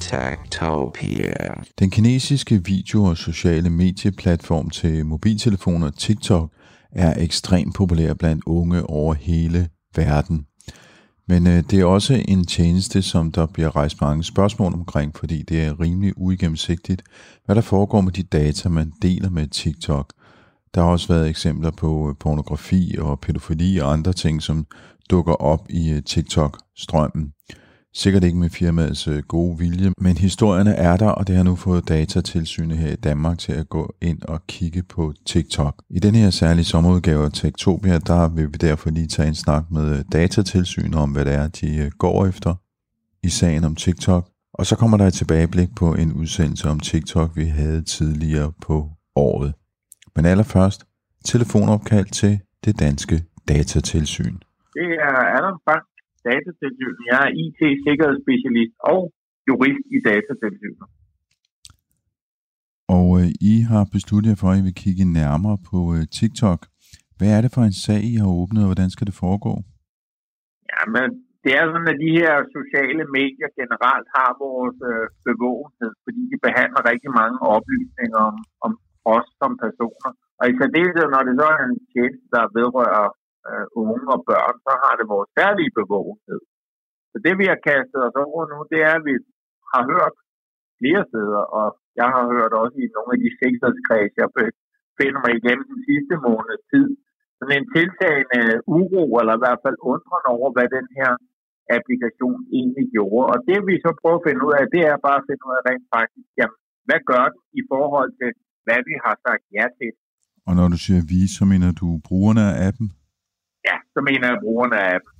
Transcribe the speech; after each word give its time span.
Tektopia. 0.00 1.54
Den 1.78 1.90
kinesiske 1.90 2.64
video- 2.64 3.04
og 3.04 3.16
sociale 3.16 3.70
medieplatform 3.70 4.70
til 4.70 5.06
mobiltelefoner 5.06 5.90
TikTok 5.90 6.52
er 6.92 7.14
ekstremt 7.22 7.74
populær 7.74 8.14
blandt 8.14 8.44
unge 8.46 8.82
over 8.82 9.14
hele 9.14 9.68
verden. 9.96 10.46
Men 11.28 11.46
øh, 11.46 11.62
det 11.70 11.80
er 11.80 11.84
også 11.84 12.24
en 12.28 12.44
tjeneste, 12.44 13.02
som 13.02 13.32
der 13.32 13.46
bliver 13.46 13.76
rejst 13.76 14.00
mange 14.00 14.24
spørgsmål 14.24 14.72
omkring, 14.72 15.16
fordi 15.16 15.42
det 15.42 15.62
er 15.62 15.80
rimelig 15.80 16.12
uigennemsigtigt, 16.16 17.02
hvad 17.44 17.54
der 17.54 17.62
foregår 17.62 18.00
med 18.00 18.12
de 18.12 18.22
data, 18.22 18.68
man 18.68 18.92
deler 19.02 19.30
med 19.30 19.46
TikTok. 19.46 20.12
Der 20.74 20.82
har 20.82 20.88
også 20.88 21.08
været 21.08 21.28
eksempler 21.28 21.70
på 21.70 22.08
øh, 22.08 22.14
pornografi 22.20 22.96
og 22.98 23.20
pædofili 23.20 23.78
og 23.78 23.92
andre 23.92 24.12
ting, 24.12 24.42
som 24.42 24.66
dukker 25.10 25.32
op 25.32 25.66
i 25.70 25.90
øh, 25.90 26.02
TikTok-strømmen. 26.06 27.32
Sikkert 28.02 28.24
ikke 28.24 28.38
med 28.38 28.50
firmaets 28.50 29.08
øh, 29.08 29.22
gode 29.22 29.58
vilje, 29.58 29.92
men 29.98 30.16
historierne 30.16 30.74
er 30.74 30.96
der, 30.96 31.08
og 31.08 31.26
det 31.26 31.36
har 31.36 31.42
nu 31.42 31.56
fået 31.56 31.88
datatilsynet 31.88 32.78
her 32.78 32.92
i 32.92 32.96
Danmark 32.96 33.38
til 33.38 33.52
at 33.52 33.68
gå 33.68 33.94
ind 34.02 34.22
og 34.22 34.46
kigge 34.46 34.82
på 34.82 35.12
TikTok. 35.26 35.82
I 35.90 35.98
den 35.98 36.14
her 36.14 36.30
særlige 36.30 36.64
sommerudgave 36.64 37.24
af 37.24 37.32
Tektopia, 37.32 37.98
der 37.98 38.28
vil 38.28 38.46
vi 38.46 38.58
derfor 38.60 38.90
lige 38.90 39.06
tage 39.06 39.28
en 39.28 39.34
snak 39.34 39.64
med 39.70 39.98
øh, 39.98 40.04
datatilsynet 40.12 40.94
om, 40.94 41.10
hvad 41.10 41.24
det 41.24 41.34
er, 41.34 41.48
de 41.48 41.76
øh, 41.76 41.90
går 41.98 42.26
efter 42.26 42.54
i 43.22 43.28
sagen 43.28 43.64
om 43.64 43.74
TikTok. 43.74 44.28
Og 44.54 44.66
så 44.66 44.76
kommer 44.76 44.96
der 44.96 45.06
et 45.06 45.14
tilbageblik 45.14 45.68
på 45.76 45.94
en 45.94 46.12
udsendelse 46.12 46.68
om 46.68 46.80
TikTok, 46.80 47.30
vi 47.36 47.44
havde 47.44 47.82
tidligere 47.82 48.52
på 48.62 48.90
året. 49.14 49.54
Men 50.16 50.26
allerførst, 50.26 50.84
telefonopkald 51.24 52.06
til 52.06 52.40
det 52.64 52.78
danske 52.78 53.22
datatilsyn. 53.48 54.36
Det 54.74 54.90
er 55.08 55.38
Adam 55.38 55.60
Bang 55.66 55.82
datatilsynet. 56.28 57.02
Jeg 57.10 57.18
er 57.26 57.30
IT-sikkerhedsspecialist 57.42 58.74
og 58.92 59.00
jurist 59.48 59.84
i 59.96 59.98
datatilsynet. 60.08 60.86
Og 62.96 63.08
øh, 63.20 63.28
I 63.52 63.54
har 63.70 63.84
besluttet 63.96 64.30
jer 64.32 64.40
for, 64.42 64.48
at 64.50 64.58
I 64.60 64.66
vil 64.68 64.80
kigge 64.84 65.04
nærmere 65.20 65.58
på 65.70 65.78
øh, 65.96 66.02
TikTok. 66.18 66.60
Hvad 67.16 67.30
er 67.36 67.40
det 67.42 67.50
for 67.56 67.62
en 67.64 67.78
sag, 67.84 68.00
I 68.12 68.14
har 68.22 68.30
åbnet, 68.40 68.62
og 68.64 68.68
hvordan 68.70 68.90
skal 68.94 69.08
det 69.08 69.20
foregå? 69.24 69.54
Jamen, 70.72 71.08
det 71.44 71.52
er 71.58 71.64
sådan, 71.64 71.92
at 71.94 72.02
de 72.06 72.12
her 72.20 72.34
sociale 72.56 73.04
medier 73.18 73.50
generelt 73.60 74.08
har 74.16 74.30
vores 74.44 74.78
øh, 74.90 75.06
bevågenhed, 75.26 75.92
fordi 76.04 76.22
de 76.32 76.38
behandler 76.46 76.88
rigtig 76.92 77.10
mange 77.20 77.38
oplysninger 77.54 78.20
om, 78.30 78.36
om 78.66 78.72
os 79.16 79.28
som 79.40 79.52
personer. 79.64 80.10
Og 80.38 80.44
i 80.50 80.52
særdeleshed, 80.60 81.06
når 81.14 81.22
det 81.28 81.34
så 81.40 81.46
er 81.56 81.62
en 81.68 81.78
tjeneste, 81.92 82.26
der 82.36 82.44
vedrører 82.58 83.06
øh, 83.50 83.66
unge 83.82 84.06
og 84.14 84.20
børn, 84.30 84.54
så 84.66 84.72
har 84.82 84.92
det 84.98 85.06
vores 85.14 85.30
særlige 85.38 85.72
bevågenhed. 85.78 86.40
Så 87.10 87.16
det, 87.26 87.34
vi 87.40 87.46
har 87.52 87.60
kastet 87.70 88.00
os 88.08 88.18
over 88.26 88.42
nu, 88.52 88.58
det 88.72 88.80
er, 88.88 88.94
at 88.98 89.04
vi 89.08 89.14
har 89.72 89.82
hørt 89.92 90.14
flere 90.80 91.02
steder, 91.10 91.42
og 91.58 91.66
jeg 92.00 92.08
har 92.14 92.24
hørt 92.34 92.52
også 92.62 92.76
i 92.84 92.92
nogle 92.96 93.10
af 93.14 93.20
de 93.24 93.30
sikkerhedskreds, 93.40 94.12
jeg 94.22 94.28
finder 95.00 95.20
mig 95.24 95.32
igennem 95.40 95.66
den 95.72 95.80
sidste 95.88 96.14
måneds 96.26 96.64
tid, 96.72 96.88
sådan 97.38 97.56
en 97.58 97.68
tiltagende 97.76 98.42
uro, 98.78 99.04
eller 99.20 99.34
i 99.36 99.42
hvert 99.44 99.60
fald 99.64 99.76
undren 99.92 100.24
over, 100.36 100.48
hvad 100.56 100.68
den 100.78 100.86
her 100.98 101.12
applikation 101.76 102.40
egentlig 102.58 102.86
gjorde. 102.94 103.26
Og 103.32 103.38
det 103.48 103.58
vi 103.68 103.74
så 103.84 103.90
prøver 104.00 104.18
at 104.20 104.26
finde 104.26 104.42
ud 104.46 104.54
af, 104.60 104.64
det 104.74 104.82
er 104.92 104.96
bare 105.06 105.18
at 105.20 105.26
finde 105.28 105.44
ud 105.48 105.54
af 105.58 105.62
rent 105.68 105.86
faktisk, 105.96 106.28
jamen, 106.40 106.58
hvad 106.88 107.00
gør 107.10 107.24
den 107.32 107.42
i 107.60 107.62
forhold 107.72 108.10
til, 108.20 108.30
hvad 108.66 108.80
vi 108.88 108.94
har 109.04 109.14
sagt 109.26 109.44
ja 109.58 109.66
til. 109.78 109.92
Og 110.48 110.52
når 110.58 110.66
du 110.74 110.78
siger 110.84 111.02
vi, 111.12 111.20
så 111.36 111.42
mener 111.52 111.70
du 111.80 111.86
brugerne 112.08 112.42
af 112.50 112.54
appen? 112.68 112.88
Ja, 113.68 113.76
så 113.94 114.00
mener 114.08 114.26
jeg 114.30 114.38
brugerne 114.44 114.76
af 114.84 114.88
appen. 114.96 115.12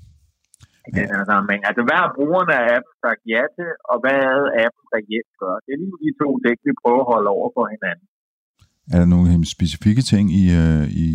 I 0.88 0.90
den 0.98 1.08
her 1.14 1.24
sammenhæng. 1.30 1.62
Altså, 1.68 1.82
hvad 1.86 1.98
har 2.02 2.10
brugerne 2.18 2.52
af 2.60 2.64
appen 2.76 2.94
sagt 3.04 3.22
ja 3.34 3.42
til, 3.56 3.70
og 3.90 3.96
hvad 4.02 4.18
er 4.30 4.36
appen 4.64 4.86
reelt 4.96 5.32
gør? 5.42 5.56
Det 5.64 5.70
er 5.74 5.80
lige 5.82 5.98
de 6.04 6.10
to 6.22 6.30
ting, 6.44 6.56
vi 6.66 6.72
prøver 6.82 7.02
at 7.04 7.10
holde 7.12 7.28
over 7.36 7.48
for 7.56 7.64
hinanden. 7.74 8.06
Er 8.92 8.98
der 9.02 9.08
nogle 9.14 9.28
specifikke 9.56 10.02
ting, 10.12 10.24
I, 10.40 10.44
uh, 10.62 10.84
I, 11.04 11.06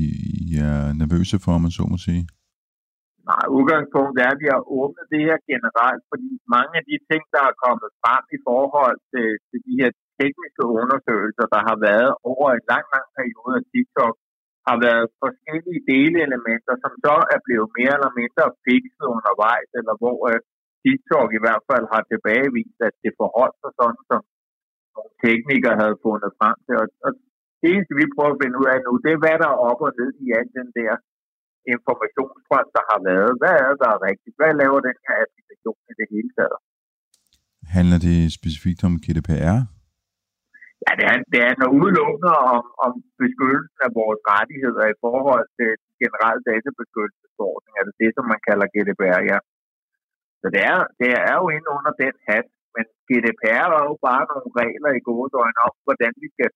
I 0.44 0.47
er 0.69 0.80
nervøse 1.02 1.38
for, 1.44 1.52
om 1.58 1.62
man 1.66 1.74
så 1.78 1.84
må 1.92 1.97
sige? 2.08 2.24
Nej, 3.31 3.46
udgangspunktet 3.58 4.19
er, 4.25 4.31
at 4.34 4.42
vi 4.44 4.48
har 4.53 4.63
åbnet 4.80 5.06
det 5.13 5.22
her 5.28 5.38
generelt, 5.52 6.03
fordi 6.12 6.30
mange 6.56 6.74
af 6.80 6.84
de 6.90 6.98
ting, 7.09 7.24
der 7.36 7.44
er 7.50 7.59
kommet 7.66 7.90
frem 8.02 8.24
i 8.38 8.40
forhold 8.48 8.98
til, 9.12 9.28
til 9.50 9.59
de 9.68 9.74
her 9.81 9.92
tekniske 10.19 10.63
undersøgelser, 10.80 11.46
der 11.53 11.62
har 11.69 11.78
været 11.90 12.12
over 12.31 12.48
en 12.50 12.63
lang, 12.72 12.86
lang 12.94 13.08
periode 13.18 13.53
af 13.59 13.66
TikTok, 13.72 14.16
har 14.68 14.78
været 14.88 15.08
forskellige 15.24 15.82
delelementer, 15.92 16.74
som 16.84 16.94
så 17.06 17.16
er 17.34 17.40
blevet 17.46 17.70
mere 17.78 17.94
eller 17.98 18.14
mindre 18.22 18.46
fikset 18.66 19.06
undervejs, 19.16 19.70
eller 19.80 19.96
hvor 20.02 20.18
øh, 20.32 20.38
uh, 20.38 20.48
TikTok 20.84 21.30
i 21.38 21.42
hvert 21.44 21.64
fald 21.70 21.86
har 21.94 22.02
tilbagevist, 22.12 22.78
at 22.88 22.96
det 23.04 23.12
forholdt 23.22 23.58
sig 23.64 23.72
sådan, 23.80 24.02
som 24.10 24.22
nogle 24.96 25.14
teknikere 25.26 25.76
havde 25.82 25.98
fundet 26.06 26.32
frem 26.40 26.58
til. 26.66 26.76
Og, 26.84 26.88
og 27.06 27.12
det 27.62 27.68
eneste, 27.74 27.94
vi 28.02 28.14
prøver 28.16 28.34
at 28.36 28.42
finde 28.44 28.58
ud 28.62 28.68
af 28.74 28.80
nu, 28.86 28.92
det 29.06 29.12
er, 29.16 29.22
hvad 29.24 29.38
der 29.44 29.50
er 29.54 29.62
op 29.70 29.82
og 29.88 29.92
ned 30.00 30.12
i 30.26 30.28
al 30.40 30.48
den 30.60 30.70
der 30.80 30.94
informationsstrøm, 31.74 32.68
der 32.78 32.84
har 32.92 33.00
været. 33.10 33.32
Hvad 33.42 33.56
er 33.68 33.74
der 33.82 33.90
er 33.96 34.02
rigtigt? 34.10 34.36
Hvad 34.40 34.52
laver 34.62 34.80
den 34.90 34.98
her 35.06 35.16
applikation 35.26 35.80
i 35.92 35.94
det 36.00 36.08
hele 36.14 36.32
taget? 36.38 36.60
Handler 37.78 38.00
det 38.08 38.18
specifikt 38.40 38.82
om 38.88 38.94
GDPR? 39.06 39.60
Ja, 40.86 40.92
det, 41.00 41.06
er, 41.12 41.18
det 41.34 41.40
handler 41.47 41.69
udelukkende 41.80 42.34
om, 42.53 42.64
om 42.86 42.92
beskyttelsen 43.22 43.80
af 43.88 43.92
vores 44.00 44.19
rettigheder 44.34 44.86
i 44.94 45.00
forhold 45.06 45.46
til 45.59 45.72
generel 46.02 46.40
databeskyttelsesordning, 46.50 47.74
altså 47.80 47.94
det, 48.02 48.09
som 48.16 48.25
man 48.31 48.42
kalder 48.47 48.66
GDPR, 48.74 49.22
ja. 49.31 49.40
Så 50.42 50.47
det 50.56 50.62
er, 50.72 50.80
det 51.02 51.12
er 51.30 51.36
jo 51.42 51.46
inde 51.56 51.69
under 51.78 51.94
den 52.03 52.16
hat, 52.28 52.47
men 52.75 52.86
GDPR 53.08 53.69
er 53.80 53.84
jo 53.90 53.96
bare 54.08 54.25
nogle 54.31 54.52
regler 54.62 54.92
i 54.96 55.06
gode 55.09 55.30
døgn 55.36 55.58
om, 55.68 55.74
hvordan 55.86 56.14
vi 56.24 56.28
skal 56.36 56.50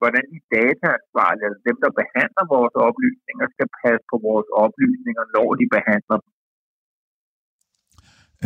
hvordan 0.00 0.24
de 0.32 0.38
dataansvarlige, 0.54 1.46
altså 1.48 1.62
dem, 1.68 1.78
der 1.84 1.98
behandler 2.00 2.44
vores 2.56 2.74
oplysninger, 2.88 3.44
skal 3.54 3.68
passe 3.82 4.04
på 4.12 4.16
vores 4.28 4.48
oplysninger, 4.64 5.24
når 5.36 5.48
de 5.60 5.66
behandler 5.76 6.16
dem. 6.24 6.32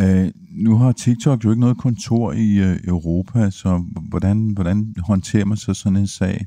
Øh, 0.01 0.27
nu 0.65 0.71
har 0.81 0.91
TikTok 0.91 1.37
jo 1.43 1.49
ikke 1.51 1.65
noget 1.65 1.83
kontor 1.85 2.25
i 2.47 2.49
øh, 2.67 2.75
Europa, 2.93 3.41
så 3.61 3.69
hvordan, 4.11 4.37
hvordan 4.57 4.77
håndterer 5.09 5.47
man 5.51 5.59
så 5.65 5.71
sådan 5.81 6.01
en 6.03 6.11
sag? 6.19 6.37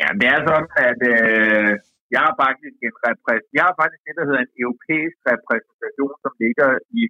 Ja, 0.00 0.08
det 0.20 0.26
er 0.34 0.40
sådan, 0.48 0.70
at 0.90 1.00
øh, 1.14 1.72
jeg 2.14 2.20
har 2.26 2.34
faktisk 2.44 2.76
en 2.86 2.96
repræs- 3.06 3.50
jeg 3.56 3.64
har 3.68 3.74
faktisk 3.80 4.02
det, 4.06 4.14
der 4.18 4.26
hedder 4.28 4.42
en 4.44 4.54
europæisk 4.64 5.18
repræsentation, 5.32 6.14
som 6.24 6.32
ligger 6.44 6.68
i 7.00 7.02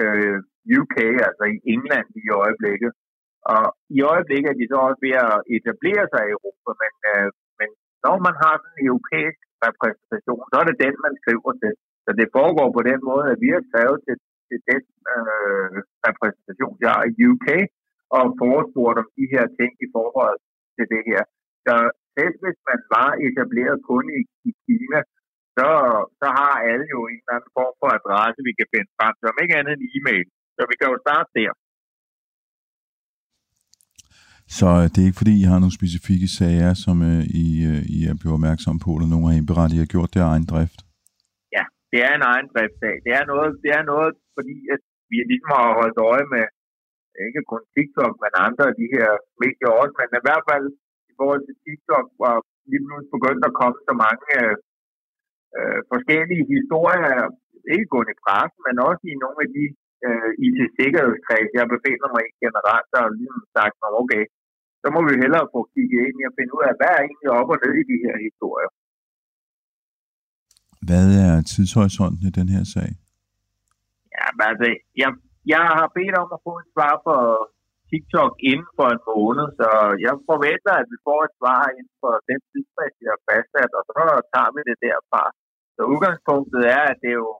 øh, 0.00 0.36
UK, 0.80 0.96
altså 1.28 1.44
i 1.54 1.56
England 1.74 2.08
i 2.22 2.24
øjeblikket. 2.42 2.92
Og 3.52 3.64
i 3.96 3.98
øjeblikket 4.12 4.48
er 4.50 4.58
de 4.60 4.70
så 4.72 4.78
også 4.86 5.00
ved 5.06 5.16
at 5.28 5.36
etablere 5.56 6.04
sig 6.12 6.22
i 6.24 6.34
Europa, 6.36 6.70
men, 6.82 6.94
øh, 7.12 7.28
men 7.58 7.68
når 8.04 8.16
man 8.26 8.34
har 8.42 8.54
sådan 8.56 8.78
en 8.78 8.88
europæisk 8.90 9.40
repræsentation, 9.66 10.42
så 10.50 10.54
er 10.60 10.66
det 10.68 10.82
den, 10.84 10.94
man 11.06 11.14
skriver 11.20 11.52
til. 11.62 11.72
Så 12.04 12.10
det 12.20 12.34
foregår 12.36 12.68
på 12.76 12.82
den 12.90 13.00
måde, 13.10 13.26
at 13.32 13.38
vi 13.44 13.48
har 13.54 13.62
skrevet 13.70 13.98
til, 14.06 14.16
til 14.48 14.58
den 14.70 14.82
øh, 15.14 15.70
repræsentation, 16.08 16.74
jeg 16.84 16.92
er 17.00 17.06
i 17.10 17.14
UK, 17.30 17.48
og 18.16 18.24
forespurgt 18.42 19.00
om 19.02 19.08
de 19.18 19.24
her 19.34 19.44
ting 19.58 19.72
i 19.86 19.88
forhold 19.96 20.38
til 20.76 20.86
det 20.94 21.02
her. 21.10 21.22
Så 21.66 21.74
selv 22.16 22.34
hvis 22.42 22.58
man 22.70 22.80
var 22.96 23.10
etableret 23.26 23.78
kun 23.90 24.04
i, 24.18 24.22
i 24.48 24.50
Kina, 24.64 25.00
så, 25.56 25.68
så 26.20 26.26
har 26.38 26.54
alle 26.70 26.86
jo 26.94 27.00
en 27.12 27.20
eller 27.22 27.36
anden 27.36 27.52
form 27.58 27.74
for 27.80 27.88
adresse, 27.98 28.38
vi 28.48 28.54
kan 28.58 28.68
finde 28.74 28.90
frem 28.98 29.14
til, 29.16 29.30
om 29.32 29.38
ikke 29.42 29.56
andet 29.58 29.72
end 29.76 29.84
e-mail. 29.96 30.26
Så 30.56 30.62
vi 30.70 30.74
kan 30.80 30.88
jo 30.92 30.96
starte 31.06 31.30
der. 31.40 31.52
Så 34.58 34.68
øh, 34.80 34.84
det 34.92 34.98
er 35.00 35.08
ikke 35.08 35.22
fordi, 35.22 35.34
I 35.40 35.48
har 35.50 35.58
nogle 35.58 35.78
specifikke 35.80 36.28
sager, 36.38 36.74
som 36.84 36.96
øh, 37.10 37.20
I, 37.44 37.46
øh, 37.70 37.82
I 37.96 37.98
er 38.10 38.14
blevet 38.20 38.36
opmærksom 38.38 38.78
på, 38.84 38.90
eller 38.94 39.10
nogen 39.12 39.26
har 39.28 39.36
indberettet, 39.40 39.76
I 39.76 39.82
har 39.84 39.92
gjort 39.94 40.14
det 40.14 40.20
af 40.20 40.28
egen 40.32 40.46
drift? 40.52 40.83
Det 41.94 42.02
er 42.08 42.12
en 42.14 42.28
egen 42.32 42.48
driftssag. 42.52 42.94
Det 43.06 43.12
er 43.18 43.24
noget, 43.32 43.50
det 43.64 43.70
er 43.78 43.84
noget 43.92 44.12
fordi 44.36 44.56
at 44.74 44.82
vi 45.10 45.16
ligesom 45.30 45.50
har 45.56 45.78
holdt 45.80 45.98
øje 46.12 46.26
med, 46.34 46.44
ikke 47.26 47.42
kun 47.52 47.62
TikTok, 47.74 48.14
men 48.22 48.32
andre 48.46 48.64
af 48.70 48.74
de 48.80 48.86
her 48.94 49.10
medier 49.42 49.70
også, 49.80 49.94
men 50.00 50.08
i 50.20 50.24
hvert 50.26 50.44
fald 50.50 50.66
i 51.10 51.12
forhold 51.18 51.42
til 51.44 51.56
TikTok 51.64 52.06
var 52.24 52.36
lige 52.70 52.84
pludselig 52.86 53.14
begyndt 53.16 53.44
at 53.48 53.56
komme 53.60 53.78
så 53.88 53.94
mange 54.04 54.28
øh, 55.56 55.78
forskellige 55.92 56.44
historier, 56.54 57.16
ikke 57.74 57.88
kun 57.94 58.06
i 58.14 58.20
pressen, 58.24 58.60
men 58.66 58.76
også 58.88 59.04
i 59.12 59.14
nogle 59.24 59.38
af 59.44 59.50
de 59.56 59.64
øh, 60.06 60.30
IT-sikkerhedskreds, 60.44 61.50
jeg 61.58 61.66
befinder 61.74 62.08
mig 62.14 62.22
i 62.30 62.32
generelt, 62.44 62.88
der 62.92 63.00
har 63.04 63.12
ligesom 63.20 63.44
sagt, 63.56 63.74
okay, 64.02 64.24
så 64.82 64.86
må 64.94 65.00
vi 65.08 65.14
hellere 65.22 65.52
få 65.54 65.60
kigget 65.74 66.00
ind 66.06 66.16
i 66.20 66.28
og 66.30 66.34
finde 66.38 66.52
ud 66.56 66.64
af, 66.68 66.74
hvad 66.78 66.92
er 66.96 67.00
egentlig 67.06 67.30
op 67.40 67.52
og 67.54 67.58
ned 67.62 67.72
i 67.80 67.88
de 67.90 67.96
her 68.04 68.16
historier. 68.28 68.70
Hvad 70.88 71.06
er 71.26 71.34
tidshorisonten 71.50 72.24
i 72.30 72.32
den 72.38 72.48
her 72.54 72.64
sag? 72.74 72.90
Ja, 74.16 74.26
men 74.36 74.44
altså, 74.50 74.66
jeg, 75.02 75.10
jeg 75.54 75.62
har 75.78 75.88
bedt 75.96 76.16
om 76.22 76.28
at 76.36 76.40
få 76.46 76.52
et 76.62 76.68
svar 76.74 76.94
for 77.06 77.20
TikTok 77.90 78.32
inden 78.50 78.70
for 78.78 78.88
en 78.94 79.02
måned, 79.12 79.46
så 79.60 79.68
jeg 80.04 80.12
forventer, 80.30 80.72
at 80.82 80.88
vi 80.92 80.98
får 81.08 81.20
et 81.28 81.34
svar 81.40 81.62
inden 81.78 81.96
for 82.02 82.14
den 82.30 82.40
tidsfrist, 82.50 82.96
jeg 83.04 83.12
har 83.16 83.22
fastsat, 83.30 83.72
og 83.78 83.82
så 83.86 83.92
tager 84.32 84.50
vi 84.54 84.60
det 84.68 84.76
derfra. 84.86 85.22
Så 85.76 85.82
udgangspunktet 85.92 86.62
er, 86.76 86.82
at 86.92 86.98
det 87.02 87.10
er 87.14 87.20
jo 87.26 87.34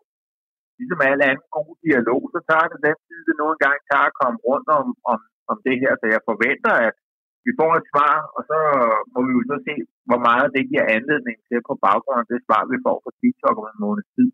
ligesom 0.79 1.01
alle 1.09 1.23
anden 1.31 1.49
god 1.59 1.73
dialog, 1.87 2.21
så 2.35 2.39
tager 2.51 2.67
det 2.73 2.79
den 2.89 2.99
tid, 3.07 3.21
det 3.29 3.35
nu 3.41 3.45
engang 3.55 3.79
tager 3.91 4.07
at 4.11 4.19
komme 4.21 4.39
rundt 4.49 4.69
om, 4.79 4.87
om, 5.13 5.19
om 5.51 5.57
det 5.67 5.77
her. 5.83 5.93
Så 6.01 6.07
jeg 6.15 6.29
forventer, 6.31 6.75
at 6.89 6.97
vi 7.47 7.53
får 7.61 7.73
et 7.81 7.87
svar, 7.93 8.15
og 8.37 8.43
så 8.51 8.59
må 9.13 9.19
vi 9.27 9.33
jo 9.37 9.43
så 9.51 9.57
se, 9.67 9.75
hvor 10.09 10.21
meget 10.29 10.49
det 10.57 10.63
giver 10.71 10.87
anledning 10.97 11.37
til 11.49 11.59
på 11.69 11.75
baggrund 11.87 12.21
af 12.23 12.29
det 12.33 12.41
svar, 12.47 12.61
vi 12.73 12.79
får 12.87 12.97
fra 13.05 13.13
TikTok 13.21 13.57
om 13.61 13.67
en 13.73 13.83
måneds 13.85 14.11
tid. 14.17 14.29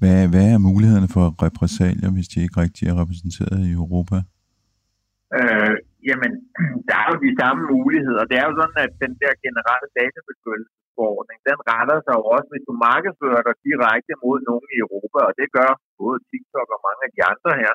Hvad, 0.00 0.20
hvad 0.32 0.46
er 0.54 0.64
mulighederne 0.68 1.10
for 1.16 1.24
repressalier, 1.46 2.10
hvis 2.16 2.30
de 2.32 2.38
ikke 2.44 2.58
rigtig 2.64 2.84
er 2.86 2.96
repræsenteret 3.02 3.60
i 3.70 3.72
Europa? 3.80 4.18
Øh, 5.38 5.76
jamen, 6.08 6.32
der 6.88 6.96
er 7.02 7.08
jo 7.12 7.16
de 7.26 7.32
samme 7.40 7.62
muligheder. 7.74 8.22
Det 8.30 8.36
er 8.38 8.46
jo 8.48 8.54
sådan, 8.60 8.78
at 8.86 8.92
den 9.04 9.12
der 9.22 9.32
generelle 9.46 9.88
databeskyttelsesforordning, 9.98 11.38
den 11.48 11.58
retter 11.70 11.98
sig 12.04 12.14
jo 12.18 12.24
også, 12.34 12.48
hvis 12.52 12.66
du 12.68 12.74
markedsfører 12.88 13.42
dig 13.48 13.56
direkte 13.68 14.12
mod 14.24 14.38
nogen 14.48 14.68
i 14.74 14.78
Europa, 14.84 15.18
og 15.28 15.32
det 15.40 15.48
gør 15.58 15.70
både 16.00 16.18
TikTok 16.30 16.68
og 16.74 16.80
mange 16.86 17.02
af 17.06 17.12
de 17.16 17.22
andre 17.32 17.52
her, 17.62 17.72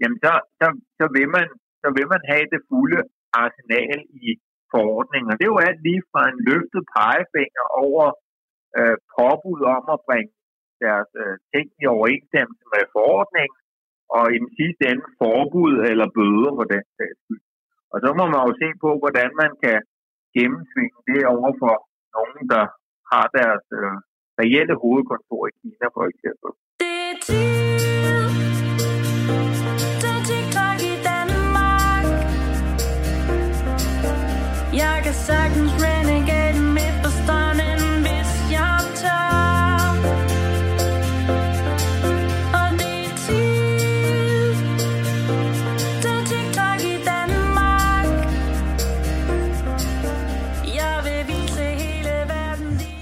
jamen 0.00 0.18
så, 0.24 0.32
så, 0.58 0.66
så, 0.98 1.04
vil, 1.14 1.28
man, 1.36 1.46
så 1.82 1.88
vil 1.96 2.06
man 2.12 2.22
have 2.30 2.46
det 2.54 2.60
fulde 2.70 3.00
arsenal 3.42 3.98
i 4.26 4.28
forordningen. 4.72 5.30
Og 5.30 5.36
det 5.36 5.44
er 5.44 5.54
jo 5.54 5.64
alt 5.68 5.80
lige 5.88 6.02
fra 6.12 6.22
en 6.32 6.38
løftet 6.48 6.82
pegefinger 6.96 7.64
over 7.84 8.04
øh, 8.78 8.96
påbud 9.16 9.60
om 9.76 9.84
at 9.94 10.02
bringe 10.08 10.32
deres 10.84 11.10
øh, 11.22 11.34
ting 11.52 11.66
i 11.82 11.84
overensstemmelse 11.94 12.64
med 12.74 12.84
forordningen, 12.96 13.58
og 14.16 14.24
i 14.34 14.36
den 14.42 14.50
sidste 14.58 14.82
ende 14.90 15.06
forbud 15.20 15.74
eller 15.90 16.06
bøder 16.16 16.52
for 16.58 16.66
den 16.74 16.84
sags 16.96 17.18
skyld. 17.22 17.44
Og 17.92 17.98
så 18.04 18.08
må 18.18 18.24
man 18.32 18.40
jo 18.46 18.52
se 18.62 18.68
på, 18.84 18.90
hvordan 19.02 19.30
man 19.42 19.52
kan 19.64 19.78
gennemsvinge 20.36 20.98
det 21.08 21.20
over 21.34 21.50
for 21.62 21.74
nogen, 22.16 22.42
der 22.54 22.64
har 23.12 23.26
deres 23.38 23.66
øh, 23.80 23.96
reelle 24.40 24.74
hovedkontor 24.82 25.42
i 25.50 25.52
Kina 25.60 25.86
for 25.96 26.04
eksempel. 26.12 26.50
Jeg 27.28 27.57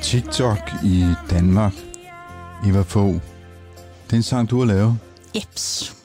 TikTok 0.06 0.58
i 0.84 1.04
Danmark. 1.30 1.72
Eva 2.66 2.80
Fogh. 2.80 3.14
Det 4.06 4.12
er 4.12 4.16
en 4.16 4.22
sang, 4.22 4.50
du 4.50 4.58
har 4.58 4.66
lavet. 4.66 4.98
Jeps. 5.34 5.96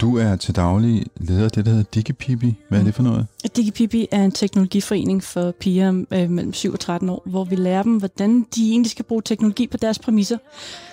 Du 0.00 0.18
er 0.18 0.36
til 0.36 0.56
daglig 0.56 1.06
leder 1.16 1.44
af 1.44 1.50
det, 1.50 1.64
der 1.64 1.70
hedder 1.70 1.84
DigiPipi. 1.94 2.54
Hvad 2.68 2.80
er 2.80 2.84
det 2.84 2.94
for 2.94 3.02
noget? 3.02 3.26
DigiPipi 3.56 4.08
er 4.12 4.24
en 4.24 4.32
teknologiforening 4.32 5.22
for 5.24 5.50
piger 5.50 6.04
øh, 6.12 6.30
mellem 6.30 6.52
7 6.52 6.72
og 6.72 6.80
13 6.80 7.08
år, 7.08 7.22
hvor 7.26 7.44
vi 7.44 7.56
lærer 7.56 7.82
dem, 7.82 7.96
hvordan 7.96 8.46
de 8.54 8.70
egentlig 8.70 8.90
skal 8.90 9.04
bruge 9.04 9.22
teknologi 9.22 9.66
på 9.66 9.76
deres 9.76 9.98
præmisser. 9.98 10.38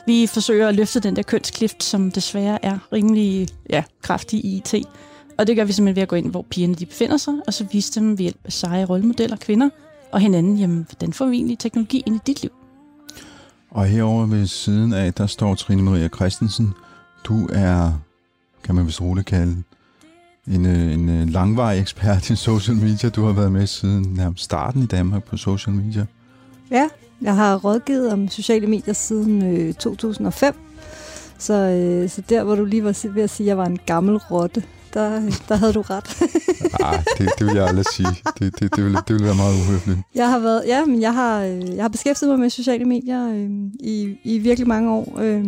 Vi 0.08 0.28
forsøger 0.28 0.68
at 0.68 0.76
løfte 0.76 1.00
den 1.00 1.16
der 1.16 1.24
kønsklift, 1.24 1.84
som 1.84 2.12
desværre 2.12 2.66
er 2.66 2.78
rimelig 2.94 3.48
ja, 3.70 3.84
kraftig 4.02 4.46
i 4.46 4.58
IT. 4.58 4.76
Og 5.38 5.48
det 5.48 5.56
gør 5.56 5.64
vi 5.64 5.74
simpelthen 5.74 5.96
ved 5.96 6.04
at 6.04 6.10
gå 6.10 6.16
ind, 6.16 6.32
hvor 6.32 6.46
pigerne 6.50 6.76
de 6.76 6.86
befinder 6.86 7.18
sig, 7.18 7.34
og 7.48 7.54
så 7.54 7.66
vise 7.72 8.00
dem 8.00 8.12
ved 8.12 8.24
hjælp 8.24 8.40
af 8.46 8.54
seje 8.54 8.86
rollemodeller, 8.86 9.38
kvinder 9.38 9.70
og 10.14 10.20
hinanden, 10.20 10.58
jamen, 10.58 10.86
hvordan 10.90 11.14
får 11.14 11.26
vi 11.26 11.36
egentlig 11.36 11.60
teknologi 11.60 12.04
ind 12.06 12.16
i 12.16 12.20
dit 12.28 12.42
liv? 12.42 12.52
Og 13.70 13.86
herover 13.86 14.26
ved 14.26 14.48
siden 14.48 14.94
af, 14.94 15.14
der 15.14 15.28
står 15.28 15.56
Trine 15.56 15.84
Maria 15.84 16.08
Christensen. 16.08 16.74
Du 17.24 17.48
er 17.54 17.92
kan 18.64 18.76
man 18.76 18.86
vist 18.86 19.02
roligt 19.02 19.28
kalde 19.28 19.64
en, 20.48 20.66
øh, 20.66 20.94
en 20.94 21.10
øh, 21.10 21.30
langvarig 21.30 21.82
ekspert 21.82 22.30
i 22.30 22.36
social 22.36 22.78
media. 22.78 23.10
Du 23.10 23.26
har 23.26 23.34
været 23.34 23.52
med 23.52 23.68
siden 23.68 24.14
nærmest 24.14 24.44
starten 24.44 24.84
i 24.84 24.86
Danmark 24.86 25.24
på 25.24 25.38
social 25.38 25.76
media. 25.76 26.06
Ja, 26.72 26.90
jeg 27.22 27.36
har 27.36 27.56
rådgivet 27.56 28.12
om 28.12 28.30
sociale 28.30 28.68
medier 28.68 28.94
siden 28.94 29.56
øh, 29.56 29.74
2005. 29.74 30.56
Så, 31.38 31.54
øh, 31.54 32.10
så 32.10 32.22
der, 32.30 32.44
hvor 32.44 32.56
du 32.56 32.66
lige 32.66 32.84
var 32.84 33.08
ved 33.10 33.24
at 33.24 33.30
sige, 33.30 33.46
at 33.46 33.48
jeg 33.48 33.58
var 33.58 33.66
en 33.66 33.80
gammel 33.86 34.18
rotte, 34.18 34.64
der, 34.94 35.32
der 35.50 35.56
havde 35.56 35.74
du 35.74 35.82
ret. 35.82 36.22
Nej, 36.80 37.04
det, 37.18 37.30
det 37.40 37.48
vil 37.48 37.56
jeg 37.56 37.68
aldrig 37.68 37.86
sige. 37.94 38.08
Det, 38.40 38.60
det, 38.60 38.76
det, 38.76 38.86
vil, 38.86 38.94
det 38.94 39.16
vil 39.16 39.24
være 39.24 39.36
meget 39.36 39.54
uhøfligt. 39.54 40.00
Jeg 40.16 40.30
har 40.30 40.40
været, 40.40 40.64
ja, 40.68 40.86
men 40.86 41.02
jeg 41.02 41.14
har, 41.14 41.40
jeg 41.76 41.84
har 41.84 41.90
beskæftiget 41.90 42.30
mig 42.30 42.40
med 42.40 42.50
sociale 42.50 42.86
medier 42.86 43.30
øh, 43.30 43.50
i, 43.80 44.18
i 44.24 44.38
virkelig 44.38 44.68
mange 44.68 44.92
år, 44.92 45.20
øh, 45.22 45.44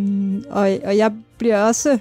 og, 0.50 0.78
og 0.84 0.98
jeg 0.98 1.12
bliver 1.38 1.62
også 1.62 1.98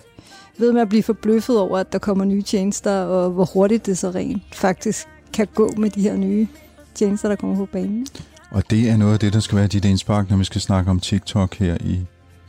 ved 0.58 0.72
med 0.72 0.80
at 0.80 0.88
blive 0.88 1.02
forbløffet 1.02 1.58
over, 1.58 1.78
at 1.78 1.92
der 1.92 1.98
kommer 1.98 2.24
nye 2.24 2.42
tjenester, 2.42 3.00
og 3.00 3.30
hvor 3.30 3.44
hurtigt 3.44 3.86
det 3.86 3.98
så 3.98 4.10
rent 4.10 4.42
faktisk 4.52 5.06
kan 5.32 5.48
gå 5.54 5.70
med 5.76 5.90
de 5.90 6.00
her 6.00 6.16
nye 6.16 6.46
tjenester, 6.94 7.28
der 7.28 7.36
kommer 7.36 7.56
på 7.56 7.66
banen. 7.66 8.06
Og 8.50 8.70
det 8.70 8.90
er 8.90 8.96
noget 8.96 9.12
af 9.12 9.18
det, 9.18 9.32
der 9.32 9.40
skal 9.40 9.58
være 9.58 9.66
dit 9.66 9.84
indspark, 9.84 10.30
når 10.30 10.36
vi 10.36 10.44
skal 10.44 10.60
snakke 10.60 10.90
om 10.90 11.00
TikTok 11.00 11.54
her 11.54 11.76
i 11.80 12.00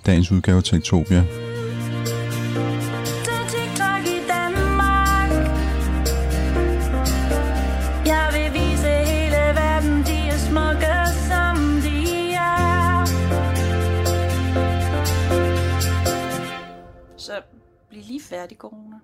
dagens 0.05 0.31
udgave 0.31 0.57
af 0.57 0.63
Tektopia. 0.63 1.23
Færdig, 18.25 18.57
corona. 18.57 18.95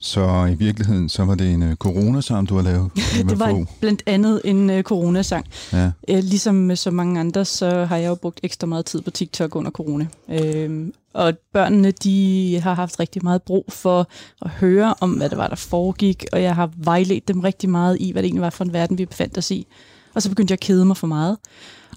Så 0.00 0.48
i 0.52 0.54
virkeligheden, 0.54 1.08
så 1.08 1.24
var 1.24 1.34
det 1.34 1.52
en 1.52 1.62
uh, 1.62 1.74
coronasang, 1.74 2.48
du 2.48 2.54
har 2.54 2.62
lavet? 2.62 2.90
det 3.28 3.38
var 3.38 3.64
blandt 3.80 4.02
andet 4.06 4.40
en 4.44 4.70
uh, 4.70 4.80
coronasang. 4.80 5.46
Ja. 5.72 5.86
Uh, 5.86 6.18
ligesom 6.18 6.54
med 6.54 6.76
så 6.76 6.90
mange 6.90 7.20
andre, 7.20 7.44
så 7.44 7.84
har 7.84 7.96
jeg 7.96 8.08
jo 8.08 8.14
brugt 8.14 8.40
ekstra 8.42 8.66
meget 8.66 8.84
tid 8.86 9.00
på 9.00 9.10
TikTok 9.10 9.56
under 9.56 9.70
corona. 9.70 10.06
Uh, 10.28 10.88
og 11.14 11.34
børnene, 11.52 11.90
de 11.90 12.60
har 12.62 12.74
haft 12.74 13.00
rigtig 13.00 13.24
meget 13.24 13.42
brug 13.42 13.64
for 13.68 14.08
at 14.42 14.50
høre 14.50 14.94
om, 15.00 15.10
hvad 15.10 15.28
det 15.28 15.38
var, 15.38 15.48
der 15.48 15.56
foregik, 15.56 16.24
og 16.32 16.42
jeg 16.42 16.54
har 16.54 16.70
vejledt 16.76 17.28
dem 17.28 17.40
rigtig 17.40 17.70
meget 17.70 17.96
i, 18.00 18.12
hvad 18.12 18.22
det 18.22 18.26
egentlig 18.26 18.42
var 18.42 18.50
for 18.50 18.64
en 18.64 18.72
verden, 18.72 18.98
vi 18.98 19.06
befandt 19.06 19.38
os 19.38 19.50
i. 19.50 19.66
Og 20.14 20.22
så 20.22 20.28
begyndte 20.28 20.52
jeg 20.52 20.56
at 20.56 20.60
kede 20.60 20.84
mig 20.84 20.96
for 20.96 21.06
meget. 21.06 21.36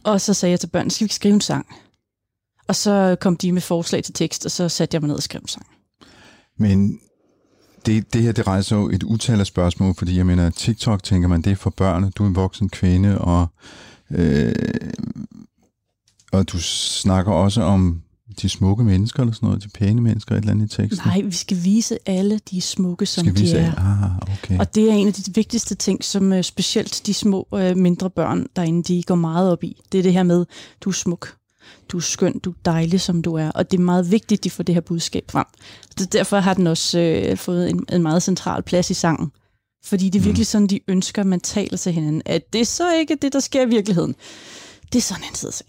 Og 0.03 0.22
så 0.22 0.34
sagde 0.34 0.51
jeg 0.51 0.60
til 0.60 0.67
børnene, 0.67 0.91
skal 0.91 1.03
vi 1.03 1.05
ikke 1.05 1.15
skrive 1.15 1.34
en 1.34 1.41
sang? 1.41 1.65
Og 2.67 2.75
så 2.75 3.15
kom 3.22 3.38
de 3.38 3.51
med 3.51 3.62
forslag 3.62 4.03
til 4.03 4.13
tekst, 4.13 4.45
og 4.45 4.51
så 4.51 4.69
satte 4.69 4.95
jeg 4.95 5.01
mig 5.01 5.07
ned 5.07 5.15
og 5.15 5.24
skrev 5.24 5.41
en 5.41 5.48
sang. 5.48 5.65
Men 6.60 7.00
det, 7.86 8.13
det 8.13 8.22
her, 8.22 8.31
det 8.31 8.48
rejser 8.48 8.75
jo 8.75 8.89
et 8.89 9.03
utal 9.03 9.39
af 9.39 9.45
spørgsmål, 9.45 9.95
fordi 9.95 10.17
jeg 10.17 10.25
mener, 10.25 10.50
TikTok, 10.50 11.03
tænker 11.03 11.27
man, 11.27 11.41
det 11.41 11.51
er 11.51 11.55
for 11.55 11.69
børn, 11.69 12.12
du 12.12 12.24
er 12.24 12.27
en 12.27 12.36
voksen 12.36 12.69
kvinde, 12.69 13.17
og, 13.17 13.48
øh, 14.12 14.53
og 16.31 16.51
du 16.51 16.60
snakker 16.62 17.31
også 17.31 17.62
om 17.62 18.01
de 18.41 18.50
smukke 18.50 18.84
mennesker, 18.84 19.19
eller 19.19 19.34
sådan 19.34 19.48
noget, 19.48 19.63
de 19.63 19.69
pæne 19.69 20.01
mennesker, 20.01 20.36
et 20.36 20.39
eller 20.39 20.51
andet 20.51 20.74
i 20.74 20.75
teksten? 20.75 21.07
Nej, 21.07 21.22
vi 21.22 21.31
skal 21.31 21.63
vise 21.63 21.98
alle 22.05 22.39
de 22.51 22.62
smukke, 22.62 23.05
som 23.05 23.25
skal 23.25 23.36
de 23.36 23.41
vise, 23.41 23.57
er. 23.57 23.74
Ah, 23.77 24.38
okay. 24.38 24.60
Og 24.60 24.75
det 24.75 24.89
er 24.89 24.93
en 24.93 25.07
af 25.07 25.13
de 25.13 25.22
vigtigste 25.36 25.75
ting, 25.75 26.03
som 26.03 26.31
uh, 26.31 26.41
specielt 26.41 27.01
de 27.05 27.13
små, 27.13 27.48
uh, 27.51 27.77
mindre 27.77 28.10
børn 28.10 28.48
derinde, 28.55 28.84
de 28.84 29.03
går 29.03 29.15
meget 29.15 29.51
op 29.51 29.63
i. 29.63 29.81
Det 29.91 29.98
er 29.98 30.03
det 30.03 30.13
her 30.13 30.24
med, 30.24 30.45
du 30.81 30.89
er 30.89 30.93
smuk, 30.93 31.36
du 31.89 31.98
er 31.98 32.01
skøn, 32.01 32.39
du 32.39 32.50
er 32.50 32.55
dejlig, 32.65 33.01
som 33.01 33.22
du 33.22 33.34
er. 33.34 33.51
Og 33.51 33.72
det 33.72 33.77
er 33.77 33.81
meget 33.81 34.12
vigtigt, 34.12 34.39
at 34.39 34.43
de 34.43 34.50
får 34.50 34.63
det 34.63 34.75
her 34.75 34.81
budskab 34.81 35.24
frem. 35.31 35.45
Så 35.98 36.05
derfor 36.05 36.39
har 36.39 36.53
den 36.53 36.67
også 36.67 37.00
øh, 37.00 37.38
fået 37.38 37.69
en, 37.69 37.86
en 37.91 38.01
meget 38.01 38.24
central 38.24 38.63
plads 38.63 38.89
i 38.89 38.93
sangen. 38.93 39.31
Fordi 39.86 40.10
det 40.10 40.19
er 40.19 40.24
virkelig 40.24 40.41
mm. 40.41 40.45
sådan, 40.45 40.67
de 40.67 40.79
ønsker, 40.88 41.22
at 41.22 41.27
man 41.27 41.39
taler 41.39 41.77
til 41.77 41.91
hinanden. 41.91 42.22
At 42.25 42.53
det 42.53 42.62
er 42.62 42.65
så 42.65 42.95
ikke 42.95 43.17
det, 43.22 43.34
der 43.34 43.39
sker 43.39 43.62
i 43.65 43.69
virkeligheden. 43.69 44.15
Det 44.93 45.00
er 45.00 45.01
sådan 45.01 45.24
en 45.24 45.34
tid 45.34 45.51
se. 45.51 45.63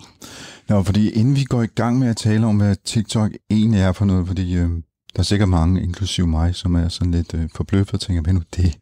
Nå, 0.68 0.82
fordi 0.82 1.10
inden 1.10 1.36
vi 1.36 1.44
går 1.44 1.62
i 1.62 1.66
gang 1.66 1.98
med 1.98 2.08
at 2.08 2.16
tale 2.16 2.46
om, 2.46 2.56
hvad 2.56 2.76
TikTok 2.84 3.30
egentlig 3.50 3.80
er 3.80 3.92
for 3.92 4.04
noget, 4.04 4.26
fordi 4.26 4.54
øh, 4.54 4.70
der 5.16 5.18
er 5.18 5.22
sikkert 5.22 5.48
mange, 5.48 5.82
inklusive 5.82 6.26
mig, 6.26 6.54
som 6.54 6.74
er 6.74 6.88
sådan 6.88 7.10
lidt 7.10 7.34
øh, 7.34 7.48
forbløffet 7.54 7.94
og 7.94 8.00
tænker, 8.00 8.22
hvad 8.22 8.32
nu 8.32 8.42
det? 8.56 8.78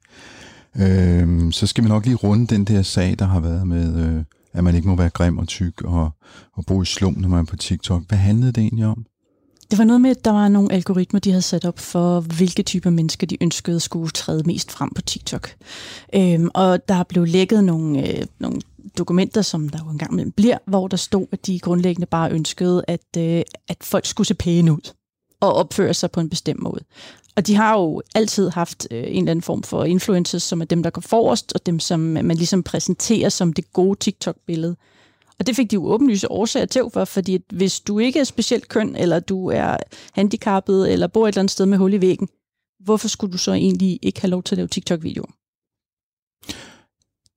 Øh, 0.76 1.52
så 1.52 1.66
skal 1.66 1.84
vi 1.84 1.88
nok 1.88 2.04
lige 2.04 2.16
runde 2.16 2.46
den 2.46 2.64
der 2.64 2.82
sag, 2.82 3.16
der 3.18 3.24
har 3.24 3.40
været 3.40 3.66
med 3.66 4.06
øh, 4.06 4.24
at 4.54 4.64
man 4.64 4.74
ikke 4.74 4.88
må 4.88 4.96
være 4.96 5.10
grim 5.10 5.38
og 5.38 5.48
tyk 5.48 5.82
og, 5.82 6.10
og 6.52 6.66
bo 6.66 6.82
i 6.82 6.84
slum, 6.84 7.14
når 7.18 7.28
man 7.28 7.40
er 7.40 7.44
på 7.44 7.56
TikTok. 7.56 8.02
Hvad 8.08 8.18
handlede 8.18 8.52
det 8.52 8.60
egentlig 8.60 8.86
om? 8.86 9.06
det 9.70 9.78
var 9.78 9.84
noget 9.84 10.00
med, 10.00 10.10
at 10.10 10.24
der 10.24 10.30
var 10.30 10.48
nogle 10.48 10.72
algoritmer, 10.72 11.20
de 11.20 11.30
havde 11.30 11.42
sat 11.42 11.64
op 11.64 11.78
for, 11.78 12.20
hvilke 12.20 12.62
typer 12.62 12.90
mennesker 12.90 13.26
de 13.26 13.42
ønskede 13.42 13.80
skulle 13.80 14.10
træde 14.10 14.42
mest 14.46 14.72
frem 14.72 14.90
på 14.90 15.02
TikTok. 15.02 15.50
Øhm, 16.14 16.50
og 16.54 16.88
der 16.88 17.02
blev 17.02 17.24
lækket 17.24 17.64
nogle, 17.64 18.08
øh, 18.08 18.26
nogle 18.38 18.60
dokumenter, 18.98 19.42
som 19.42 19.68
der 19.68 19.78
jo 19.84 19.90
engang 19.90 20.14
med 20.14 20.30
bliver, 20.30 20.58
hvor 20.66 20.88
der 20.88 20.96
stod, 20.96 21.26
at 21.32 21.46
de 21.46 21.58
grundlæggende 21.58 22.06
bare 22.06 22.32
ønskede, 22.32 22.84
at, 22.88 23.16
øh, 23.18 23.42
at 23.68 23.76
folk 23.82 24.06
skulle 24.06 24.26
se 24.26 24.34
pæne 24.34 24.72
ud 24.72 24.92
og 25.40 25.54
opføre 25.54 25.94
sig 25.94 26.10
på 26.10 26.20
en 26.20 26.30
bestemt 26.30 26.62
måde. 26.62 26.80
Og 27.36 27.46
de 27.46 27.54
har 27.54 27.78
jo 27.78 28.02
altid 28.14 28.50
haft 28.50 28.86
øh, 28.90 28.98
en 28.98 29.04
eller 29.04 29.30
anden 29.30 29.42
form 29.42 29.62
for 29.62 29.84
influencers, 29.84 30.42
som 30.42 30.60
er 30.60 30.64
dem, 30.64 30.82
der 30.82 30.90
går 30.90 31.00
forrest, 31.00 31.52
og 31.52 31.66
dem, 31.66 31.80
som 31.80 32.00
man 32.00 32.36
ligesom 32.36 32.62
præsenterer 32.62 33.28
som 33.28 33.52
det 33.52 33.72
gode 33.72 33.98
TikTok-billede. 33.98 34.76
Og 35.38 35.46
det 35.46 35.56
fik 35.56 35.70
de 35.70 35.74
jo 35.74 35.86
åbenlyse 35.86 36.30
årsager 36.30 36.66
til 36.66 36.82
for, 36.92 37.04
fordi 37.04 37.38
hvis 37.52 37.80
du 37.80 37.98
ikke 37.98 38.20
er 38.20 38.24
specielt 38.24 38.68
køn, 38.68 38.96
eller 38.96 39.20
du 39.20 39.46
er 39.46 39.76
handicappet, 40.12 40.92
eller 40.92 41.06
bor 41.06 41.24
et 41.24 41.28
eller 41.28 41.40
andet 41.40 41.50
sted 41.50 41.66
med 41.66 41.78
hul 41.78 41.94
i 41.94 42.00
væggen, 42.00 42.28
hvorfor 42.84 43.08
skulle 43.08 43.32
du 43.32 43.38
så 43.38 43.52
egentlig 43.52 43.98
ikke 44.02 44.20
have 44.20 44.30
lov 44.30 44.42
til 44.42 44.54
at 44.54 44.56
lave 44.56 44.68
TikTok-videoer? 44.68 45.30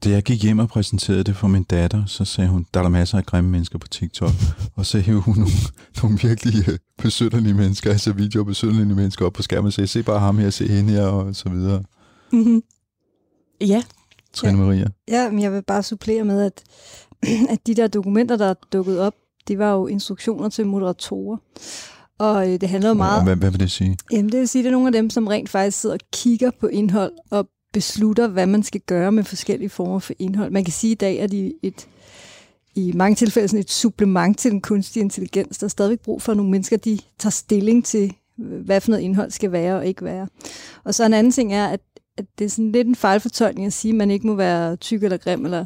Da 0.04 0.10
jeg 0.10 0.24
gik 0.24 0.44
hjem 0.44 0.60
og 0.60 0.70
præsenterede 0.70 1.24
det 1.24 1.36
for 1.36 1.48
min 1.48 1.64
datter, 1.64 2.06
så 2.06 2.26
sagde 2.26 2.50
hun, 2.50 2.66
der 2.74 2.80
er 2.80 2.84
der 2.84 2.90
masser 2.90 3.18
af 3.18 3.26
grimme 3.26 3.50
mennesker 3.50 3.78
på 3.80 3.88
TikTok. 3.88 4.32
og 4.76 4.86
så 4.86 5.00
hævde 5.00 5.22
hun 5.22 5.36
nogle, 5.36 5.52
nogle 6.02 6.20
virkelig 6.22 6.70
øh, 6.70 6.78
besønderlige 6.98 7.54
mennesker, 7.54 7.92
altså 7.92 8.14
videoer 8.14 8.44
besønderlige 8.44 8.96
mennesker 8.96 9.26
op 9.26 9.34
på 9.34 9.42
skærmen 9.42 9.68
og 9.68 9.74
sagde, 9.74 9.88
se 9.88 10.04
bare 10.04 10.20
ham 10.20 10.38
her, 10.38 10.50
se 10.50 10.68
hende 10.68 10.94
her, 10.94 11.06
og 11.06 11.36
så 11.36 11.50
videre. 11.50 11.84
Mm-hmm. 12.32 12.64
Ja. 13.62 13.84
Trine 14.34 14.58
Maria. 14.58 14.88
Ja, 15.08 15.30
men 15.30 15.42
jeg 15.42 15.54
vil 15.54 15.64
bare 15.64 15.84
supplere 15.84 16.24
med, 16.24 16.42
at, 16.42 16.64
at 17.54 17.68
de 17.68 17.74
der 17.74 17.88
dokumenter, 17.88 18.38
der 18.38 18.46
er 18.46 18.54
dukket 18.74 19.00
op, 19.00 19.14
det 19.48 19.60
var 19.60 19.72
jo 19.72 19.88
instruktioner 19.88 20.50
til 20.50 20.66
moderatorer. 20.66 21.38
Og 22.20 22.54
øh, 22.54 22.62
det 22.62 22.70
handler 22.70 22.90
jo 22.90 22.94
meget... 22.94 23.24
hvad, 23.24 23.36
hvad 23.36 23.52
vil 23.52 23.60
det 23.60 23.72
sige? 23.72 23.98
Jamen, 24.12 24.32
det 24.32 24.40
vil 24.40 24.48
sige, 24.48 24.60
at 24.60 24.64
det 24.64 24.70
er 24.70 24.72
nogle 24.72 24.88
af 24.88 24.94
dem, 24.94 25.10
som 25.10 25.28
rent 25.28 25.50
faktisk 25.50 25.80
sidder 25.80 25.96
og 25.96 26.02
kigger 26.14 26.52
på 26.60 26.68
indhold 26.68 27.14
og 27.32 27.50
beslutter, 27.78 28.28
hvad 28.28 28.46
man 28.46 28.64
skal 28.64 28.82
gøre 28.82 29.12
med 29.12 29.24
forskellige 29.24 29.70
former 29.70 30.00
for 30.00 30.14
indhold. 30.20 30.52
Man 30.52 30.64
kan 30.64 30.74
sige, 30.74 30.92
at 30.92 30.96
i 30.96 31.00
dag 31.00 31.18
er 31.18 31.28
de 31.28 31.54
et, 31.64 31.88
i 32.76 32.92
mange 32.96 33.16
tilfælde 33.16 33.48
sådan 33.48 33.60
et 33.60 33.72
supplement 33.72 34.38
til 34.38 34.52
den 34.52 34.62
kunstige 34.62 35.04
intelligens. 35.04 35.58
Der 35.58 35.66
er 35.66 35.70
stadigvæk 35.70 36.00
brug 36.00 36.22
for, 36.22 36.32
at 36.32 36.38
nogle 36.38 36.52
mennesker 36.52 36.78
de 36.78 37.00
tager 37.20 37.32
stilling 37.32 37.86
til, 37.86 38.14
hvad 38.38 38.82
for 38.82 38.92
noget 38.92 39.04
indhold 39.04 39.32
skal 39.32 39.52
være 39.52 39.76
og 39.76 39.88
ikke 39.88 40.06
være. 40.06 40.28
Og 40.84 40.96
så 40.96 41.06
en 41.06 41.14
anden 41.14 41.32
ting 41.32 41.54
er, 41.54 41.68
at, 41.68 41.80
at 42.18 42.26
det 42.40 42.46
er 42.46 42.50
sådan 42.50 42.72
lidt 42.72 42.88
en 42.88 42.96
fejlfortolkning 42.96 43.68
at 43.68 43.74
sige, 43.74 43.92
at 43.92 43.96
man 43.96 44.12
ikke 44.12 44.28
må 44.28 44.36
være 44.36 44.76
tyk 44.76 45.04
eller 45.04 45.18
grim 45.18 45.46
eller 45.46 45.66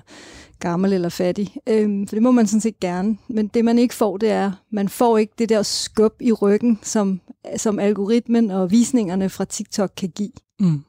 gammel 0.60 0.94
eller 0.94 1.10
fattig. 1.10 1.56
Øhm, 1.70 2.08
for 2.08 2.16
det 2.16 2.24
må 2.24 2.32
man 2.32 2.48
sådan 2.48 2.62
set 2.62 2.80
gerne. 2.80 3.18
Men 3.28 3.48
det 3.48 3.66
man 3.66 3.80
ikke 3.80 3.96
får, 3.96 4.18
det 4.18 4.30
er, 4.30 4.52
man 4.72 4.90
får 4.90 5.18
ikke 5.18 5.34
det 5.38 5.50
der 5.50 5.64
skub 5.64 6.14
i 6.20 6.32
ryggen, 6.32 6.80
som, 6.84 7.22
som 7.58 7.80
algoritmen 7.80 8.52
og 8.52 8.72
visningerne 8.72 9.30
fra 9.30 9.46
TikTok 9.46 9.92
kan 9.98 10.10
give. 10.10 10.32
Mm. 10.60 10.84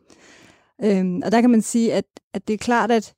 Øhm, 0.84 1.22
og 1.24 1.32
der 1.32 1.40
kan 1.40 1.50
man 1.50 1.62
sige, 1.62 1.92
at, 1.92 2.04
at 2.34 2.48
det 2.48 2.54
er 2.54 2.58
klart, 2.58 2.90
at 2.90 3.14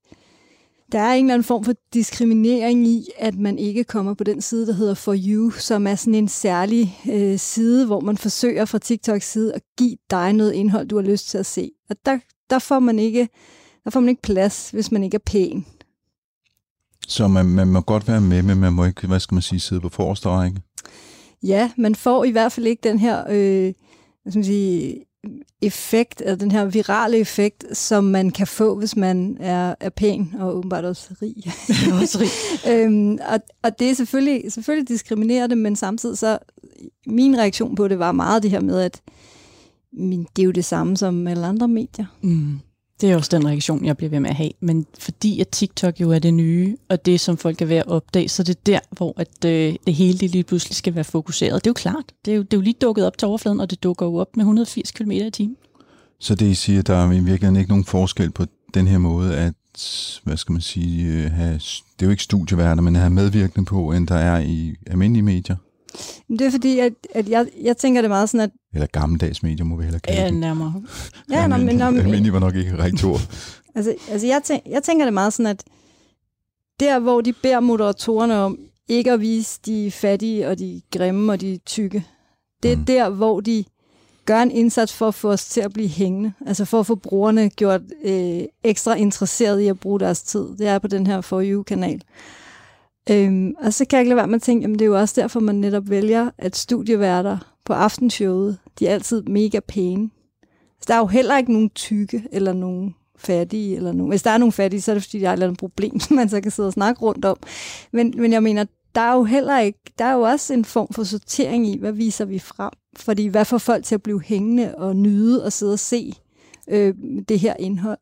der 0.92 1.00
er 1.00 1.12
en 1.12 1.24
eller 1.24 1.34
anden 1.34 1.44
form 1.44 1.64
for 1.64 1.74
diskriminering 1.94 2.86
i, 2.86 3.08
at 3.18 3.38
man 3.38 3.58
ikke 3.58 3.84
kommer 3.84 4.14
på 4.14 4.24
den 4.24 4.40
side, 4.40 4.66
der 4.66 4.72
hedder 4.72 4.94
For 4.94 5.16
You, 5.26 5.50
som 5.50 5.86
er 5.86 5.94
sådan 5.94 6.14
en 6.14 6.28
særlig 6.28 6.98
øh, 7.10 7.38
side, 7.38 7.86
hvor 7.86 8.00
man 8.00 8.18
forsøger 8.18 8.64
fra 8.64 8.78
TikToks 8.78 9.32
side 9.32 9.54
at 9.54 9.62
give 9.78 9.96
dig 10.10 10.32
noget 10.32 10.52
indhold, 10.52 10.88
du 10.88 10.96
har 10.96 11.02
lyst 11.02 11.28
til 11.28 11.38
at 11.38 11.46
se. 11.46 11.70
Og 11.90 11.96
der, 12.06 12.18
der, 12.50 12.58
får, 12.58 12.78
man 12.78 12.98
ikke, 12.98 13.28
der 13.84 13.90
får 13.90 14.00
man 14.00 14.08
ikke 14.08 14.22
plads, 14.22 14.70
hvis 14.70 14.92
man 14.92 15.04
ikke 15.04 15.14
er 15.14 15.22
pæn. 15.26 15.66
Så 17.08 17.28
man, 17.28 17.46
man 17.46 17.68
må 17.68 17.80
godt 17.80 18.08
være 18.08 18.20
med, 18.20 18.42
men 18.42 18.58
man 18.58 18.72
må 18.72 18.84
ikke, 18.84 19.06
hvad 19.06 19.20
skal 19.20 19.34
man 19.34 19.42
sige, 19.42 19.60
sidde 19.60 19.80
på 19.80 19.88
forreste 19.88 20.28
række? 20.28 20.60
Ja, 21.42 21.70
man 21.76 21.94
får 21.94 22.24
i 22.24 22.30
hvert 22.30 22.52
fald 22.52 22.66
ikke 22.66 22.88
den 22.88 22.98
her 22.98 23.24
øh, 23.30 23.72
hvad 24.22 24.32
skal 24.32 24.38
man 24.38 24.44
sige, 24.44 25.04
effekt, 25.62 26.22
altså 26.26 26.44
den 26.44 26.50
her 26.50 26.64
virale 26.64 27.18
effekt, 27.18 27.76
som 27.76 28.04
man 28.04 28.30
kan 28.30 28.46
få, 28.46 28.78
hvis 28.78 28.96
man 28.96 29.36
er, 29.40 29.74
er 29.80 29.90
pæn 29.90 30.34
og 30.38 30.56
åbenbart 30.56 30.84
også 30.84 31.14
rig. 31.22 31.34
også 32.02 32.18
rig. 32.20 32.30
øhm, 32.72 33.18
og, 33.28 33.40
og 33.62 33.78
det 33.78 33.90
er 33.90 33.94
selvfølgelig, 33.94 34.52
selvfølgelig 34.52 34.88
diskriminerende, 34.88 35.56
men 35.56 35.76
samtidig 35.76 36.18
så, 36.18 36.38
min 37.06 37.38
reaktion 37.38 37.74
på 37.74 37.88
det 37.88 37.98
var 37.98 38.12
meget 38.12 38.42
det 38.42 38.50
her 38.50 38.60
med, 38.60 38.80
at 38.80 39.02
min, 39.92 40.26
det 40.36 40.42
er 40.42 40.46
jo 40.46 40.50
det 40.50 40.64
samme 40.64 40.96
som 40.96 41.26
alle 41.26 41.46
andre 41.46 41.68
medier. 41.68 42.06
Mm. 42.22 42.58
Det 43.00 43.10
er 43.10 43.16
også 43.16 43.36
den 43.36 43.48
reaktion, 43.48 43.84
jeg 43.84 43.96
bliver 43.96 44.10
ved 44.10 44.20
med 44.20 44.30
at 44.30 44.36
have. 44.36 44.50
Men 44.60 44.86
fordi 44.98 45.40
at 45.40 45.48
TikTok 45.48 46.00
jo 46.00 46.10
er 46.10 46.18
det 46.18 46.34
nye, 46.34 46.76
og 46.88 47.06
det, 47.06 47.20
som 47.20 47.36
folk 47.36 47.62
er 47.62 47.66
ved 47.66 47.76
at 47.76 47.86
opdage, 47.86 48.28
så 48.28 48.42
det 48.42 48.56
er 48.56 48.60
der, 48.66 48.78
hvor 48.90 49.14
at, 49.16 49.44
øh, 49.44 49.74
det 49.86 49.94
hele 49.94 50.18
det 50.18 50.30
lige 50.30 50.44
pludselig 50.44 50.76
skal 50.76 50.94
være 50.94 51.04
fokuseret. 51.04 51.64
Det 51.64 51.66
er 51.66 51.70
jo 51.70 51.74
klart. 51.74 52.04
Det 52.24 52.30
er 52.30 52.36
jo, 52.36 52.42
det 52.42 52.54
er 52.54 52.56
jo 52.56 52.60
lige 52.60 52.76
dukket 52.80 53.06
op 53.06 53.18
til 53.18 53.28
overfladen, 53.28 53.60
og 53.60 53.70
det 53.70 53.82
dukker 53.82 54.06
jo 54.06 54.16
op 54.16 54.36
med 54.36 54.44
180 54.44 54.90
km 54.90 55.10
i 55.10 55.30
timen. 55.30 55.56
Så 56.18 56.34
det 56.34 56.46
I 56.46 56.54
siger, 56.54 56.82
der 56.82 56.94
er 56.94 57.12
i 57.12 57.14
virkeligheden 57.14 57.56
ikke 57.56 57.70
nogen 57.70 57.84
forskel 57.84 58.30
på 58.30 58.46
den 58.74 58.88
her 58.88 58.98
måde 58.98 59.36
at, 59.36 59.54
hvad 60.24 60.36
skal 60.36 60.52
man 60.52 60.62
sige, 60.62 61.12
øh, 61.12 61.30
have, 61.30 61.54
det 61.54 62.02
er 62.02 62.06
jo 62.06 62.10
ikke 62.10 62.22
studieværter, 62.22 62.82
men 62.82 62.96
at 62.96 63.00
have 63.00 63.10
medvirkende 63.10 63.64
på, 63.64 63.92
end 63.92 64.08
der 64.08 64.14
er 64.14 64.40
i 64.40 64.74
almindelige 64.86 65.22
medier? 65.22 65.56
Det 66.28 66.40
er 66.40 66.50
fordi, 66.50 66.78
at, 66.78 66.92
at 67.14 67.28
jeg, 67.28 67.46
jeg 67.62 67.76
tænker 67.76 68.00
det 68.00 68.10
meget 68.10 68.28
sådan, 68.28 68.40
at... 68.40 68.50
Eller 68.74 68.86
gammeldags 68.86 69.42
medier, 69.42 69.64
må 69.64 69.76
vi 69.76 69.84
heller 69.84 69.98
kalde 69.98 70.20
Ja, 70.20 70.30
nærmere. 70.30 70.82
ja, 71.30 71.46
nå, 71.46 71.56
men... 71.56 71.82
Almindelig 71.82 72.32
var 72.32 72.38
nok 72.38 72.54
ikke 72.54 72.78
rigtig 72.78 73.08
ord. 73.08 73.20
altså, 73.76 73.94
altså 74.10 74.26
jeg, 74.26 74.40
tænker, 74.44 74.70
jeg 74.70 74.82
tænker 74.82 75.04
det 75.04 75.14
meget 75.14 75.32
sådan, 75.32 75.50
at 75.50 75.64
der, 76.80 76.98
hvor 76.98 77.20
de 77.20 77.32
beder 77.32 77.60
moderatorerne 77.60 78.34
om 78.34 78.58
ikke 78.88 79.12
at 79.12 79.20
vise 79.20 79.60
de 79.66 79.90
fattige 79.90 80.48
og 80.48 80.58
de 80.58 80.82
grimme 80.92 81.32
og 81.32 81.40
de 81.40 81.58
tykke, 81.66 82.04
det 82.62 82.72
er 82.72 82.76
mm. 82.76 82.84
der, 82.84 83.08
hvor 83.08 83.40
de 83.40 83.64
gør 84.26 84.42
en 84.42 84.50
indsats 84.50 84.92
for 84.92 85.08
at 85.08 85.14
få 85.14 85.30
os 85.30 85.44
til 85.44 85.60
at 85.60 85.72
blive 85.72 85.88
hængende. 85.88 86.32
Altså 86.46 86.64
for 86.64 86.80
at 86.80 86.86
få 86.86 86.94
brugerne 86.94 87.50
gjort 87.50 87.80
øh, 88.04 88.42
ekstra 88.64 88.94
interesseret 88.94 89.60
i 89.60 89.66
at 89.66 89.80
bruge 89.80 90.00
deres 90.00 90.22
tid. 90.22 90.56
Det 90.58 90.66
er 90.66 90.78
på 90.78 90.88
den 90.88 91.06
her 91.06 91.20
For 91.20 91.42
You-kanal. 91.42 92.02
Øhm, 93.10 93.54
og 93.58 93.72
så 93.72 93.84
kan 93.84 93.96
jeg 93.96 94.02
ikke 94.02 94.08
lade 94.08 94.16
være 94.16 94.26
med 94.26 94.34
at 94.34 94.42
tænke, 94.42 94.62
jamen 94.62 94.78
det 94.78 94.84
er 94.84 94.88
jo 94.88 94.98
også 94.98 95.20
derfor, 95.20 95.40
man 95.40 95.54
netop 95.54 95.90
vælger, 95.90 96.30
at 96.38 96.56
studieværter 96.56 97.38
på 97.64 97.72
aftenshowet, 97.72 98.58
de 98.78 98.86
er 98.86 98.94
altid 98.94 99.22
mega 99.22 99.60
pæne. 99.68 100.10
Så 100.80 100.84
der 100.88 100.94
er 100.94 100.98
jo 100.98 101.06
heller 101.06 101.38
ikke 101.38 101.52
nogen 101.52 101.70
tykke 101.70 102.22
eller 102.32 102.52
nogen 102.52 102.94
fattige. 103.16 103.76
Eller 103.76 103.92
nogen. 103.92 104.10
Hvis 104.10 104.22
der 104.22 104.30
er 104.30 104.38
nogen 104.38 104.52
fattige, 104.52 104.80
så 104.80 104.92
er 104.92 104.94
det 104.94 105.02
fordi, 105.02 105.18
der 105.18 105.26
er 105.26 105.30
et 105.30 105.32
eller 105.32 105.46
andet 105.46 105.58
problem, 105.58 106.00
som 106.00 106.16
man 106.20 106.28
så 106.28 106.40
kan 106.40 106.50
sidde 106.50 106.66
og 106.66 106.72
snakke 106.72 107.02
rundt 107.02 107.24
om. 107.24 107.36
Men, 107.92 108.14
men 108.16 108.32
jeg 108.32 108.42
mener, 108.42 108.64
der 108.94 109.00
er 109.00 109.14
jo 109.14 109.24
heller 109.24 109.60
ikke, 109.60 109.78
der 109.98 110.04
er 110.04 110.12
jo 110.12 110.20
også 110.20 110.54
en 110.54 110.64
form 110.64 110.88
for 110.92 111.04
sortering 111.04 111.66
i, 111.66 111.78
hvad 111.78 111.92
viser 111.92 112.24
vi 112.24 112.38
frem. 112.38 112.70
Fordi 112.96 113.26
hvad 113.26 113.44
får 113.44 113.58
folk 113.58 113.84
til 113.84 113.94
at 113.94 114.02
blive 114.02 114.22
hængende 114.22 114.74
og 114.74 114.96
nyde 114.96 115.44
og 115.44 115.52
sidde 115.52 115.72
og 115.72 115.78
se 115.78 116.12
øh, 116.68 116.94
det 117.28 117.38
her 117.38 117.54
indhold. 117.58 117.98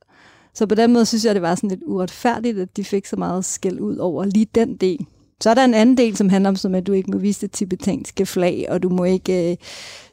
Så 0.55 0.67
på 0.67 0.75
den 0.75 0.93
måde 0.93 1.07
synes 1.07 1.25
jeg, 1.25 1.35
det 1.35 1.43
var 1.43 1.55
sådan 1.55 1.71
lidt 1.71 1.83
uretfærdigt, 1.87 2.59
at 2.59 2.77
de 2.77 2.85
fik 2.85 3.07
så 3.07 3.17
meget 3.17 3.45
skæld 3.45 3.81
ud 3.81 3.97
over 3.97 4.25
lige 4.25 4.47
den 4.55 4.77
del. 4.77 5.07
Så 5.43 5.51
er 5.51 5.55
der 5.55 5.65
en 5.65 5.75
anden 5.75 5.97
del, 5.97 6.17
som 6.17 6.29
handler 6.29 6.51
om, 6.51 6.57
som 6.57 6.75
at 6.75 6.87
du 6.87 6.93
ikke 6.93 7.11
må 7.11 7.19
vise 7.19 7.41
det 7.41 7.51
tibetanske 7.51 8.27
flag, 8.27 8.67
og 8.69 8.83
du 8.83 8.89
må 8.89 9.05
ikke 9.05 9.51
øh, 9.51 9.57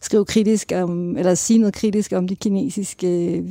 skrive 0.01 0.25
kritisk 0.25 0.72
om, 0.75 1.17
eller 1.17 1.36
sige 1.36 1.60
noget 1.60 1.74
kritisk 1.74 2.12
om 2.12 2.27
det 2.27 2.39
kinesiske, 2.39 3.08
øh, 3.08 3.43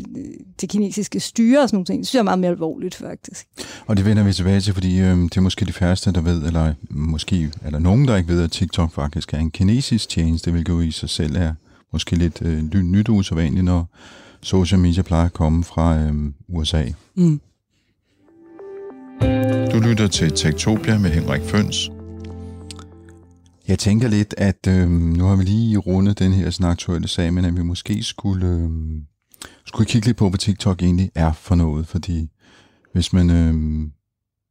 det 0.61 0.69
kinesiske 0.69 1.21
styre 1.21 1.63
og 1.63 1.69
sådan 1.69 1.77
noget. 1.77 1.89
Det 1.89 1.95
synes 1.95 2.15
jeg 2.15 2.21
er 2.21 2.25
meget 2.25 2.39
mere 2.39 2.51
alvorligt, 2.51 2.95
faktisk. 2.95 3.47
Og 3.87 3.97
det 3.97 4.05
vender 4.05 4.25
vi 4.25 4.33
tilbage 4.33 4.61
til, 4.61 4.75
fordi 4.75 5.01
øh, 5.01 5.17
det 5.17 5.37
er 5.37 5.41
måske 5.41 5.65
de 5.65 5.73
færreste, 5.73 6.13
der 6.13 6.21
ved, 6.21 6.43
eller 6.43 6.75
måske 6.91 7.51
eller 7.67 7.79
nogen, 7.79 8.09
der 8.09 8.17
ikke 8.17 8.29
ved, 8.29 8.43
at 8.43 8.51
TikTok 8.51 8.93
faktisk 8.93 9.35
er 9.35 9.39
en 9.39 9.51
kinesisk 9.51 10.09
tjeneste, 10.09 10.51
hvilket 10.51 10.73
jo 10.73 10.81
i 10.81 10.91
sig 10.91 11.11
selv 11.11 11.37
er 11.37 11.53
måske 11.93 12.17
lidt 12.17 12.43
øh, 12.43 12.83
nyt 12.83 13.09
usædvanligt, 13.09 13.65
når 13.65 13.89
social 14.41 14.81
media 14.81 15.03
plejer 15.03 15.25
at 15.25 15.33
komme 15.33 15.65
fra 15.65 15.99
øh, 15.99 16.33
USA. 16.49 16.85
Mm. 17.15 17.41
Du 19.73 19.81
lytter 19.81 20.09
til 20.13 20.33
Tektopia 20.33 20.99
med 20.99 21.11
Henrik 21.11 21.43
Føns. 21.43 21.91
Jeg 23.69 23.79
tænker 23.79 24.09
lidt, 24.09 24.35
at 24.37 24.67
øh, 24.69 24.91
nu 24.91 25.25
har 25.25 25.37
vi 25.37 25.45
lige 25.45 25.79
rundet 25.79 26.19
den 26.19 26.33
her 26.33 26.51
sådan 26.51 26.71
aktuelle 26.71 27.09
sag, 27.09 27.35
men 27.35 27.45
at 27.45 27.57
vi 27.57 27.63
måske 27.63 28.03
skulle, 28.03 28.47
øh, 28.47 28.71
skulle 29.67 29.87
kigge 29.87 30.07
lidt 30.07 30.17
på, 30.17 30.29
hvad 30.29 30.39
TikTok 30.39 30.83
egentlig 30.83 31.11
er 31.15 31.33
for 31.33 31.55
noget. 31.55 31.87
Fordi 31.87 32.29
hvis 32.93 33.13
man 33.13 33.31
øh, 33.31 33.55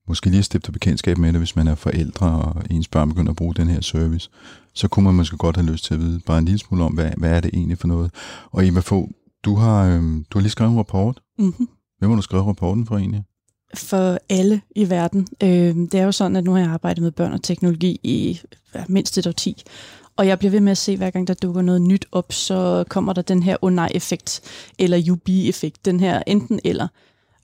måske 0.08 0.26
lige 0.26 0.38
har 0.38 0.44
stiftet 0.44 0.74
bekendtskab 0.74 1.18
med 1.18 1.34
det, 1.34 1.40
hvis 1.40 1.56
man 1.56 1.68
er 1.68 1.76
forældre, 1.76 2.28
og 2.28 2.64
ens 2.70 2.88
børn 2.88 3.10
begynder 3.10 3.30
at 3.32 3.36
bruge 3.36 3.56
den 3.56 3.68
her 3.68 3.82
service, 3.82 4.30
så 4.74 4.88
kunne 4.88 5.06
man 5.06 5.16
måske 5.16 5.38
godt 5.38 5.56
have 5.56 5.72
lyst 5.72 5.86
til 5.86 5.94
at 5.94 6.00
vide 6.00 6.20
bare 6.20 6.38
en 6.38 6.46
lille 6.46 6.60
smule 6.60 6.84
om, 6.84 6.94
hvad, 6.94 7.12
hvad 7.18 7.32
er 7.32 7.42
det 7.42 7.52
egentlig 7.54 7.78
for 7.78 7.88
noget. 7.88 8.12
Og 8.52 8.68
Eva 8.68 8.80
få 8.80 9.10
du 9.46 9.56
har, 9.56 9.86
øh, 9.86 10.02
du 10.02 10.38
har 10.38 10.40
lige 10.40 10.52
skrevet 10.52 10.72
en 10.72 10.78
rapport. 10.78 11.20
Mm-hmm. 11.40 11.68
Hvem 12.00 12.10
har 12.10 12.16
du 12.16 12.22
skrevet 12.22 12.48
rapporten 12.48 12.86
for 12.86 12.98
egentlig? 12.98 13.24
For 13.76 14.18
alle 14.30 14.62
i 14.76 14.90
verden. 14.90 15.28
Øh, 15.44 15.76
det 15.76 15.94
er 15.94 16.04
jo 16.04 16.12
sådan, 16.12 16.36
at 16.36 16.44
nu 16.44 16.52
har 16.52 16.60
jeg 16.60 16.70
arbejdet 16.70 17.04
med 17.04 17.12
børn 17.12 17.34
og 17.34 17.44
teknologi 17.44 18.00
i 18.04 18.40
ja, 18.76 18.84
mindst 18.88 19.18
et 19.18 19.28
år 19.28 19.32
10. 19.32 19.64
Og 20.18 20.28
jeg 20.28 20.40
bliver 20.40 20.52
ved 20.52 20.60
med 20.60 20.72
at 20.72 20.78
se, 20.78 20.98
hver 20.98 21.10
gang 21.10 21.28
der 21.28 21.34
dukker 21.34 21.62
noget 21.62 21.82
nyt 21.82 22.06
op, 22.12 22.32
så 22.32 22.84
kommer 22.90 23.14
der 23.14 23.22
den 23.22 23.44
her 23.44 23.58
oh 23.62 23.74
nej-effekt, 23.74 24.42
eller 24.80 25.12
UB-effekt, 25.12 25.86
den 25.86 26.00
her 26.00 26.24
enten 26.28 26.60
eller. 26.64 26.88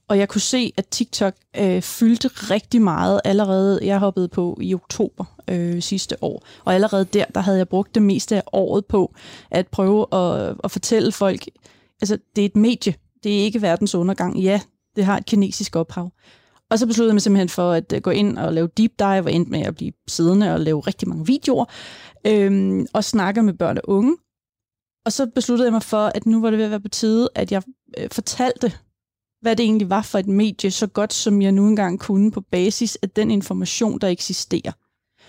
Og 0.07 0.19
jeg 0.19 0.29
kunne 0.29 0.41
se, 0.41 0.73
at 0.77 0.87
TikTok 0.87 1.33
øh, 1.57 1.81
fyldte 1.81 2.27
rigtig 2.27 2.81
meget 2.81 3.21
allerede. 3.23 3.79
Jeg 3.83 3.99
hoppede 3.99 4.27
på 4.27 4.57
i 4.61 4.73
oktober 4.73 5.25
øh, 5.47 5.81
sidste 5.81 6.23
år. 6.23 6.43
Og 6.65 6.73
allerede 6.73 7.05
der, 7.05 7.25
der 7.35 7.41
havde 7.41 7.57
jeg 7.57 7.67
brugt 7.67 7.95
det 7.95 8.01
meste 8.01 8.35
af 8.35 8.43
året 8.53 8.85
på 8.85 9.13
at 9.51 9.67
prøve 9.67 10.05
at, 10.13 10.55
at 10.63 10.71
fortælle 10.71 11.11
folk, 11.11 11.45
altså 12.03 12.17
det 12.35 12.41
er 12.41 12.45
et 12.45 12.55
medie. 12.55 12.95
Det 13.23 13.39
er 13.39 13.43
ikke 13.43 13.61
verdens 13.61 13.95
undergang. 13.95 14.39
Ja, 14.39 14.61
det 14.95 15.05
har 15.05 15.17
et 15.17 15.25
kinesisk 15.25 15.75
ophav. 15.75 16.11
Og 16.69 16.79
så 16.79 16.87
besluttede 16.87 17.09
jeg 17.09 17.15
mig 17.15 17.21
simpelthen 17.21 17.49
for 17.49 17.71
at 17.71 17.93
øh, 17.93 18.01
gå 18.01 18.09
ind 18.09 18.37
og 18.37 18.53
lave 18.53 18.69
deep 18.77 18.91
dive, 18.99 19.23
og 19.23 19.33
endte 19.33 19.51
med 19.51 19.61
at 19.61 19.75
blive 19.75 19.91
siddende 20.07 20.53
og 20.53 20.59
lave 20.59 20.79
rigtig 20.79 21.07
mange 21.07 21.25
videoer, 21.25 21.65
øhm, 22.27 22.87
og 22.93 23.03
snakke 23.03 23.43
med 23.43 23.53
børn 23.53 23.77
og 23.77 23.83
unge. 23.87 24.17
Og 25.05 25.11
så 25.11 25.25
besluttede 25.35 25.65
jeg 25.65 25.73
mig 25.73 25.83
for, 25.83 26.11
at 26.15 26.25
nu 26.25 26.41
var 26.41 26.49
det 26.49 26.57
ved 26.57 26.65
at 26.65 26.71
være 26.71 26.79
på 26.79 26.89
tide, 26.89 27.29
at 27.35 27.51
jeg 27.51 27.63
øh, 27.97 28.09
fortalte, 28.11 28.73
hvad 29.41 29.55
det 29.55 29.63
egentlig 29.63 29.89
var 29.89 30.01
for 30.01 30.19
et 30.19 30.27
medie, 30.27 30.71
så 30.71 30.87
godt 30.87 31.13
som 31.13 31.41
jeg 31.41 31.51
nu 31.51 31.67
engang 31.67 31.99
kunne 31.99 32.31
på 32.31 32.41
basis 32.41 32.97
af 33.01 33.09
den 33.09 33.31
information, 33.31 33.99
der 33.99 34.07
eksisterer. 34.07 34.71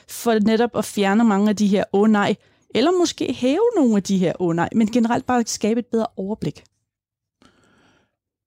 For 0.08 0.38
netop 0.38 0.76
at 0.76 0.84
fjerne 0.84 1.24
mange 1.24 1.48
af 1.48 1.56
de 1.56 1.66
her 1.66 1.84
åh 1.92 2.00
oh, 2.00 2.10
nej, 2.10 2.36
eller 2.74 2.90
måske 2.98 3.32
hæve 3.32 3.70
nogle 3.76 3.96
af 3.96 4.02
de 4.02 4.18
her 4.18 4.52
nej, 4.52 4.68
men 4.74 4.90
generelt 4.90 5.26
bare 5.26 5.42
skabe 5.46 5.80
et 5.80 5.86
bedre 5.86 6.06
overblik. 6.16 6.64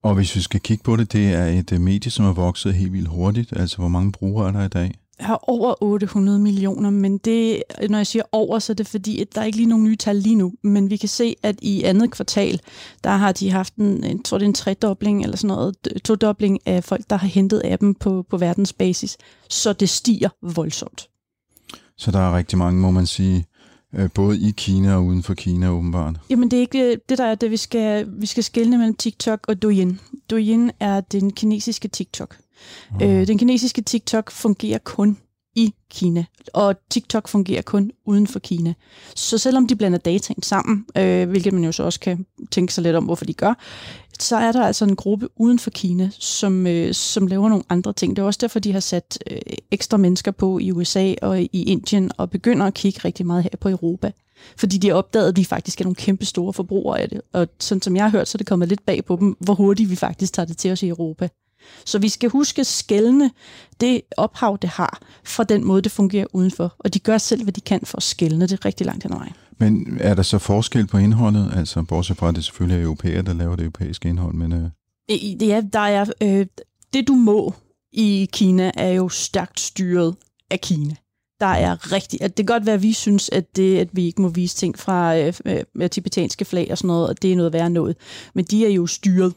Og 0.03 0.15
hvis 0.15 0.35
vi 0.35 0.41
skal 0.41 0.59
kigge 0.59 0.83
på 0.83 0.95
det, 0.95 1.13
det 1.13 1.33
er 1.33 1.45
et 1.45 1.71
øh, 1.71 1.81
medie, 1.81 2.11
som 2.11 2.25
er 2.25 2.33
vokset 2.33 2.73
helt 2.73 2.93
vildt 2.93 3.07
hurtigt. 3.07 3.53
Altså, 3.55 3.77
hvor 3.77 3.87
mange 3.87 4.11
brugere 4.11 4.47
er 4.47 4.51
der 4.51 4.63
i 4.63 4.67
dag? 4.67 4.93
Har 5.19 5.39
over 5.49 5.83
800 5.83 6.39
millioner, 6.39 6.89
men 6.89 7.17
det, 7.17 7.63
når 7.89 7.97
jeg 7.97 8.07
siger 8.07 8.23
over, 8.31 8.59
så 8.59 8.73
er 8.73 8.75
det 8.75 8.87
fordi, 8.87 9.21
at 9.21 9.35
der 9.35 9.41
er 9.41 9.45
ikke 9.45 9.57
lige 9.57 9.69
nogen 9.69 9.83
nye 9.83 9.95
tal 9.95 10.15
lige 10.15 10.35
nu. 10.35 10.53
Men 10.63 10.89
vi 10.89 10.97
kan 10.97 11.09
se, 11.09 11.35
at 11.43 11.55
i 11.61 11.83
andet 11.83 12.11
kvartal, 12.11 12.61
der 13.03 13.09
har 13.09 13.31
de 13.31 13.51
haft 13.51 13.75
en, 13.75 14.03
jeg 14.03 14.17
tror 14.25 14.37
det 14.37 14.45
er 14.45 14.49
en 14.49 14.53
tredobling 14.53 15.23
eller 15.23 15.37
sådan 15.37 15.47
noget, 15.47 15.75
todobling 16.03 16.59
af 16.67 16.83
folk, 16.83 17.09
der 17.09 17.15
har 17.15 17.27
hentet 17.27 17.61
appen 17.65 17.95
på, 17.95 18.25
på 18.29 18.37
verdensbasis. 18.37 19.17
Så 19.49 19.73
det 19.73 19.89
stiger 19.89 20.29
voldsomt. 20.41 21.07
Så 21.97 22.11
der 22.11 22.19
er 22.19 22.37
rigtig 22.37 22.57
mange, 22.57 22.81
må 22.81 22.91
man 22.91 23.05
sige, 23.05 23.45
både 24.13 24.39
i 24.39 24.51
Kina 24.51 24.95
og 24.95 25.05
uden 25.05 25.23
for 25.23 25.33
Kina 25.33 25.69
åbenbart. 25.69 26.15
Jamen 26.29 26.51
det 26.51 26.57
er 26.57 26.61
ikke 26.61 26.91
øh, 26.91 26.97
det, 27.09 27.17
der 27.17 27.25
er 27.25 27.35
det, 27.35 27.51
vi 27.51 27.57
skal, 27.57 28.07
vi 28.09 28.25
skal 28.25 28.43
skelne 28.43 28.77
mellem 28.77 28.95
TikTok 28.95 29.39
og 29.47 29.61
Douyin. 29.61 29.99
Douyin 30.29 30.71
er 30.79 31.01
den 31.01 31.33
kinesiske 31.33 31.87
TikTok. 31.87 32.37
Oh. 32.95 33.01
Øh, 33.01 33.27
den 33.27 33.37
kinesiske 33.37 33.81
TikTok 33.81 34.31
fungerer 34.31 34.77
kun 34.77 35.17
i 35.57 35.73
Kina, 35.89 36.25
og 36.53 36.75
TikTok 36.89 37.27
fungerer 37.27 37.61
kun 37.61 37.91
uden 38.05 38.27
for 38.27 38.39
Kina. 38.39 38.73
Så 39.15 39.37
selvom 39.37 39.67
de 39.67 39.75
blander 39.75 39.97
dataen 39.97 40.43
sammen, 40.43 40.85
øh, 40.97 41.29
hvilket 41.29 41.53
man 41.53 41.63
jo 41.63 41.71
så 41.71 41.83
også 41.83 41.99
kan 41.99 42.25
tænke 42.51 42.73
sig 42.73 42.83
lidt 42.83 42.95
om, 42.95 43.03
hvorfor 43.03 43.25
de 43.25 43.33
gør, 43.33 43.53
så 44.19 44.35
er 44.35 44.51
der 44.51 44.65
altså 44.65 44.85
en 44.85 44.95
gruppe 44.95 45.29
uden 45.35 45.59
for 45.59 45.69
Kina, 45.69 46.09
som, 46.19 46.67
øh, 46.67 46.93
som 46.93 47.27
laver 47.27 47.49
nogle 47.49 47.63
andre 47.69 47.93
ting. 47.93 48.15
Det 48.15 48.21
er 48.21 48.25
også 48.25 48.39
derfor, 48.41 48.59
de 48.59 48.73
har 48.73 48.79
sat 48.79 49.19
øh, 49.31 49.37
ekstra 49.71 49.97
mennesker 49.97 50.31
på 50.31 50.59
i 50.59 50.71
USA 50.71 51.13
og 51.21 51.41
i 51.41 51.63
Indien, 51.63 52.11
og 52.17 52.29
begynder 52.29 52.65
at 52.65 52.73
kigge 52.73 52.99
rigtig 53.05 53.25
meget 53.25 53.43
her 53.43 53.57
på 53.59 53.69
Europa. 53.69 54.11
Fordi 54.57 54.77
de 54.77 54.87
har 54.87 54.95
opdaget, 54.95 55.27
at 55.27 55.37
vi 55.37 55.43
faktisk 55.43 55.81
er 55.81 55.85
nogle 55.85 55.95
kæmpe 55.95 56.25
store 56.25 56.53
forbrugere 56.53 57.01
af 57.01 57.09
det. 57.09 57.21
Og 57.33 57.47
sådan 57.59 57.81
som 57.81 57.95
jeg 57.95 58.03
har 58.03 58.09
hørt, 58.09 58.27
så 58.27 58.35
er 58.35 58.37
det 58.37 58.47
kommet 58.47 58.69
lidt 58.69 58.85
bag 58.85 59.05
på 59.05 59.17
dem, 59.19 59.37
hvor 59.39 59.53
hurtigt 59.53 59.89
vi 59.89 59.95
faktisk 59.95 60.33
tager 60.33 60.45
det 60.45 60.57
til 60.57 60.71
os 60.71 60.83
i 60.83 60.87
Europa. 60.87 61.29
Så 61.85 61.99
vi 61.99 62.09
skal 62.09 62.29
huske 62.29 62.59
at 62.59 62.67
skælne 62.67 63.31
det 63.81 64.01
ophav, 64.17 64.57
det 64.61 64.69
har, 64.69 64.99
fra 65.23 65.43
den 65.43 65.63
måde, 65.63 65.81
det 65.81 65.91
fungerer 65.91 66.25
udenfor. 66.33 66.75
Og 66.79 66.93
de 66.93 66.99
gør 66.99 67.17
selv, 67.17 67.43
hvad 67.43 67.53
de 67.53 67.61
kan 67.61 67.81
for 67.83 67.97
at 67.97 68.03
skælne 68.03 68.47
det 68.47 68.65
rigtig 68.65 68.85
langt 68.85 69.03
hen 69.03 69.13
ad 69.13 69.17
vejen. 69.17 69.33
Men 69.57 69.97
er 70.01 70.13
der 70.13 70.23
så 70.23 70.37
forskel 70.37 70.87
på 70.87 70.97
indholdet? 70.97 71.51
Altså, 71.55 71.81
bortset 71.83 72.17
fra, 72.17 72.29
at 72.29 72.35
det 72.35 72.45
selvfølgelig 72.45 72.79
er 72.79 72.83
europæer, 72.83 73.21
der 73.21 73.33
laver 73.33 73.55
det 73.55 73.63
europæiske 73.63 74.09
indhold, 74.09 74.33
men... 74.33 74.53
Øh... 74.53 75.41
Ja, 75.41 75.61
der 75.73 75.79
er... 75.79 76.05
Øh, 76.21 76.45
det, 76.93 77.07
du 77.07 77.13
må 77.13 77.53
i 77.93 78.29
Kina, 78.33 78.71
er 78.75 78.89
jo 78.89 79.09
stærkt 79.09 79.59
styret 79.59 80.15
af 80.51 80.61
Kina. 80.61 80.95
Der 81.39 81.45
er 81.45 81.91
rigtig... 81.91 82.21
At 82.21 82.37
det 82.37 82.47
kan 82.47 82.53
godt 82.53 82.65
være, 82.65 82.75
at 82.75 82.83
vi 82.83 82.93
synes, 82.93 83.29
at, 83.29 83.55
det, 83.55 83.79
at 83.79 83.89
vi 83.93 84.05
ikke 84.05 84.21
må 84.21 84.29
vise 84.29 84.55
ting 84.55 84.79
fra 84.79 85.17
øh, 85.17 85.33
øh, 85.75 85.89
tibetanske 85.89 86.45
flag 86.45 86.67
og 86.71 86.77
sådan 86.77 86.87
noget, 86.87 87.09
og 87.09 87.21
det 87.21 87.31
er 87.31 87.35
noget 87.35 87.53
værre 87.53 87.69
noget. 87.69 87.95
Men 88.33 88.45
de 88.45 88.65
er 88.65 88.69
jo 88.69 88.87
styret 88.87 89.33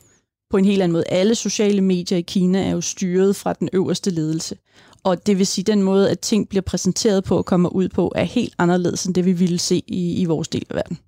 på 0.50 0.56
en 0.56 0.64
helt 0.64 0.82
anden 0.82 0.92
måde. 0.92 1.04
Alle 1.08 1.34
sociale 1.34 1.80
medier 1.80 2.18
i 2.18 2.22
Kina 2.22 2.66
er 2.66 2.70
jo 2.70 2.80
styret 2.80 3.36
fra 3.36 3.52
den 3.52 3.68
øverste 3.72 4.10
ledelse. 4.10 4.56
Og 5.04 5.26
det 5.26 5.38
vil 5.38 5.46
sige, 5.46 5.62
at 5.62 5.66
den 5.66 5.82
måde, 5.82 6.10
at 6.10 6.20
ting 6.20 6.48
bliver 6.48 6.62
præsenteret 6.62 7.24
på 7.24 7.36
og 7.36 7.46
kommer 7.46 7.68
ud 7.68 7.88
på, 7.88 8.12
er 8.14 8.24
helt 8.24 8.54
anderledes 8.58 9.04
end 9.04 9.14
det, 9.14 9.24
vi 9.24 9.32
ville 9.32 9.58
se 9.58 9.82
i, 9.86 10.20
i 10.20 10.24
vores 10.24 10.48
del 10.48 10.66
af 10.70 10.76
verden. 10.76 10.98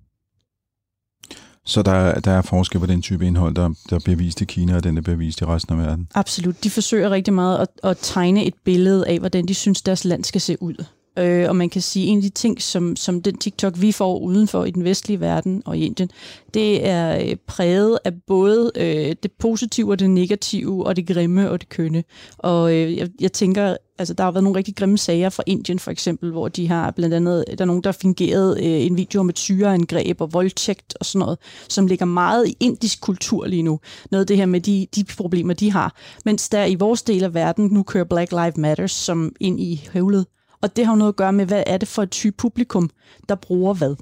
Så 1.65 1.81
der, 1.81 2.19
der 2.19 2.31
er 2.31 2.41
forskel 2.41 2.79
på 2.79 2.85
den 2.85 3.01
type 3.01 3.27
indhold, 3.27 3.55
der, 3.55 3.73
der 3.89 3.99
bliver 3.99 4.17
vist 4.17 4.41
i 4.41 4.45
Kina, 4.45 4.75
og 4.75 4.83
den, 4.83 4.95
der 4.95 5.01
bliver 5.01 5.17
vist 5.17 5.41
i 5.41 5.45
resten 5.45 5.79
af 5.79 5.85
verden? 5.85 6.07
Absolut. 6.15 6.63
De 6.63 6.69
forsøger 6.69 7.09
rigtig 7.09 7.33
meget 7.33 7.59
at, 7.59 7.67
at 7.83 7.97
tegne 8.01 8.45
et 8.45 8.53
billede 8.63 9.07
af, 9.07 9.19
hvordan 9.19 9.45
de 9.45 9.53
synes, 9.53 9.81
deres 9.81 10.05
land 10.05 10.23
skal 10.23 10.41
se 10.41 10.61
ud. 10.61 10.85
Øh, 11.19 11.49
og 11.49 11.55
man 11.55 11.69
kan 11.69 11.81
sige, 11.81 12.05
at 12.05 12.11
en 12.11 12.17
af 12.17 12.21
de 12.21 12.29
ting, 12.29 12.61
som, 12.61 12.95
som 12.95 13.21
den 13.21 13.37
TikTok, 13.37 13.81
vi 13.81 13.91
får 13.91 14.19
udenfor 14.19 14.65
i 14.65 14.71
den 14.71 14.83
vestlige 14.83 15.19
verden 15.19 15.61
og 15.65 15.77
i 15.77 15.85
Indien, 15.85 16.09
det 16.53 16.87
er 16.87 17.25
øh, 17.25 17.35
præget 17.47 17.99
af 18.05 18.13
både 18.27 18.71
øh, 18.75 19.15
det 19.23 19.31
positive 19.39 19.91
og 19.91 19.99
det 19.99 20.09
negative, 20.09 20.85
og 20.85 20.95
det 20.95 21.07
grimme 21.07 21.49
og 21.49 21.61
det 21.61 21.69
kønne. 21.69 22.03
Og 22.37 22.73
øh, 22.73 22.97
jeg, 22.97 23.09
jeg 23.21 23.33
tænker, 23.33 23.75
altså 23.99 24.13
der 24.13 24.23
har 24.23 24.31
været 24.31 24.43
nogle 24.43 24.57
rigtig 24.57 24.75
grimme 24.75 24.97
sager 24.97 25.29
fra 25.29 25.43
Indien 25.45 25.79
for 25.79 25.91
eksempel, 25.91 26.31
hvor 26.31 26.47
de 26.47 26.67
har 26.67 26.91
blandt 26.91 27.15
andet, 27.15 27.45
der 27.47 27.61
er 27.61 27.65
nogen, 27.65 27.83
der 27.83 27.87
har 27.89 27.97
fingeret 28.01 28.57
øh, 28.59 28.85
en 28.85 28.97
video 28.97 29.19
om 29.19 29.29
et 29.29 29.39
syreangreb 29.39 30.21
og 30.21 30.33
voldtægt 30.33 30.95
og 30.99 31.05
sådan 31.05 31.19
noget, 31.19 31.37
som 31.69 31.87
ligger 31.87 32.05
meget 32.05 32.47
i 32.47 32.57
indisk 32.59 33.01
kultur 33.01 33.45
lige 33.45 33.63
nu. 33.63 33.79
Noget 34.11 34.23
af 34.23 34.27
det 34.27 34.37
her 34.37 34.45
med 34.45 34.61
de, 34.61 34.87
de 34.95 35.03
problemer, 35.17 35.53
de 35.53 35.71
har. 35.71 35.95
Mens 36.25 36.49
der 36.49 36.65
i 36.65 36.75
vores 36.75 37.01
del 37.01 37.23
af 37.23 37.33
verden 37.33 37.69
nu 37.71 37.83
kører 37.83 38.03
Black 38.03 38.31
Lives 38.31 38.57
Matter 38.57 38.87
som 38.87 39.35
ind 39.39 39.59
i 39.59 39.89
høvlet. 39.93 40.25
Og 40.63 40.75
det 40.75 40.85
har 40.85 40.93
jo 40.93 40.97
noget 40.97 41.11
at 41.11 41.15
gøre 41.15 41.33
med, 41.33 41.45
hvad 41.45 41.63
er 41.67 41.77
det 41.77 41.87
for 41.87 42.03
et 42.03 42.11
type 42.11 42.35
publikum, 42.37 42.89
der 43.29 43.35
bruger 43.35 43.73
hvad. 43.73 43.95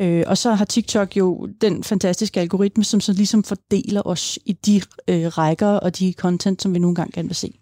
Øh, 0.00 0.24
og 0.26 0.38
så 0.38 0.54
har 0.54 0.64
TikTok 0.64 1.16
jo 1.16 1.48
den 1.60 1.84
fantastiske 1.84 2.40
algoritme, 2.40 2.84
som 2.84 3.00
så 3.00 3.12
ligesom 3.12 3.44
fordeler 3.44 4.06
os 4.06 4.38
i 4.46 4.52
de 4.52 4.80
øh, 5.08 5.26
rækker 5.26 5.66
og 5.66 5.98
de 5.98 6.12
content, 6.12 6.62
som 6.62 6.74
vi 6.74 6.78
nogle 6.78 6.94
gange 6.94 7.12
gerne 7.12 7.28
vil 7.28 7.36
se. 7.36 7.60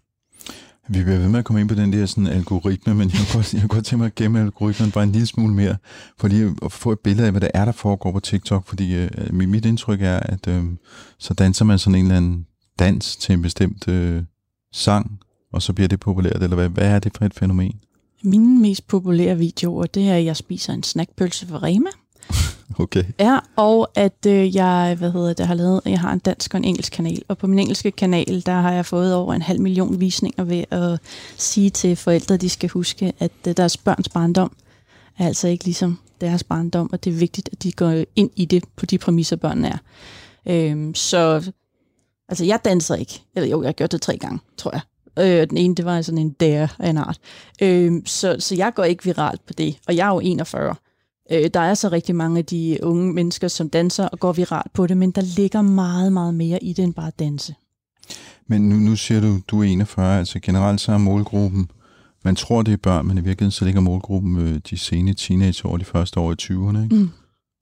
Vi 0.88 1.02
bliver 1.02 1.18
ved 1.18 1.28
med 1.28 1.38
at 1.38 1.44
komme 1.44 1.60
ind 1.60 1.68
på 1.68 1.74
den 1.74 1.92
der 1.92 2.06
sådan, 2.06 2.26
algoritme, 2.26 2.94
men 2.94 3.10
jeg 3.10 3.18
kunne 3.18 3.34
godt, 3.34 3.54
jeg 3.54 3.60
kunne 3.60 3.68
godt 3.68 3.84
tænke 3.84 3.98
mig 3.98 4.06
at 4.06 4.14
gemme 4.14 4.40
algoritmen 4.40 4.90
bare 4.90 5.04
en 5.04 5.12
lille 5.12 5.26
smule 5.26 5.54
mere, 5.54 5.76
for 6.18 6.28
lige 6.28 6.56
at 6.64 6.72
få 6.72 6.92
et 6.92 7.00
billede 7.04 7.26
af, 7.26 7.32
hvad 7.32 7.40
der 7.40 7.50
er, 7.54 7.64
der 7.64 7.72
foregår 7.72 8.12
på 8.12 8.20
TikTok, 8.20 8.66
fordi 8.68 8.94
øh, 8.94 9.10
mit 9.32 9.64
indtryk 9.64 10.02
er, 10.02 10.20
at 10.20 10.48
øh, 10.48 10.64
så 11.18 11.34
danser 11.34 11.64
man 11.64 11.78
sådan 11.78 11.98
en 11.98 12.04
eller 12.04 12.16
anden 12.16 12.46
dans 12.78 13.16
til 13.16 13.32
en 13.32 13.42
bestemt 13.42 13.88
øh, 13.88 14.22
sang, 14.72 15.18
og 15.52 15.62
så 15.62 15.72
bliver 15.72 15.88
det 15.88 16.00
populært, 16.00 16.42
eller 16.42 16.56
hvad, 16.56 16.68
hvad 16.68 16.88
er 16.88 16.98
det 16.98 17.16
for 17.16 17.24
et 17.24 17.34
fænomen? 17.34 17.80
Mine 18.24 18.60
mest 18.60 18.86
populære 18.86 19.38
videoer, 19.38 19.86
det 19.86 20.08
er, 20.08 20.16
at 20.16 20.24
jeg 20.24 20.36
spiser 20.36 20.72
en 20.72 20.82
snackpølse 20.82 21.46
for 21.46 21.62
Rema. 21.62 21.90
Okay. 22.78 23.04
Ja, 23.20 23.38
og 23.56 23.90
at 23.94 24.26
øh, 24.26 24.56
jeg, 24.56 24.96
hvad 24.98 25.12
hedder 25.12 25.32
det, 25.32 25.46
har 25.46 25.54
lavet, 25.54 25.80
jeg 25.86 26.00
har 26.00 26.12
en 26.12 26.18
dansk 26.18 26.54
og 26.54 26.58
en 26.58 26.64
engelsk 26.64 26.92
kanal, 26.92 27.22
og 27.28 27.38
på 27.38 27.46
min 27.46 27.58
engelske 27.58 27.90
kanal, 27.90 28.42
der 28.46 28.52
har 28.52 28.72
jeg 28.72 28.86
fået 28.86 29.14
over 29.14 29.34
en 29.34 29.42
halv 29.42 29.60
million 29.60 30.00
visninger 30.00 30.44
ved 30.44 30.64
at 30.70 31.00
sige 31.36 31.70
til 31.70 31.96
forældre, 31.96 32.34
at 32.34 32.40
de 32.40 32.48
skal 32.48 32.68
huske, 32.68 33.12
at 33.18 33.32
øh, 33.48 33.56
deres 33.56 33.76
børns 33.76 34.08
barndom 34.08 34.52
er 35.18 35.26
altså 35.26 35.48
ikke 35.48 35.64
ligesom 35.64 35.98
deres 36.20 36.44
barndom, 36.44 36.90
og 36.92 37.04
det 37.04 37.12
er 37.12 37.18
vigtigt, 37.18 37.48
at 37.52 37.62
de 37.62 37.72
går 37.72 38.04
ind 38.16 38.30
i 38.36 38.44
det 38.44 38.64
på 38.76 38.86
de 38.86 38.98
præmisser, 38.98 39.36
børnene 39.36 39.68
er. 39.68 39.78
Øhm, 40.46 40.94
så 40.94 41.50
altså, 42.28 42.44
jeg 42.44 42.60
danser 42.64 42.94
ikke. 42.94 43.22
Eller 43.36 43.48
jo, 43.48 43.62
jeg 43.62 43.68
har 43.68 43.72
gjort 43.72 43.92
det 43.92 44.02
tre 44.02 44.16
gange, 44.16 44.38
tror 44.56 44.70
jeg. 44.72 44.80
Øh, 45.18 45.48
den 45.50 45.56
ene, 45.56 45.74
det 45.74 45.84
var 45.84 46.02
sådan 46.02 46.18
en 46.18 46.30
dare 46.30 46.68
af 46.78 46.90
en 46.90 46.96
art. 46.96 47.18
Øh, 47.62 47.92
så, 48.04 48.36
så 48.38 48.54
jeg 48.54 48.72
går 48.74 48.84
ikke 48.84 49.04
viralt 49.04 49.46
på 49.46 49.52
det, 49.52 49.78
og 49.86 49.96
jeg 49.96 50.08
er 50.08 50.14
jo 50.14 50.20
41. 50.20 50.74
Øh, 51.32 51.50
der 51.54 51.60
er 51.60 51.74
så 51.74 51.88
rigtig 51.88 52.16
mange 52.16 52.38
af 52.38 52.44
de 52.44 52.78
unge 52.82 53.12
mennesker, 53.12 53.48
som 53.48 53.70
danser 53.70 54.08
og 54.08 54.20
går 54.20 54.32
viralt 54.32 54.72
på 54.72 54.86
det, 54.86 54.96
men 54.96 55.10
der 55.10 55.22
ligger 55.36 55.62
meget, 55.62 56.12
meget 56.12 56.34
mere 56.34 56.64
i 56.64 56.72
det 56.72 56.84
end 56.84 56.94
bare 56.94 57.06
at 57.06 57.18
danse. 57.18 57.54
Men 58.46 58.68
nu, 58.68 58.76
nu 58.76 58.96
siger 58.96 59.20
du, 59.20 59.40
du 59.48 59.60
er 59.60 59.64
41, 59.64 60.18
altså 60.18 60.40
generelt 60.40 60.80
så 60.80 60.92
er 60.92 60.98
målgruppen, 60.98 61.68
man 62.24 62.36
tror 62.36 62.62
det 62.62 62.72
er 62.72 62.76
børn, 62.76 63.06
men 63.06 63.18
i 63.18 63.20
virkeligheden 63.20 63.50
så 63.50 63.64
ligger 63.64 63.80
målgruppen 63.80 64.38
øh, 64.38 64.60
de 64.70 64.78
sene 64.78 65.14
teenageår, 65.14 65.76
de 65.76 65.84
første 65.84 66.20
år 66.20 66.32
i 66.32 66.36
20'erne, 66.42 66.82
ikke? 66.82 66.94
Mm. 66.94 67.10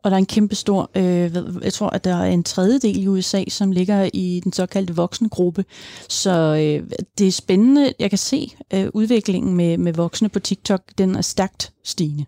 Og 0.03 0.11
der 0.11 0.17
er 0.17 0.19
en 0.19 0.27
kæmpe 0.27 0.55
stor, 0.55 0.91
øh, 0.95 1.37
jeg 1.63 1.73
tror, 1.73 1.91
at 1.91 2.05
der 2.05 2.17
er 2.17 2.25
en 2.25 2.45
tredjedel 2.45 3.03
i 3.03 3.07
USA, 3.07 3.45
som 3.49 3.73
ligger 3.73 4.11
i 4.15 4.41
den 4.45 4.53
såkaldte 4.53 4.97
voksne 4.97 5.29
gruppe. 5.29 5.65
Så 6.09 6.31
øh, 6.31 6.91
det 7.19 7.27
er 7.27 7.33
spændende. 7.33 7.93
Jeg 7.99 8.11
kan 8.11 8.19
se 8.19 8.55
øh, 8.75 8.89
udviklingen 8.95 9.55
med, 9.55 9.79
med 9.79 9.93
voksne 9.93 10.29
på 10.29 10.39
TikTok, 10.39 10.83
den 10.99 11.17
er 11.17 11.23
stærkt 11.23 11.73
stigende. 11.85 12.25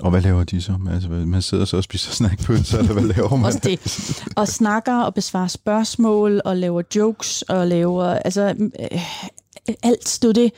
Og 0.00 0.10
hvad 0.10 0.20
laver 0.20 0.44
de 0.44 0.62
så? 0.62 0.78
Altså, 0.92 1.08
man 1.08 1.42
sidder 1.42 1.64
så 1.64 1.76
og 1.76 1.84
spiser 1.84 2.12
snackpølser, 2.12 2.78
eller 2.78 2.92
hvad 2.92 3.02
laver 3.02 3.36
man? 3.36 3.44
Også 3.44 3.60
det. 3.62 4.24
Og 4.36 4.48
snakker 4.48 4.94
og 4.94 5.14
besvarer 5.14 5.48
spørgsmål, 5.48 6.40
og 6.44 6.56
laver 6.56 6.82
jokes, 6.96 7.42
og 7.42 7.66
laver... 7.66 8.04
Altså, 8.04 8.54
øh, 8.80 9.00
alt 9.82 10.08
stod 10.08 10.32
det. 10.32 10.52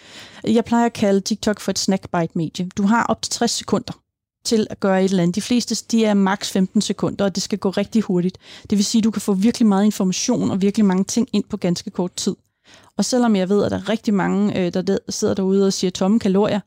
Jeg 0.44 0.64
plejer 0.64 0.86
at 0.86 0.92
kalde 0.92 1.20
TikTok 1.20 1.60
for 1.60 1.70
et 1.70 1.78
snackbite-medie. 1.78 2.68
Du 2.76 2.82
har 2.82 3.04
op 3.04 3.22
til 3.22 3.30
60 3.30 3.50
sekunder 3.50 4.01
til 4.44 4.66
at 4.70 4.80
gøre 4.80 5.04
et 5.04 5.10
eller 5.10 5.22
andet. 5.22 5.34
De 5.34 5.40
fleste 5.40 5.74
de 5.90 6.04
er 6.04 6.14
maks 6.14 6.50
15 6.50 6.80
sekunder, 6.80 7.24
og 7.24 7.34
det 7.34 7.42
skal 7.42 7.58
gå 7.58 7.70
rigtig 7.70 8.02
hurtigt. 8.02 8.38
Det 8.70 8.78
vil 8.78 8.84
sige, 8.84 9.00
at 9.00 9.04
du 9.04 9.10
kan 9.10 9.22
få 9.22 9.32
virkelig 9.32 9.68
meget 9.68 9.84
information 9.84 10.50
og 10.50 10.62
virkelig 10.62 10.84
mange 10.84 11.04
ting 11.04 11.28
ind 11.32 11.44
på 11.50 11.56
ganske 11.56 11.90
kort 11.90 12.12
tid. 12.14 12.36
Og 12.96 13.04
selvom 13.04 13.36
jeg 13.36 13.48
ved, 13.48 13.64
at 13.64 13.70
der 13.70 13.76
er 13.76 13.88
rigtig 13.88 14.14
mange, 14.14 14.58
øh, 14.58 14.74
der 14.74 14.98
sidder 15.08 15.34
derude 15.34 15.66
og 15.66 15.72
siger 15.72 15.90
tomme 15.90 16.18
kalorier, 16.18 16.60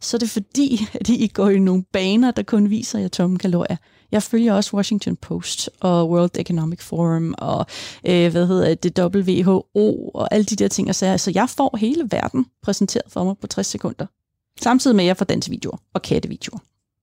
så 0.00 0.16
er 0.16 0.18
det 0.18 0.30
fordi, 0.30 0.86
at 1.00 1.08
I 1.08 1.26
går 1.26 1.48
i 1.48 1.58
nogle 1.58 1.84
baner, 1.92 2.30
der 2.30 2.42
kun 2.42 2.70
viser 2.70 2.98
jer 2.98 3.08
tomme 3.08 3.38
kalorier. 3.38 3.76
Jeg 4.12 4.22
følger 4.22 4.54
også 4.54 4.76
Washington 4.76 5.16
Post 5.16 5.70
og 5.80 6.10
World 6.10 6.30
Economic 6.38 6.82
Forum 6.82 7.34
og 7.38 7.66
øh, 8.04 8.30
hvad 8.30 8.46
hedder 8.46 8.74
det, 8.74 8.98
WHO 8.98 10.08
og 10.14 10.34
alle 10.34 10.44
de 10.44 10.56
der 10.56 10.68
ting. 10.68 10.94
Så, 10.94 11.18
så 11.18 11.32
jeg 11.34 11.48
får 11.48 11.76
hele 11.76 12.08
verden 12.10 12.46
præsenteret 12.62 13.12
for 13.12 13.24
mig 13.24 13.34
på 13.40 13.46
60 13.46 13.66
sekunder. 13.66 14.06
Samtidig 14.60 14.96
med, 14.96 15.04
at 15.04 15.08
jeg 15.08 15.16
får 15.16 15.24
dansevideoer 15.24 15.78
og 15.94 16.02
kattevideoer. 16.02 16.58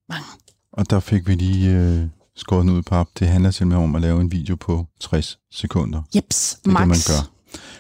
Mange. 0.10 0.26
Og 0.72 0.90
der 0.90 1.00
fik 1.00 1.28
vi 1.28 1.36
lige 1.36 1.72
øh, 1.72 2.08
skåret 2.36 2.70
ud 2.70 2.82
på 2.82 2.90
pap. 2.90 3.08
Det 3.20 3.28
handler 3.28 3.52
simpelthen 3.52 3.84
om 3.84 3.96
at 3.96 4.02
lave 4.02 4.22
en 4.22 4.32
video 4.32 4.56
på 4.56 4.86
60 5.00 5.40
sekunder. 5.52 6.02
Jeps, 6.16 6.60
det 6.64 6.70
er 6.70 6.74
max. 6.74 6.82
det, 6.82 6.88
man 6.88 6.98
gør. 7.08 7.32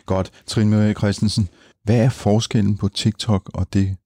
Godt. 0.06 0.32
Trine 0.48 0.70
Møge 0.70 0.94
Christensen, 0.94 1.50
hvad 1.84 1.96
er 1.96 2.10
forskellen 2.10 2.78
på 2.78 2.88
TikTok 2.90 3.52
og 3.54 3.74
det, 3.74 3.98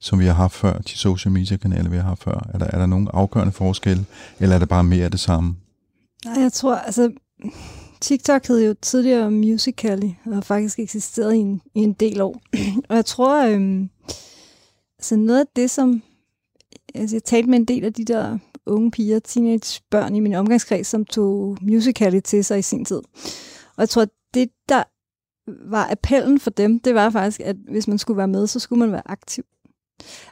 som 0.00 0.18
vi 0.18 0.26
har 0.26 0.32
haft 0.32 0.54
før, 0.54 0.78
de 0.78 0.98
social 0.98 1.32
media 1.32 1.56
kanaler, 1.56 1.90
vi 1.90 1.96
har 1.96 2.02
haft 2.02 2.22
før? 2.22 2.50
Er 2.54 2.58
der, 2.58 2.66
er 2.66 2.78
der 2.78 2.86
nogen 2.86 3.08
afgørende 3.12 3.52
forskel, 3.52 4.04
eller 4.40 4.54
er 4.54 4.58
det 4.58 4.68
bare 4.68 4.84
mere 4.84 5.04
af 5.04 5.10
det 5.10 5.20
samme? 5.20 5.56
Nej, 6.24 6.40
jeg 6.40 6.52
tror, 6.52 6.74
altså, 6.74 7.12
TikTok 8.00 8.46
hed 8.46 8.66
jo 8.66 8.74
tidligere 8.82 9.30
Musical.ly, 9.30 10.10
og 10.26 10.34
har 10.34 10.40
faktisk 10.40 10.78
eksisteret 10.78 11.34
i 11.34 11.38
en, 11.38 11.60
i 11.74 11.80
en 11.80 11.92
del 11.92 12.20
år. 12.20 12.42
og 12.88 12.96
jeg 12.96 13.04
tror, 13.04 13.46
øhm, 13.46 13.90
altså 14.98 15.16
noget 15.16 15.40
af 15.40 15.46
det, 15.56 15.70
som... 15.70 16.02
Altså, 16.94 17.16
jeg 17.16 17.24
talte 17.24 17.50
med 17.50 17.58
en 17.58 17.64
del 17.64 17.84
af 17.84 17.92
de 17.92 18.04
der 18.04 18.38
unge 18.66 18.90
piger, 18.90 19.18
teenagebørn 19.18 20.14
i 20.14 20.20
min 20.20 20.34
omgangskreds, 20.34 20.86
som 20.86 21.04
tog 21.04 21.58
musicality 21.62 22.30
til 22.30 22.44
sig 22.44 22.58
i 22.58 22.62
sin 22.62 22.84
tid. 22.84 23.00
Og 23.76 23.78
jeg 23.78 23.88
tror, 23.88 24.06
det, 24.34 24.50
der 24.68 24.82
var 25.70 25.88
appellen 25.90 26.40
for 26.40 26.50
dem, 26.50 26.80
det 26.80 26.94
var 26.94 27.10
faktisk, 27.10 27.40
at 27.40 27.56
hvis 27.70 27.88
man 27.88 27.98
skulle 27.98 28.18
være 28.18 28.28
med, 28.28 28.46
så 28.46 28.60
skulle 28.60 28.80
man 28.80 28.92
være 28.92 29.10
aktiv. 29.10 29.44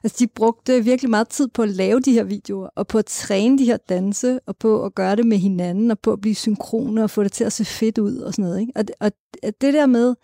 Altså, 0.02 0.16
de 0.18 0.26
brugte 0.26 0.84
virkelig 0.84 1.10
meget 1.10 1.28
tid 1.28 1.48
på 1.48 1.62
at 1.62 1.68
lave 1.68 2.00
de 2.00 2.12
her 2.12 2.24
videoer, 2.24 2.68
og 2.76 2.86
på 2.86 2.98
at 2.98 3.06
træne 3.06 3.58
de 3.58 3.64
her 3.64 3.76
danse, 3.76 4.40
og 4.46 4.56
på 4.56 4.84
at 4.84 4.94
gøre 4.94 5.16
det 5.16 5.26
med 5.26 5.38
hinanden, 5.38 5.90
og 5.90 5.98
på 5.98 6.12
at 6.12 6.20
blive 6.20 6.34
synkrone, 6.34 7.04
og 7.04 7.10
få 7.10 7.22
det 7.22 7.32
til 7.32 7.44
at 7.44 7.52
se 7.52 7.64
fedt 7.64 7.98
ud, 7.98 8.16
og 8.16 8.32
sådan 8.32 8.44
noget. 8.44 8.60
Ikke? 8.60 8.72
Og, 8.76 8.84
og 9.00 9.12
det 9.60 9.74
der 9.74 9.86
med, 9.86 10.14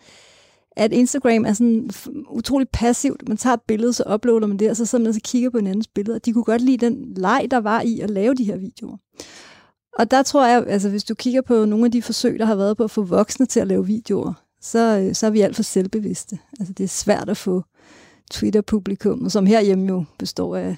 at 0.79 0.93
Instagram 0.93 1.45
er 1.45 1.53
sådan 1.53 1.89
utrolig 2.29 2.67
passivt. 2.73 3.27
Man 3.27 3.37
tager 3.37 3.53
et 3.53 3.61
billede, 3.67 3.93
så 3.93 4.03
uploader 4.13 4.47
man 4.47 4.57
det, 4.57 4.69
og 4.69 4.75
så 4.75 4.85
sidder 4.85 5.03
man 5.03 5.13
og 5.15 5.21
kigger 5.23 5.49
på 5.49 5.57
en 5.57 5.67
andens 5.67 5.87
billede. 5.87 6.15
Og 6.15 6.25
de 6.25 6.33
kunne 6.33 6.43
godt 6.43 6.61
lide 6.61 6.85
den 6.85 7.13
leg, 7.15 7.47
der 7.51 7.57
var 7.57 7.81
i 7.81 7.99
at 7.99 8.09
lave 8.09 8.35
de 8.35 8.43
her 8.43 8.57
videoer. 8.57 8.97
Og 9.99 10.11
der 10.11 10.23
tror 10.23 10.47
jeg, 10.47 10.63
altså 10.67 10.89
hvis 10.89 11.03
du 11.03 11.15
kigger 11.15 11.41
på 11.41 11.65
nogle 11.65 11.85
af 11.85 11.91
de 11.91 12.01
forsøg, 12.01 12.39
der 12.39 12.45
har 12.45 12.55
været 12.55 12.77
på 12.77 12.83
at 12.83 12.91
få 12.91 13.03
voksne 13.03 13.45
til 13.45 13.59
at 13.59 13.67
lave 13.67 13.85
videoer, 13.85 14.33
så, 14.61 14.99
øh, 14.99 15.15
så 15.15 15.25
er 15.25 15.29
vi 15.29 15.41
alt 15.41 15.55
for 15.55 15.63
selvbevidste. 15.63 16.39
Altså 16.59 16.73
det 16.73 16.83
er 16.83 16.87
svært 16.87 17.29
at 17.29 17.37
få 17.37 17.63
Twitter-publikum, 18.31 19.29
som 19.29 19.45
herhjemme 19.45 19.87
jo 19.87 20.03
består 20.17 20.55
af 20.55 20.77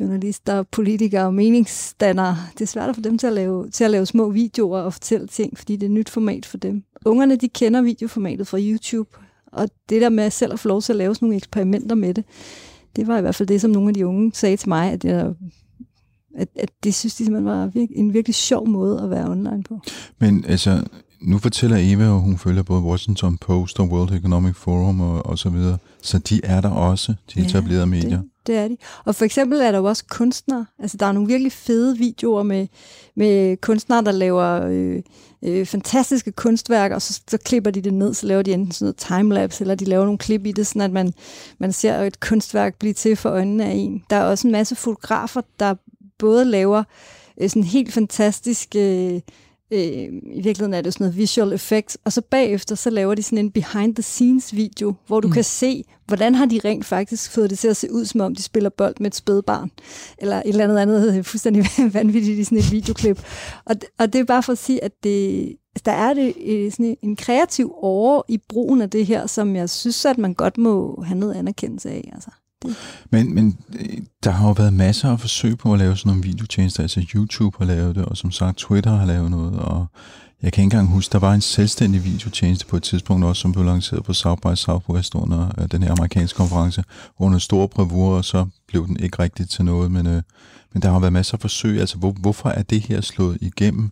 journalister, 0.00 0.62
politikere 0.62 1.26
og 1.26 1.34
meningsdannere. 1.34 2.36
Det 2.52 2.60
er 2.60 2.66
svært 2.66 2.88
at 2.88 2.94
få 2.94 3.00
dem 3.00 3.18
til 3.18 3.26
at, 3.26 3.32
lave, 3.32 3.70
til 3.70 3.84
at 3.84 3.90
lave 3.90 4.06
små 4.06 4.30
videoer 4.30 4.80
og 4.80 4.92
fortælle 4.92 5.26
ting, 5.26 5.58
fordi 5.58 5.76
det 5.76 5.82
er 5.82 5.90
et 5.90 5.94
nyt 5.94 6.08
format 6.08 6.46
for 6.46 6.58
dem. 6.58 6.84
Ungerne, 7.08 7.36
de 7.36 7.48
kender 7.48 7.82
videoformatet 7.82 8.46
fra 8.46 8.58
YouTube, 8.60 9.10
og 9.52 9.68
det 9.88 10.02
der 10.02 10.08
med 10.08 10.30
selv 10.30 10.52
at 10.52 10.58
få 10.58 10.68
lov 10.68 10.82
til 10.82 10.92
at 10.92 10.96
lave 10.96 11.14
sådan 11.14 11.26
nogle 11.26 11.36
eksperimenter 11.36 11.94
med 11.94 12.14
det, 12.14 12.24
det 12.96 13.06
var 13.06 13.18
i 13.18 13.20
hvert 13.20 13.34
fald 13.34 13.46
det, 13.46 13.60
som 13.60 13.70
nogle 13.70 13.88
af 13.88 13.94
de 13.94 14.06
unge 14.06 14.30
sagde 14.34 14.56
til 14.56 14.68
mig, 14.68 14.92
at 14.92 15.04
jeg 15.04 15.32
at, 16.38 16.48
at 16.56 16.70
det 16.84 16.94
synes 16.94 17.14
de 17.14 17.24
simpelthen 17.24 17.46
var 17.46 17.70
en 17.74 18.12
virkelig 18.12 18.34
sjov 18.34 18.68
måde 18.68 19.02
at 19.02 19.10
være 19.10 19.30
online 19.30 19.62
på. 19.62 19.80
Men 20.18 20.44
altså, 20.48 20.84
nu 21.20 21.38
fortæller 21.38 21.76
Eva, 21.80 22.04
at 22.04 22.20
hun 22.20 22.38
følger 22.38 22.62
både 22.62 22.82
Washington 22.82 23.38
Post 23.38 23.80
og 23.80 23.86
World 23.86 24.12
Economic 24.12 24.56
Forum 24.56 25.00
og, 25.00 25.26
og 25.26 25.38
så 25.38 25.50
videre. 25.50 25.78
Så 26.02 26.18
de 26.18 26.40
er 26.44 26.60
der 26.60 26.70
også, 26.70 27.14
de 27.34 27.40
etablerede 27.40 27.80
ja, 27.80 27.86
medier. 27.86 28.20
Det, 28.20 28.28
det 28.46 28.56
er 28.56 28.68
de. 28.68 28.76
Og 29.04 29.14
for 29.14 29.24
eksempel 29.24 29.60
er 29.60 29.70
der 29.70 29.78
jo 29.78 29.84
også 29.84 30.04
kunstnere. 30.10 30.66
Altså, 30.78 30.96
der 30.96 31.06
er 31.06 31.12
nogle 31.12 31.28
virkelig 31.28 31.52
fede 31.52 31.98
videoer 31.98 32.42
med, 32.42 32.66
med 33.16 33.56
kunstnere, 33.56 34.04
der 34.04 34.12
laver 34.12 34.66
øh, 34.66 35.02
øh, 35.42 35.66
fantastiske 35.66 36.32
kunstværker, 36.32 36.94
og 36.94 37.02
så, 37.02 37.20
så 37.28 37.38
klipper 37.38 37.70
de 37.70 37.80
det 37.80 37.94
ned, 37.94 38.14
så 38.14 38.26
laver 38.26 38.42
de 38.42 38.52
enten 38.52 38.72
sådan 38.72 38.84
noget 38.84 38.96
timelapse, 38.96 39.64
eller 39.64 39.74
de 39.74 39.84
laver 39.84 40.04
nogle 40.04 40.18
klip 40.18 40.46
i 40.46 40.52
det, 40.52 40.66
sådan 40.66 40.82
at 40.82 40.92
man, 40.92 41.14
man 41.58 41.72
ser 41.72 42.00
et 42.00 42.20
kunstværk 42.20 42.78
blive 42.78 42.92
til 42.92 43.16
for 43.16 43.30
øjnene 43.30 43.64
af 43.64 43.72
en. 43.72 44.04
Der 44.10 44.16
er 44.16 44.24
også 44.24 44.48
en 44.48 44.52
masse 44.52 44.76
fotografer, 44.76 45.40
der 45.60 45.74
både 46.18 46.44
laver 46.44 46.84
øh, 47.40 47.48
sådan 47.48 47.64
helt 47.64 47.92
fantastiske... 47.92 49.14
Øh, 49.14 49.20
Øh, 49.70 49.80
I 50.32 50.40
virkeligheden 50.42 50.74
er 50.74 50.80
det 50.80 50.92
sådan 50.92 51.04
noget 51.04 51.16
visual 51.16 51.52
effects, 51.52 51.98
og 52.04 52.12
så 52.12 52.20
bagefter 52.20 52.74
så 52.74 52.90
laver 52.90 53.14
de 53.14 53.22
sådan 53.22 53.38
en 53.38 53.50
behind 53.50 53.94
the 53.94 54.02
scenes 54.02 54.56
video, 54.56 54.94
hvor 55.06 55.20
du 55.20 55.28
mm. 55.28 55.34
kan 55.34 55.44
se, 55.44 55.84
hvordan 56.06 56.34
har 56.34 56.46
de 56.46 56.60
rent 56.64 56.84
faktisk 56.84 57.30
fået 57.30 57.50
det 57.50 57.58
til 57.58 57.68
at 57.68 57.76
se 57.76 57.92
ud, 57.92 58.04
som 58.04 58.20
om 58.20 58.34
de 58.34 58.42
spiller 58.42 58.70
bold 58.70 58.94
med 59.00 59.06
et 59.06 59.14
spædbarn, 59.14 59.70
eller 60.18 60.36
et 60.36 60.48
eller 60.48 60.64
andet 60.64 60.78
andet 60.78 61.26
fuldstændig 61.26 61.64
vanvittigt 61.94 62.38
i 62.38 62.44
sådan 62.44 62.58
et 62.58 62.72
videoklip. 62.72 63.22
Og, 63.64 63.76
og 63.98 64.12
det 64.12 64.20
er 64.20 64.24
bare 64.24 64.42
for 64.42 64.52
at 64.52 64.58
sige, 64.58 64.84
at 64.84 64.92
det, 65.04 65.56
der 65.84 65.92
er 65.92 66.14
det 66.14 66.34
øh, 66.46 66.72
sådan 66.72 66.96
en 67.02 67.16
kreativ 67.16 67.72
over 67.76 68.22
i 68.28 68.38
brugen 68.48 68.82
af 68.82 68.90
det 68.90 69.06
her, 69.06 69.26
som 69.26 69.56
jeg 69.56 69.70
synes, 69.70 70.04
at 70.04 70.18
man 70.18 70.34
godt 70.34 70.58
må 70.58 71.02
have 71.06 71.18
noget 71.18 71.34
anerkendelse 71.34 71.90
af. 71.90 72.10
Altså. 72.12 72.30
Men, 73.10 73.34
men 73.34 73.58
øh, 73.80 73.98
der 74.24 74.30
har 74.30 74.46
jo 74.46 74.52
været 74.52 74.72
masser 74.72 75.10
af 75.10 75.20
forsøg 75.20 75.58
på 75.58 75.72
at 75.72 75.78
lave 75.78 75.96
sådan 75.96 76.10
nogle 76.10 76.22
videotjenester. 76.22 76.82
Altså 76.82 77.06
YouTube 77.14 77.58
har 77.58 77.64
lavet 77.64 77.96
det, 77.96 78.04
og 78.04 78.16
som 78.16 78.30
sagt 78.30 78.58
Twitter 78.58 78.96
har 78.96 79.06
lavet 79.06 79.30
noget. 79.30 79.58
Og 79.58 79.86
jeg 80.42 80.52
kan 80.52 80.64
ikke 80.64 80.74
engang 80.74 80.88
huske, 80.88 81.12
der 81.12 81.18
var 81.18 81.34
en 81.34 81.40
selvstændig 81.40 82.04
videotjeneste 82.04 82.66
på 82.66 82.76
et 82.76 82.82
tidspunkt 82.82 83.24
også, 83.24 83.40
som 83.40 83.52
blev 83.52 83.64
lanceret 83.64 84.04
på 84.04 84.12
South 84.12 84.40
by 84.42 84.54
Southwest 84.54 85.14
under 85.14 85.52
øh, 85.58 85.68
den 85.70 85.82
her 85.82 85.90
amerikanske 85.90 86.36
konference. 86.36 86.84
Under 87.18 87.38
store 87.38 87.68
bravur, 87.68 88.16
og 88.16 88.24
så 88.24 88.46
blev 88.68 88.86
den 88.86 88.96
ikke 89.00 89.18
rigtigt 89.18 89.50
til 89.50 89.64
noget. 89.64 89.90
Men, 89.90 90.06
øh, 90.06 90.22
men 90.72 90.82
der 90.82 90.90
har 90.90 90.98
været 90.98 91.12
masser 91.12 91.34
af 91.34 91.40
forsøg. 91.40 91.80
Altså 91.80 91.98
hvor, 91.98 92.10
hvorfor 92.10 92.48
er 92.48 92.62
det 92.62 92.80
her 92.80 93.00
slået 93.00 93.38
igennem? 93.40 93.90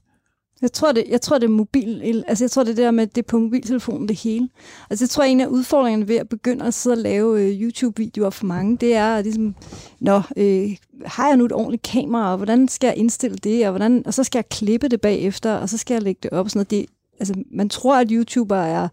Jeg 0.63 0.73
tror, 0.73 0.93
det, 0.93 1.05
jeg 1.09 1.21
tror, 1.21 1.39
det 1.39 1.45
er 1.45 1.51
mobil, 1.51 2.25
altså 2.29 2.45
jeg 2.45 2.51
tror, 2.51 2.65
det 2.65 2.77
der 2.77 2.91
med, 2.91 3.03
at 3.03 3.15
det 3.15 3.23
er 3.23 3.27
på 3.27 3.39
mobiltelefonen 3.39 4.09
det 4.09 4.17
hele. 4.17 4.49
Altså 4.91 5.05
jeg 5.05 5.11
tror, 5.11 5.25
en 5.25 5.41
af 5.41 5.47
udfordringerne 5.47 6.09
ved 6.09 6.17
at 6.17 6.29
begynde 6.29 6.65
at 6.65 6.75
sidde 6.75 6.95
og 6.95 6.99
lave 6.99 7.43
øh, 7.43 7.63
YouTube-videoer 7.63 8.31
for 8.31 8.47
mange, 8.47 8.77
det 8.77 8.95
er 8.95 9.23
ligesom, 9.23 9.55
nå, 10.01 10.21
øh, 10.37 10.77
har 11.05 11.29
jeg 11.29 11.37
nu 11.37 11.45
et 11.45 11.53
ordentligt 11.53 11.83
kamera, 11.83 12.31
og 12.31 12.37
hvordan 12.37 12.69
skal 12.69 12.89
jeg 12.89 12.97
indstille 12.97 13.37
det, 13.37 13.67
og, 13.67 13.71
hvordan, 13.71 14.03
og 14.07 14.15
så 14.15 14.25
skal 14.25 14.39
jeg 14.39 14.49
klippe 14.49 14.89
det 14.89 15.01
bagefter, 15.01 15.53
og 15.55 15.69
så 15.69 15.79
skal 15.79 15.95
jeg 15.95 16.03
lægge 16.03 16.19
det 16.23 16.31
op 16.31 16.47
og 16.47 16.51
sådan 16.51 16.59
noget. 16.59 16.71
Det, 16.71 16.87
altså, 17.19 17.35
man 17.51 17.69
tror, 17.69 17.97
at 17.97 18.09
YouTuber 18.11 18.57
er, 18.57 18.89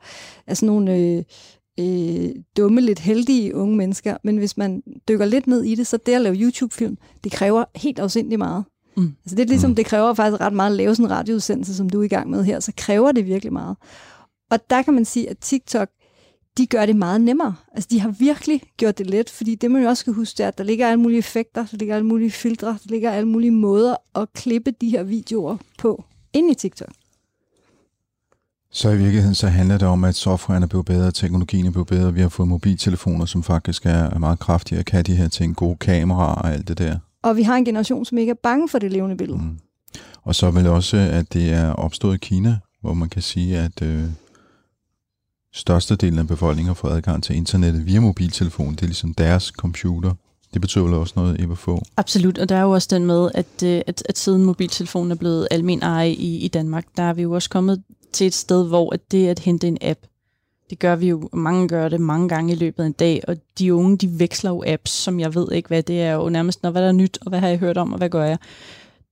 er 0.47 0.53
sådan 0.53 0.67
nogle 0.67 0.97
øh, 0.97 1.23
øh, 1.79 2.29
dumme, 2.57 2.81
lidt 2.81 2.99
heldige 2.99 3.55
unge 3.55 3.75
mennesker, 3.75 4.17
men 4.23 4.37
hvis 4.37 4.57
man 4.57 4.83
dykker 5.07 5.25
lidt 5.25 5.47
ned 5.47 5.63
i 5.63 5.75
det, 5.75 5.87
så 5.87 5.97
det 5.97 6.13
at 6.13 6.21
lave 6.21 6.35
YouTube-film, 6.35 6.97
det 7.23 7.31
kræver 7.31 7.65
helt 7.75 7.99
afsindigt 7.99 8.39
meget. 8.39 8.63
Mm. 8.97 9.15
Altså 9.25 9.35
det 9.35 9.39
er 9.43 9.47
ligesom, 9.47 9.69
mm. 9.69 9.75
det 9.75 9.85
kræver 9.85 10.13
faktisk 10.13 10.41
ret 10.41 10.53
meget 10.53 10.71
at 10.71 10.77
lave 10.77 10.95
sådan 10.95 11.05
en 11.05 11.11
radioudsendelse, 11.11 11.75
som 11.75 11.89
du 11.89 11.99
er 11.99 12.03
i 12.03 12.07
gang 12.07 12.29
med 12.29 12.43
her, 12.43 12.59
så 12.59 12.71
kræver 12.77 13.11
det 13.11 13.25
virkelig 13.25 13.53
meget. 13.53 13.77
Og 14.51 14.59
der 14.69 14.81
kan 14.81 14.93
man 14.93 15.05
sige, 15.05 15.29
at 15.29 15.37
TikTok, 15.37 15.89
de 16.57 16.67
gør 16.67 16.85
det 16.85 16.95
meget 16.95 17.21
nemmere. 17.21 17.55
Altså 17.73 17.87
de 17.91 17.99
har 17.99 18.09
virkelig 18.09 18.61
gjort 18.77 18.97
det 18.97 19.07
let, 19.07 19.29
fordi 19.29 19.55
det 19.55 19.71
man 19.71 19.81
jo 19.81 19.89
også 19.89 20.01
skal 20.01 20.13
huske, 20.13 20.37
det 20.37 20.43
er, 20.43 20.47
at 20.47 20.57
der 20.57 20.63
ligger 20.63 20.87
alle 20.87 20.99
mulige 20.99 21.17
effekter, 21.17 21.65
der 21.71 21.77
ligger 21.77 21.95
alle 21.95 22.07
mulige 22.07 22.31
filtre, 22.31 22.67
der 22.67 22.89
ligger 22.89 23.11
alle 23.11 23.27
mulige 23.27 23.51
måder 23.51 23.95
at 24.15 24.33
klippe 24.33 24.71
de 24.71 24.89
her 24.89 25.03
videoer 25.03 25.57
på 25.79 26.03
ind 26.33 26.51
i 26.51 26.53
TikTok. 26.53 26.91
Så 28.71 28.89
i 28.89 28.97
virkeligheden 28.97 29.35
så 29.35 29.47
handler 29.47 29.77
det 29.77 29.87
om, 29.87 30.03
at 30.03 30.15
softwaren 30.15 30.63
er 30.63 30.67
blevet 30.67 30.85
bedre, 30.85 31.11
teknologien 31.11 31.65
er 31.65 31.71
blevet 31.71 31.87
bedre, 31.87 32.13
vi 32.13 32.21
har 32.21 32.29
fået 32.29 32.47
mobiltelefoner, 32.47 33.25
som 33.25 33.43
faktisk 33.43 33.85
er 33.85 34.19
meget 34.19 34.39
kraftige 34.39 34.79
og 34.79 34.85
kan 34.85 35.05
de 35.05 35.15
her 35.15 35.27
ting, 35.27 35.55
gode 35.55 35.77
kameraer 35.77 36.35
og 36.35 36.53
alt 36.53 36.67
det 36.67 36.77
der. 36.77 36.99
Og 37.23 37.37
vi 37.37 37.43
har 37.43 37.55
en 37.55 37.65
generation, 37.65 38.05
som 38.05 38.17
ikke 38.17 38.29
er 38.29 38.39
bange 38.43 38.69
for 38.69 38.79
det 38.79 38.91
levende 38.91 39.17
billede. 39.17 39.39
Mm. 39.39 39.59
Og 40.23 40.35
så 40.35 40.51
vel 40.51 40.67
også, 40.67 40.97
at 40.97 41.33
det 41.33 41.53
er 41.53 41.73
opstået 41.73 42.15
i 42.15 42.17
Kina, 42.17 42.59
hvor 42.81 42.93
man 42.93 43.09
kan 43.09 43.21
sige, 43.21 43.57
at 43.57 43.81
øh, 43.81 44.03
størstedelen 45.53 46.19
af 46.19 46.27
befolkningen 46.27 46.67
har 46.67 46.73
fået 46.73 46.91
adgang 46.91 47.23
til 47.23 47.35
internettet 47.35 47.85
via 47.85 47.99
mobiltelefon. 47.99 48.71
Det 48.71 48.81
er 48.81 48.85
ligesom 48.85 49.13
deres 49.13 49.43
computer. 49.43 50.13
Det 50.53 50.61
betyder 50.61 50.83
vel 50.83 50.93
også 50.93 51.13
noget, 51.15 51.41
Eva 51.41 51.53
få. 51.53 51.83
Absolut, 51.97 52.37
og 52.37 52.49
der 52.49 52.55
er 52.55 52.61
jo 52.61 52.71
også 52.71 52.87
den 52.91 53.05
med, 53.05 53.31
at, 53.33 53.63
øh, 53.63 53.81
at, 53.87 54.03
at 54.09 54.17
siden 54.17 54.43
mobiltelefonen 54.43 55.11
er 55.11 55.15
blevet 55.15 55.47
almen 55.51 55.81
eje 55.81 56.11
i, 56.11 56.37
i 56.37 56.47
Danmark, 56.47 56.85
der 56.97 57.03
er 57.03 57.13
vi 57.13 57.21
jo 57.21 57.31
også 57.31 57.49
kommet 57.49 57.83
til 58.13 58.27
et 58.27 58.33
sted, 58.33 58.67
hvor 58.67 58.93
at 58.93 59.11
det 59.11 59.27
at 59.27 59.39
hente 59.39 59.67
en 59.67 59.77
app, 59.81 59.99
det 60.69 60.79
gør 60.79 60.95
vi 60.95 61.09
jo, 61.09 61.29
mange 61.33 61.67
gør 61.67 61.89
det 61.89 62.01
mange 62.01 62.29
gange 62.29 62.53
i 62.53 62.55
løbet 62.55 62.83
af 62.83 62.87
en 62.87 62.93
dag, 62.93 63.21
og 63.27 63.37
de 63.59 63.73
unge, 63.73 63.97
de 63.97 64.19
veksler 64.19 64.51
jo 64.51 64.63
apps, 64.67 64.91
som 64.91 65.19
jeg 65.19 65.35
ved 65.35 65.51
ikke, 65.51 65.67
hvad 65.67 65.83
det 65.83 66.01
er 66.01 66.15
og 66.15 66.31
nærmest, 66.31 66.63
når 66.63 66.71
hvad 66.71 66.81
der 66.81 66.87
er 66.87 66.91
nyt, 66.91 67.17
og 67.21 67.29
hvad 67.29 67.39
har 67.39 67.47
jeg 67.47 67.57
hørt 67.57 67.77
om, 67.77 67.91
og 67.91 67.97
hvad 67.97 68.09
gør 68.09 68.23
jeg? 68.23 68.37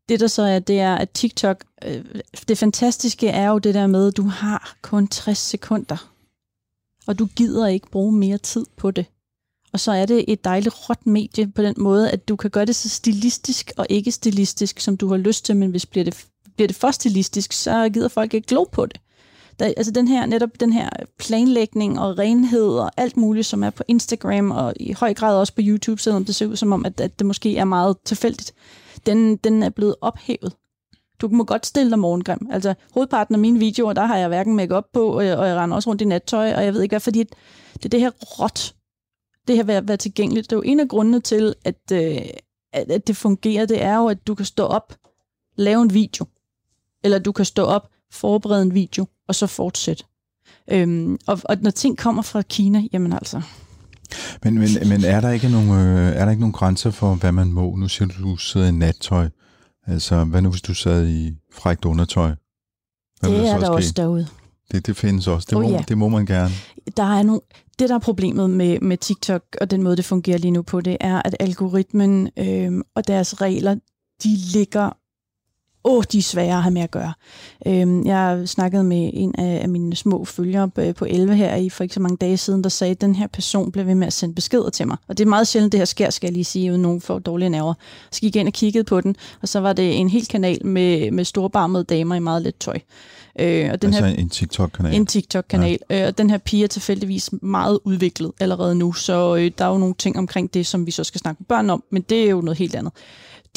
Det 0.09 0.19
der 0.19 0.27
så 0.27 0.41
er, 0.41 0.59
det 0.59 0.79
er, 0.79 0.95
at 0.95 1.09
TikTok, 1.09 1.63
øh, 1.85 2.05
det 2.47 2.57
fantastiske 2.57 3.27
er 3.27 3.49
jo 3.49 3.57
det 3.57 3.73
der 3.73 3.87
med, 3.87 4.07
at 4.07 4.17
du 4.17 4.23
har 4.23 4.75
kun 4.81 5.07
60 5.07 5.37
sekunder, 5.37 6.11
og 7.07 7.19
du 7.19 7.25
gider 7.25 7.67
ikke 7.67 7.91
bruge 7.91 8.11
mere 8.11 8.37
tid 8.37 8.65
på 8.77 8.91
det. 8.91 9.05
og 9.73 9.79
så 9.79 9.91
er 9.91 10.05
det 10.05 10.25
et 10.27 10.43
dejligt 10.43 10.89
råt 10.89 11.07
medie 11.07 11.51
på 11.51 11.61
den 11.61 11.75
måde, 11.77 12.11
at 12.11 12.27
du 12.27 12.35
kan 12.35 12.49
gøre 12.49 12.65
det 12.65 12.75
så 12.75 12.89
stilistisk 12.89 13.71
og 13.77 13.87
ikke 13.89 14.11
stilistisk, 14.11 14.79
som 14.79 14.97
du 14.97 15.07
har 15.07 15.17
lyst 15.17 15.45
til, 15.45 15.55
men 15.55 15.71
hvis 15.71 15.85
bliver 15.85 16.03
det, 16.03 16.25
bliver 16.55 16.67
det 16.67 16.75
for 16.75 16.91
stilistisk, 16.91 17.53
så 17.53 17.89
gider 17.89 18.07
folk 18.07 18.33
ikke 18.33 18.47
glo 18.47 18.63
på 18.63 18.85
det. 18.85 19.01
Der, 19.59 19.73
altså 19.77 19.91
den 19.91 20.07
her, 20.07 20.25
netop 20.25 20.49
den 20.59 20.73
her 20.73 20.89
planlægning 21.19 21.99
og 21.99 22.17
renhed 22.17 22.67
og 22.67 22.91
alt 22.97 23.17
muligt, 23.17 23.45
som 23.45 23.63
er 23.63 23.69
på 23.69 23.83
Instagram 23.87 24.51
og 24.51 24.73
i 24.79 24.93
høj 24.93 25.13
grad 25.13 25.37
også 25.37 25.55
på 25.55 25.61
YouTube, 25.63 26.01
selvom 26.01 26.25
det 26.25 26.35
ser 26.35 26.45
ud 26.47 26.55
som 26.55 26.71
om, 26.71 26.85
at, 26.85 27.01
at 27.01 27.19
det 27.19 27.27
måske 27.27 27.57
er 27.57 27.65
meget 27.65 27.97
tilfældigt, 28.05 28.53
den, 29.05 29.37
den 29.37 29.63
er 29.63 29.69
blevet 29.69 29.95
ophævet. 30.01 30.53
Du 31.21 31.27
må 31.27 31.43
godt 31.43 31.65
stille 31.65 31.89
dig 31.89 31.99
morgengrim. 31.99 32.49
Altså, 32.51 32.73
hovedparten 32.93 33.35
af 33.35 33.39
mine 33.39 33.59
videoer, 33.59 33.93
der 33.93 34.05
har 34.05 34.17
jeg 34.17 34.27
hverken 34.27 34.55
make 34.55 34.81
på, 34.93 35.07
og 35.07 35.25
jeg, 35.25 35.37
og 35.37 35.47
jeg 35.47 35.55
render 35.55 35.75
også 35.75 35.89
rundt 35.89 36.01
i 36.01 36.05
nattøj, 36.05 36.53
og 36.53 36.65
jeg 36.65 36.73
ved 36.73 36.81
ikke 36.81 36.93
hvad, 36.93 36.99
fordi 36.99 37.23
det 37.73 37.85
er 37.85 37.89
det 37.89 37.99
her 37.99 38.09
råt, 38.09 38.75
det 39.47 39.55
her 39.55 39.63
ved 39.63 39.81
være 39.81 39.97
tilgængeligt. 39.97 40.49
Det 40.49 40.55
er 40.55 40.57
jo 40.57 40.63
en 40.65 40.79
af 40.79 40.87
grundene 40.87 41.19
til, 41.19 41.55
at, 41.65 41.91
øh, 41.93 42.21
at, 42.73 42.91
at 42.91 43.07
det 43.07 43.17
fungerer, 43.17 43.65
det 43.65 43.81
er 43.81 43.97
jo, 43.97 44.07
at 44.07 44.27
du 44.27 44.35
kan 44.35 44.45
stå 44.45 44.63
op, 44.63 44.95
lave 45.55 45.81
en 45.81 45.93
video, 45.93 46.25
eller 47.03 47.19
du 47.19 47.31
kan 47.31 47.45
stå 47.45 47.63
op, 47.63 47.89
forberede 48.11 48.61
en 48.61 48.73
video, 48.73 49.05
og 49.27 49.35
så 49.35 49.47
fortsætte. 49.47 50.03
Øhm, 50.71 51.17
og, 51.27 51.39
og 51.43 51.57
når 51.61 51.71
ting 51.71 51.97
kommer 51.97 52.21
fra 52.21 52.41
Kina, 52.41 52.83
jamen 52.93 53.13
altså... 53.13 53.41
Men, 54.43 54.53
men, 54.53 54.69
men 54.85 55.03
er, 55.03 55.21
der 55.21 55.31
ikke 55.31 55.49
nogen, 55.49 55.69
øh, 55.69 56.15
er 56.15 56.23
der 56.25 56.29
ikke 56.29 56.41
nogen 56.41 56.53
grænser 56.53 56.91
for, 56.91 57.15
hvad 57.15 57.31
man 57.31 57.53
må? 57.53 57.75
Nu 57.75 57.87
siger 57.87 58.07
du, 58.07 58.23
du 58.23 58.37
sidder 58.37 58.67
i 58.67 58.71
nattøj. 58.71 59.29
Altså, 59.87 60.23
hvad 60.23 60.41
nu 60.41 60.49
hvis 60.49 60.61
du 60.61 60.73
sad 60.73 61.07
i 61.07 61.35
frækt 61.53 61.85
undertøj? 61.85 62.31
Hvad 63.19 63.31
det 63.31 63.49
er 63.49 63.57
der 63.57 63.65
ske? 63.65 63.71
også 63.71 63.93
derude. 63.97 64.27
Det, 64.71 64.87
det 64.87 64.97
findes 64.97 65.27
også. 65.27 65.47
Det, 65.49 65.57
oh, 65.57 65.63
må, 65.63 65.69
ja. 65.69 65.83
det 65.87 65.97
må 65.97 66.09
man 66.09 66.25
gerne. 66.25 66.53
Der 66.97 67.03
er 67.03 67.23
nogle, 67.23 67.41
det, 67.79 67.89
der 67.89 67.95
er 67.95 67.99
problemet 67.99 68.49
med, 68.49 68.79
med 68.79 68.97
TikTok 68.97 69.43
og 69.61 69.71
den 69.71 69.83
måde, 69.83 69.97
det 69.97 70.05
fungerer 70.05 70.37
lige 70.37 70.51
nu 70.51 70.61
på, 70.61 70.81
det 70.81 70.97
er, 70.99 71.21
at 71.25 71.35
algoritmen 71.39 72.29
øh, 72.37 72.71
og 72.95 73.07
deres 73.07 73.41
regler, 73.41 73.75
de 74.23 74.35
ligger 74.53 74.89
åh, 75.83 75.97
oh, 75.97 76.03
de 76.11 76.17
er 76.17 76.21
svære 76.21 76.55
at 76.55 76.63
have 76.63 76.73
med 76.73 76.81
at 76.81 76.91
gøre. 76.91 77.13
Øhm, 77.65 78.05
jeg 78.05 78.43
snakkede 78.45 78.83
med 78.83 79.11
en 79.13 79.35
af, 79.37 79.69
mine 79.69 79.95
små 79.95 80.25
følgere 80.25 80.69
på 80.69 81.05
11 81.05 81.35
her 81.35 81.55
i 81.55 81.69
for 81.69 81.83
ikke 81.83 81.93
så 81.93 81.99
mange 81.99 82.17
dage 82.17 82.37
siden, 82.37 82.63
der 82.63 82.69
sagde, 82.69 82.91
at 82.91 83.01
den 83.01 83.15
her 83.15 83.27
person 83.27 83.71
blev 83.71 83.85
ved 83.85 83.95
med 83.95 84.07
at 84.07 84.13
sende 84.13 84.35
beskeder 84.35 84.69
til 84.69 84.87
mig. 84.87 84.97
Og 85.07 85.17
det 85.17 85.25
er 85.25 85.29
meget 85.29 85.47
sjældent, 85.47 85.71
det 85.71 85.79
her 85.79 85.85
sker, 85.85 86.09
skal 86.09 86.27
jeg 86.27 86.33
lige 86.33 86.43
sige, 86.43 86.71
uden 86.71 86.81
nogen 86.81 87.01
får 87.01 87.19
dårlige 87.19 87.49
nerver. 87.49 87.73
Så 88.11 88.21
gik 88.21 88.35
jeg 88.35 88.39
ind 88.39 88.49
og 88.49 88.53
kiggede 88.53 88.83
på 88.83 89.01
den, 89.01 89.15
og 89.41 89.47
så 89.47 89.59
var 89.59 89.73
det 89.73 89.99
en 89.99 90.09
hel 90.09 90.25
kanal 90.25 90.65
med, 90.65 91.11
med 91.11 91.25
storbarmede 91.25 91.83
damer 91.83 92.15
i 92.15 92.19
meget 92.19 92.41
let 92.41 92.55
tøj. 92.55 92.79
Øh, 93.39 93.69
og 93.71 93.81
den 93.81 93.93
altså 93.93 94.05
her, 94.05 94.15
en 94.15 94.29
TikTok-kanal? 94.29 94.95
En 94.95 95.05
TikTok-kanal. 95.05 95.79
Ja. 95.89 96.01
Øh, 96.01 96.07
og 96.07 96.17
den 96.17 96.29
her 96.29 96.37
pige 96.37 96.63
er 96.63 96.67
tilfældigvis 96.67 97.29
meget 97.41 97.79
udviklet 97.83 98.31
allerede 98.39 98.75
nu, 98.75 98.93
så 98.93 99.35
øh, 99.35 99.51
der 99.57 99.65
er 99.65 99.69
jo 99.69 99.77
nogle 99.77 99.95
ting 99.97 100.17
omkring 100.17 100.53
det, 100.53 100.65
som 100.65 100.85
vi 100.85 100.91
så 100.91 101.03
skal 101.03 101.21
snakke 101.21 101.39
med 101.39 101.45
børn 101.45 101.69
om, 101.69 101.83
men 101.89 102.01
det 102.01 102.25
er 102.25 102.29
jo 102.29 102.41
noget 102.41 102.57
helt 102.57 102.75
andet 102.75 102.93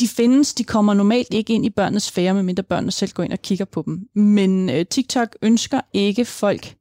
de 0.01 0.09
findes, 0.09 0.55
de 0.55 0.65
kommer 0.65 0.95
normalt 0.95 1.35
ikke 1.35 1.53
ind 1.53 1.67
i 1.67 1.71
børnenes 1.71 2.03
sfære, 2.03 2.35
medmindre 2.35 2.63
børnene 2.63 2.93
selv 2.93 3.13
går 3.13 3.23
ind 3.23 3.33
og 3.33 3.43
kigger 3.43 3.65
på 3.65 3.83
dem. 3.87 4.09
Men 4.15 4.71
øh, 4.71 4.87
TikTok 4.87 5.37
ønsker 5.43 5.81
ikke 5.93 6.25
folk, 6.25 6.75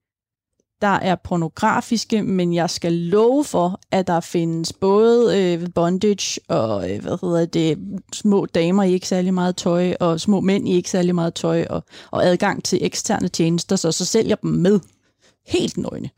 der 0.81 0.87
er 0.87 1.15
pornografiske, 1.15 2.23
men 2.23 2.53
jeg 2.53 2.69
skal 2.69 2.93
love 2.93 3.43
for, 3.43 3.79
at 3.91 4.07
der 4.07 4.19
findes 4.19 4.73
både 4.73 5.41
øh, 5.41 5.67
bondage 5.75 6.41
og 6.47 6.91
øh, 6.91 7.01
hvad 7.01 7.17
hedder 7.21 7.45
det, 7.45 7.77
små 8.13 8.45
damer 8.45 8.83
i 8.83 8.93
ikke 8.93 9.07
særlig 9.07 9.33
meget 9.33 9.55
tøj, 9.55 9.93
og 9.99 10.19
små 10.19 10.39
mænd 10.41 10.69
i 10.69 10.75
ikke 10.75 10.89
særlig 10.89 11.15
meget 11.15 11.35
tøj, 11.35 11.65
og, 11.69 11.83
og 12.11 12.25
adgang 12.25 12.63
til 12.63 12.85
eksterne 12.85 13.27
tjenester, 13.27 13.75
så 13.75 13.91
så 13.91 14.05
sælger 14.05 14.35
dem 14.35 14.51
med 14.51 14.79
helt 15.47 15.77
nøgne. 15.77 16.09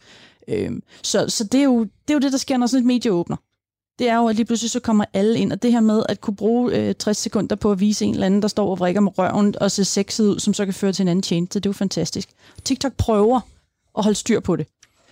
Øh, 0.47 0.71
så 1.03 1.25
så 1.29 1.43
det, 1.43 1.59
er 1.59 1.63
jo, 1.63 1.83
det 1.83 2.09
er 2.09 2.13
jo 2.13 2.19
det, 2.19 2.31
der 2.31 2.37
sker, 2.37 2.57
når 2.57 2.67
sådan 2.67 2.81
et 2.81 2.87
medie 2.87 3.11
åbner 3.11 3.35
det 3.99 4.09
er 4.09 4.17
jo, 4.17 4.27
at 4.27 4.35
lige 4.35 4.45
pludselig 4.45 4.71
så 4.71 4.79
kommer 4.79 5.05
alle 5.13 5.39
ind, 5.39 5.51
og 5.51 5.63
det 5.63 5.71
her 5.71 5.79
med 5.79 6.03
at 6.09 6.21
kunne 6.21 6.35
bruge 6.35 6.75
øh, 6.75 6.95
60 6.95 7.17
sekunder 7.17 7.55
på 7.55 7.71
at 7.71 7.79
vise 7.79 8.05
en 8.05 8.13
eller 8.13 8.25
anden, 8.25 8.41
der 8.41 8.47
står 8.47 8.69
og 8.69 8.79
vrikker 8.79 9.01
med 9.01 9.17
røven 9.17 9.55
og 9.61 9.71
ser 9.71 9.83
sexet 9.83 10.27
ud, 10.27 10.39
som 10.39 10.53
så 10.53 10.65
kan 10.65 10.73
føre 10.73 10.91
til 10.91 11.03
en 11.03 11.07
anden 11.07 11.23
tjeneste, 11.23 11.59
det 11.59 11.65
er 11.65 11.69
jo 11.69 11.73
fantastisk. 11.73 12.29
TikTok 12.63 12.93
prøver 12.97 13.39
at 13.97 14.03
holde 14.03 14.15
styr 14.15 14.39
på 14.39 14.55
det. 14.55 14.67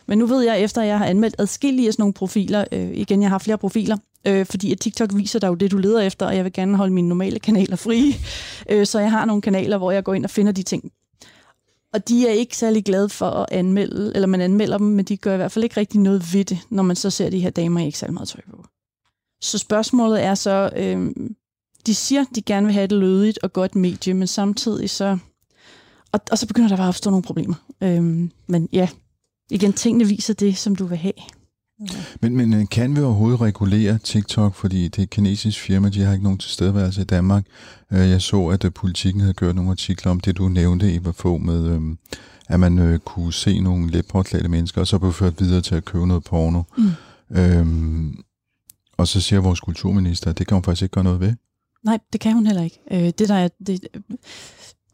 Men 0.08 0.18
nu 0.18 0.26
ved 0.26 0.44
jeg, 0.44 0.62
efter 0.62 0.82
at 0.82 0.88
jeg 0.88 0.98
har 0.98 1.06
anmeldt 1.06 1.36
adskillige 1.40 1.88
af 1.88 1.94
sådan 1.94 2.02
nogle 2.02 2.14
profiler, 2.14 2.66
øh, 2.72 2.92
igen, 2.94 3.22
jeg 3.22 3.30
har 3.30 3.38
flere 3.38 3.58
profiler, 3.58 3.98
øh, 4.28 4.46
fordi 4.46 4.72
at 4.72 4.80
TikTok 4.80 5.10
viser 5.16 5.40
dig 5.40 5.48
jo 5.48 5.54
det, 5.54 5.72
du 5.72 5.78
leder 5.78 6.02
efter, 6.02 6.26
og 6.26 6.36
jeg 6.36 6.44
vil 6.44 6.54
gerne 6.54 6.78
holde 6.78 6.94
mine 6.94 7.08
normale 7.08 7.40
kanaler 7.40 7.76
fri. 7.76 8.16
Øh, 8.70 8.86
så 8.86 9.00
jeg 9.00 9.12
har 9.12 9.26
nogle 9.26 9.42
kanaler, 9.42 9.78
hvor 9.78 9.92
jeg 9.92 10.04
går 10.04 10.14
ind 10.14 10.26
og 10.26 10.30
finder 10.30 10.52
de 10.52 10.64
ting. 10.64 10.92
Og 11.94 12.08
de 12.08 12.28
er 12.28 12.32
ikke 12.32 12.58
særlig 12.58 12.86
glade 12.86 13.10
for 13.10 13.30
at 13.30 13.46
anmelde, 13.52 14.12
eller 14.16 14.28
man 14.28 14.42
anmelder 14.42 14.78
dem, 14.78 14.88
men 14.88 15.06
de 15.06 15.18
gør 15.18 15.34
i 15.34 15.38
hvert 15.38 15.52
fald 15.52 15.64
ikke 15.64 15.80
rigtig 15.80 16.00
noget 16.00 16.34
ved 16.34 16.46
det, 16.46 16.60
når 16.70 16.84
man 16.84 16.96
så 16.96 17.10
ser 17.10 17.30
de 17.30 17.40
her 17.40 17.50
damer 17.50 17.86
ikke 17.86 17.98
særlig 17.98 18.14
meget 18.14 18.30
tøj 18.30 18.42
på. 18.52 18.66
Så 19.44 19.58
spørgsmålet 19.58 20.24
er 20.24 20.36
så, 20.36 20.70
øh, 20.76 21.12
de 21.86 21.96
siger, 21.96 22.26
de 22.36 22.42
gerne 22.42 22.66
vil 22.66 22.74
have 22.74 22.84
et 22.84 22.92
lødigt 22.92 23.40
og 23.44 23.54
godt 23.54 23.76
medie, 23.76 24.14
men 24.14 24.28
samtidig 24.28 24.90
så, 24.90 25.18
og, 26.12 26.20
og 26.32 26.38
så 26.38 26.48
begynder 26.48 26.70
der 26.70 26.78
bare 26.78 26.86
at 26.86 26.90
opstå 26.90 27.10
nogle 27.10 27.24
problemer. 27.24 27.56
Øh, 27.82 28.30
men 28.48 28.70
ja, 28.74 28.88
igen, 29.52 29.74
tingene 29.74 30.06
viser 30.08 30.34
det, 30.34 30.58
som 30.58 30.76
du 30.76 30.86
vil 30.86 30.98
have. 30.98 31.14
Okay. 31.82 32.00
Men, 32.22 32.38
men 32.38 32.54
øh, 32.54 32.70
kan 32.72 32.96
vi 32.96 33.02
overhovedet 33.02 33.42
regulere 33.42 33.98
TikTok, 33.98 34.56
fordi 34.56 34.84
det 34.84 35.00
er 35.00 35.04
et 35.04 35.10
kinesisk 35.10 35.60
firma, 35.60 35.90
de 35.90 36.02
har 36.02 36.12
ikke 36.12 36.24
nogen 36.24 36.40
tilstedeværelse 36.40 37.02
i 37.02 37.06
Danmark. 37.06 37.46
Øh, 37.92 38.10
jeg 38.10 38.22
så, 38.22 38.48
at 38.48 38.66
øh, 38.66 38.72
politikken 38.72 39.22
havde 39.22 39.34
gjort 39.34 39.56
nogle 39.56 39.72
artikler 39.72 40.12
om 40.12 40.20
det, 40.20 40.38
du 40.38 40.48
nævnte, 40.48 40.96
Eva 40.96 41.12
få 41.12 41.38
med, 41.38 41.66
øhm, 41.68 41.98
at 42.48 42.60
man 42.60 43.00
kunne 43.06 43.34
se 43.34 43.60
nogle 43.60 43.92
let 43.92 44.50
mennesker, 44.50 44.82
og 44.82 44.88
så 44.88 44.98
blive 44.98 45.14
ført 45.14 45.40
videre 45.40 45.62
til 45.62 45.76
at 45.76 45.86
købe 45.86 46.08
noget 46.08 46.24
porno. 46.24 46.62
Mm. 46.78 46.92
Øhm, 47.38 48.24
og 48.98 49.08
så 49.08 49.22
siger 49.22 49.40
vores 49.40 49.60
kulturminister, 49.60 50.30
at 50.30 50.38
det 50.38 50.48
kan 50.48 50.56
hun 50.56 50.64
faktisk 50.64 50.82
ikke 50.82 50.94
gøre 50.94 51.04
noget 51.04 51.20
ved. 51.20 51.34
Nej, 51.84 52.00
det 52.14 52.22
kan 52.22 52.34
hun 52.34 52.46
heller 52.46 52.64
ikke. 52.64 52.80
Øh, 52.92 53.00
det 53.00 53.30
der 53.30 53.36
er, 53.36 53.48
det, 53.68 53.88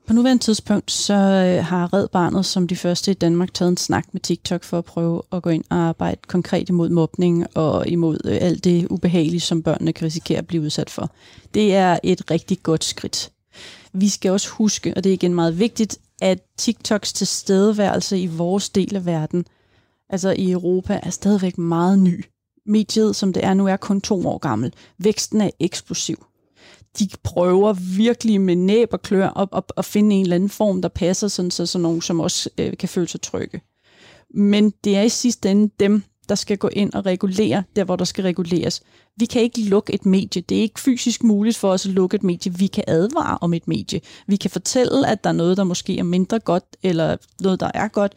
på 0.09 0.13
nuværende 0.13 0.43
tidspunkt, 0.43 0.91
så 0.91 1.13
øh, 1.13 1.65
har 1.65 1.93
Red 1.93 2.07
Barnet 2.07 2.45
som 2.45 2.67
de 2.67 2.75
første 2.75 3.11
i 3.11 3.13
Danmark 3.13 3.53
taget 3.53 3.69
en 3.69 3.77
snak 3.77 4.05
med 4.11 4.21
TikTok 4.21 4.63
for 4.63 4.77
at 4.77 4.85
prøve 4.85 5.21
at 5.31 5.43
gå 5.43 5.49
ind 5.49 5.63
og 5.69 5.77
arbejde 5.77 6.21
konkret 6.27 6.69
imod 6.69 6.89
mobning 6.89 7.57
og 7.57 7.87
imod 7.87 8.19
øh, 8.25 8.37
alt 8.41 8.63
det 8.63 8.87
ubehagelige, 8.89 9.39
som 9.39 9.63
børnene 9.63 9.93
kan 9.93 10.05
risikere 10.05 10.37
at 10.37 10.47
blive 10.47 10.63
udsat 10.63 10.89
for. 10.89 11.11
Det 11.53 11.75
er 11.75 11.99
et 12.03 12.31
rigtig 12.31 12.63
godt 12.63 12.83
skridt. 12.83 13.31
Vi 13.93 14.09
skal 14.09 14.31
også 14.31 14.49
huske, 14.49 14.93
og 14.97 15.03
det 15.03 15.09
er 15.09 15.13
igen 15.13 15.33
meget 15.33 15.59
vigtigt, 15.59 15.97
at 16.21 16.39
TikToks 16.57 17.13
tilstedeværelse 17.13 18.19
i 18.19 18.27
vores 18.27 18.69
del 18.69 18.95
af 18.95 19.05
verden, 19.05 19.45
altså 20.09 20.29
i 20.37 20.51
Europa, 20.51 20.99
er 21.03 21.09
stadigvæk 21.09 21.57
meget 21.57 21.99
ny 21.99 22.25
mediet, 22.69 23.15
som 23.15 23.33
det 23.33 23.45
er 23.45 23.53
nu, 23.53 23.67
er 23.67 23.77
kun 23.77 24.01
to 24.01 24.27
år 24.27 24.37
gammel. 24.37 24.73
Væksten 24.97 25.41
er 25.41 25.49
eksplosiv. 25.59 26.25
De 26.99 27.07
prøver 27.23 27.73
virkelig 27.97 28.41
med 28.41 28.55
næb 28.55 28.89
og 28.93 29.01
klør 29.01 29.27
op, 29.27 29.49
op 29.51 29.71
at 29.77 29.85
finde 29.85 30.15
en 30.15 30.21
eller 30.21 30.35
anden 30.35 30.49
form, 30.49 30.81
der 30.81 30.89
passer, 30.89 31.27
sådan, 31.27 31.51
så 31.51 31.65
sådan 31.65 31.83
nogen, 31.83 32.01
som 32.01 32.19
også 32.19 32.49
øh, 32.57 32.77
kan 32.77 32.89
føle 32.89 33.07
sig 33.07 33.21
trygge. 33.21 33.61
Men 34.33 34.73
det 34.83 34.97
er 34.97 35.01
i 35.01 35.09
sidste 35.09 35.51
ende 35.51 35.71
dem, 35.79 36.03
der 36.29 36.35
skal 36.35 36.57
gå 36.57 36.67
ind 36.67 36.93
og 36.93 37.05
regulere 37.05 37.63
der, 37.75 37.83
hvor 37.83 37.95
der 37.95 38.05
skal 38.05 38.23
reguleres. 38.23 38.81
Vi 39.17 39.25
kan 39.25 39.41
ikke 39.41 39.61
lukke 39.61 39.93
et 39.93 40.05
medie. 40.05 40.41
Det 40.41 40.57
er 40.57 40.61
ikke 40.61 40.79
fysisk 40.79 41.23
muligt 41.23 41.57
for 41.57 41.71
os 41.71 41.85
at 41.85 41.91
lukke 41.91 42.15
et 42.15 42.23
medie. 42.23 42.53
Vi 42.53 42.67
kan 42.67 42.83
advare 42.87 43.37
om 43.41 43.53
et 43.53 43.67
medie. 43.67 44.01
Vi 44.27 44.35
kan 44.35 44.51
fortælle, 44.51 45.07
at 45.07 45.23
der 45.23 45.29
er 45.29 45.33
noget, 45.33 45.57
der 45.57 45.63
måske 45.63 45.99
er 45.99 46.03
mindre 46.03 46.39
godt, 46.39 46.63
eller 46.83 47.17
noget, 47.41 47.59
der 47.59 47.71
er 47.73 47.87
godt, 47.87 48.15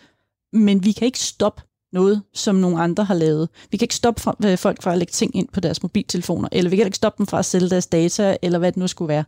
men 0.53 0.85
vi 0.85 0.93
kan 0.93 1.07
ikke 1.07 1.19
stoppe 1.19 1.63
noget, 1.93 2.23
som 2.35 2.55
nogle 2.55 2.83
andre 2.83 3.05
har 3.05 3.15
lavet. 3.15 3.49
Vi 3.71 3.77
kan 3.77 3.85
ikke 3.85 3.95
stoppe 3.95 4.23
øh, 4.47 4.59
folk 4.59 4.83
fra 4.83 4.93
at 4.93 4.99
lægge 4.99 5.11
ting 5.11 5.37
ind 5.37 5.49
på 5.53 5.61
deres 5.61 5.83
mobiltelefoner, 5.83 6.49
eller 6.53 6.71
vi 6.71 6.77
kan 6.77 6.87
ikke 6.87 6.97
stoppe 6.97 7.19
dem 7.19 7.27
fra 7.27 7.39
at 7.39 7.45
sælge 7.45 7.71
deres 7.71 7.87
data, 7.87 8.37
eller 8.43 8.59
hvad 8.59 8.73
det 8.73 8.77
nu 8.77 8.89
skulle 8.89 9.09
være. 9.09 9.25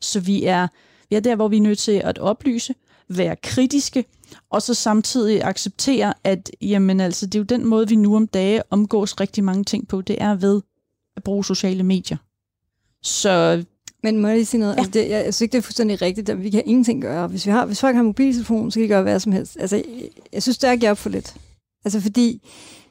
Så 0.00 0.20
vi 0.20 0.44
er, 0.44 0.68
vi 1.10 1.16
er 1.16 1.20
der, 1.20 1.36
hvor 1.36 1.48
vi 1.48 1.56
er 1.56 1.60
nødt 1.60 1.78
til 1.78 1.92
at 2.04 2.18
oplyse, 2.18 2.74
være 3.08 3.36
kritiske, 3.36 4.04
og 4.50 4.62
så 4.62 4.74
samtidig 4.74 5.44
acceptere, 5.44 6.14
at 6.24 6.50
jamen, 6.62 7.00
altså, 7.00 7.26
det 7.26 7.34
er 7.34 7.38
jo 7.38 7.44
den 7.44 7.66
måde, 7.66 7.88
vi 7.88 7.96
nu 7.96 8.16
om 8.16 8.26
dage 8.26 8.62
omgås 8.70 9.20
rigtig 9.20 9.44
mange 9.44 9.64
ting 9.64 9.88
på, 9.88 10.00
det 10.00 10.22
er 10.22 10.34
ved 10.34 10.60
at 11.16 11.22
bruge 11.22 11.44
sociale 11.44 11.82
medier. 11.82 12.16
Så 13.02 13.64
men 14.02 14.18
må 14.18 14.28
jeg 14.28 14.36
lige 14.36 14.46
sige 14.46 14.60
noget? 14.60 14.74
Ja. 14.74 14.78
Altså, 14.78 14.90
det, 14.90 15.00
jeg, 15.00 15.24
jeg 15.24 15.34
synes 15.34 15.40
ikke, 15.40 15.52
det 15.52 15.58
er 15.58 15.62
fuldstændig 15.62 16.02
rigtigt. 16.02 16.28
At 16.28 16.42
vi 16.42 16.50
kan 16.50 16.62
ingenting 16.66 17.02
gøre. 17.02 17.26
Hvis, 17.26 17.46
vi 17.46 17.50
har, 17.50 17.66
hvis 17.66 17.80
folk 17.80 17.96
har 17.96 18.02
mobiltelefon, 18.02 18.70
så 18.70 18.74
kan 18.74 18.82
de 18.82 18.88
gøre 18.88 19.02
hvad 19.02 19.20
som 19.20 19.32
helst. 19.32 19.56
Altså, 19.60 19.76
jeg, 19.76 19.84
jeg 20.32 20.42
synes, 20.42 20.58
det 20.58 20.84
er 20.84 20.90
op 20.90 20.98
for 20.98 21.10
lidt. 21.10 21.34
Altså 21.84 22.00
fordi, 22.00 22.48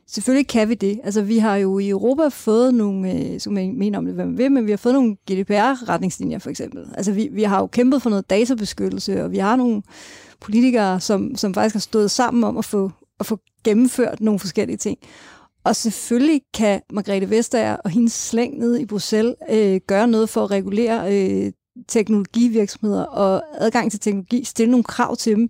selvfølgelig 0.08 0.48
kan 0.48 0.70
vi 0.70 0.74
det. 0.74 1.00
Altså 1.04 1.22
vi 1.22 1.38
har 1.38 1.56
jo 1.56 1.80
i 1.80 1.90
Europa 1.90 2.28
fået 2.28 2.74
nogle, 2.74 3.14
øh, 3.14 3.40
som 3.40 3.58
jeg 3.58 3.70
mener 3.74 3.98
om 3.98 4.06
det, 4.06 4.14
hvad 4.14 4.26
man 4.26 4.38
vil, 4.38 4.52
men 4.52 4.66
vi 4.66 4.72
har 4.72 4.78
fået 4.78 4.96
nogle 4.96 5.16
GDPR-retningslinjer 5.32 6.40
for 6.40 6.50
eksempel. 6.50 6.86
Altså 6.94 7.12
vi, 7.12 7.30
vi 7.32 7.44
har 7.44 7.60
jo 7.60 7.68
kæmpet 7.68 8.02
for 8.02 8.10
noget 8.10 8.30
databeskyttelse, 8.30 9.24
og 9.24 9.32
vi 9.32 9.38
har 9.38 9.56
nogle 9.56 9.82
politikere, 10.40 11.00
som, 11.00 11.36
som 11.36 11.54
faktisk 11.54 11.76
har 11.76 11.80
stået 11.80 12.12
sammen 12.12 12.44
om 12.44 12.58
at 12.58 12.66
få, 12.66 12.92
at 13.20 13.26
få 13.26 13.40
gennemført 13.64 14.22
nogle 14.22 14.40
forskellige 14.40 14.78
ting. 14.78 14.98
Og 15.64 15.76
selvfølgelig 15.76 16.42
kan 16.54 16.82
Margrethe 16.94 17.30
Vestager 17.30 17.76
og 17.76 17.90
hendes 17.90 18.14
slæng 18.14 18.60
nede 18.60 18.82
i 18.82 18.86
Bruxelles 18.86 19.36
øh, 19.50 19.82
gøre 19.88 20.08
noget 20.08 20.30
for 20.30 20.44
at 20.44 20.52
regulere 20.52 21.16
øh, 21.16 21.52
teknologivirksomheder 21.88 23.04
og 23.04 23.44
adgang 23.54 23.92
til 23.92 24.00
teknologi, 24.00 24.44
stille 24.44 24.72
nogle 24.72 24.84
krav 24.84 25.16
til 25.16 25.36
dem. 25.36 25.50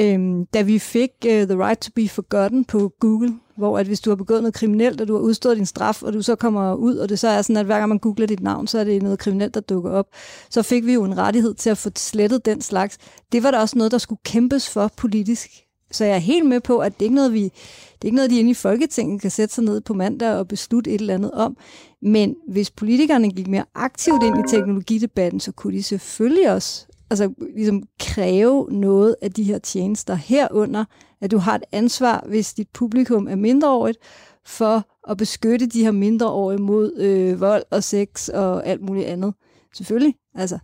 Øhm, 0.00 0.46
da 0.46 0.62
vi 0.62 0.78
fik 0.78 1.10
uh, 1.24 1.30
The 1.30 1.64
Right 1.66 1.80
to 1.80 1.90
be 1.94 2.08
Forgotten 2.08 2.64
på 2.64 2.92
Google, 3.00 3.34
hvor 3.56 3.78
at 3.78 3.86
hvis 3.86 4.00
du 4.00 4.10
har 4.10 4.16
begået 4.16 4.42
noget 4.42 4.54
kriminelt, 4.54 5.00
og 5.00 5.08
du 5.08 5.14
har 5.14 5.20
udstået 5.20 5.56
din 5.56 5.66
straf, 5.66 6.02
og 6.02 6.12
du 6.12 6.22
så 6.22 6.36
kommer 6.36 6.74
ud, 6.74 6.96
og 6.96 7.08
det 7.08 7.18
så 7.18 7.28
er 7.28 7.42
sådan, 7.42 7.56
at 7.56 7.66
hver 7.66 7.78
gang 7.78 7.88
man 7.88 7.98
googler 7.98 8.26
dit 8.26 8.40
navn, 8.40 8.66
så 8.66 8.78
er 8.78 8.84
det 8.84 9.02
noget 9.02 9.18
kriminelt, 9.18 9.54
der 9.54 9.60
dukker 9.60 9.90
op, 9.90 10.06
så 10.50 10.62
fik 10.62 10.86
vi 10.86 10.92
jo 10.92 11.04
en 11.04 11.18
rettighed 11.18 11.54
til 11.54 11.70
at 11.70 11.78
få 11.78 11.90
slettet 11.96 12.44
den 12.44 12.60
slags. 12.60 12.98
Det 13.32 13.42
var 13.42 13.50
da 13.50 13.58
også 13.58 13.78
noget, 13.78 13.92
der 13.92 13.98
skulle 13.98 14.20
kæmpes 14.24 14.70
for 14.70 14.90
politisk. 14.96 15.50
Så 15.90 16.04
jeg 16.04 16.14
er 16.14 16.18
helt 16.18 16.46
med 16.46 16.60
på, 16.60 16.78
at 16.78 16.94
det 16.94 17.00
er 17.00 17.04
ikke 17.04 17.14
noget, 17.14 17.32
vi, 17.32 17.42
det 17.42 18.02
er 18.02 18.06
ikke 18.06 18.16
noget, 18.16 18.30
de 18.30 18.38
inde 18.38 18.50
i 18.50 18.54
Folketinget 18.54 19.20
kan 19.20 19.30
sætte 19.30 19.54
sig 19.54 19.64
ned 19.64 19.80
på 19.80 19.94
mandag 19.94 20.34
og 20.34 20.48
beslutte 20.48 20.90
et 20.90 21.00
eller 21.00 21.14
andet 21.14 21.30
om. 21.30 21.56
Men 22.02 22.36
hvis 22.48 22.70
politikerne 22.70 23.30
gik 23.30 23.48
mere 23.48 23.64
aktivt 23.74 24.22
ind 24.22 24.38
i 24.38 24.56
teknologidebatten, 24.56 25.40
så 25.40 25.52
kunne 25.52 25.72
de 25.72 25.82
selvfølgelig 25.82 26.52
også 26.52 26.86
altså, 27.10 27.32
ligesom 27.54 27.82
kræve 28.00 28.68
noget 28.70 29.16
af 29.22 29.32
de 29.32 29.42
her 29.42 29.58
tjenester 29.58 30.14
herunder, 30.14 30.84
at 31.20 31.30
du 31.30 31.38
har 31.38 31.54
et 31.54 31.64
ansvar, 31.72 32.24
hvis 32.28 32.54
dit 32.54 32.68
publikum 32.74 33.28
er 33.28 33.36
mindreårigt, 33.36 33.98
for 34.46 34.86
at 35.10 35.16
beskytte 35.16 35.66
de 35.66 35.82
her 35.82 35.90
mindreårige 35.90 36.60
mod 36.60 36.92
øh, 36.96 37.40
vold 37.40 37.62
og 37.70 37.84
sex 37.84 38.28
og 38.28 38.66
alt 38.66 38.82
muligt 38.82 39.06
andet. 39.06 39.34
Selvfølgelig, 39.74 40.14
altså. 40.34 40.58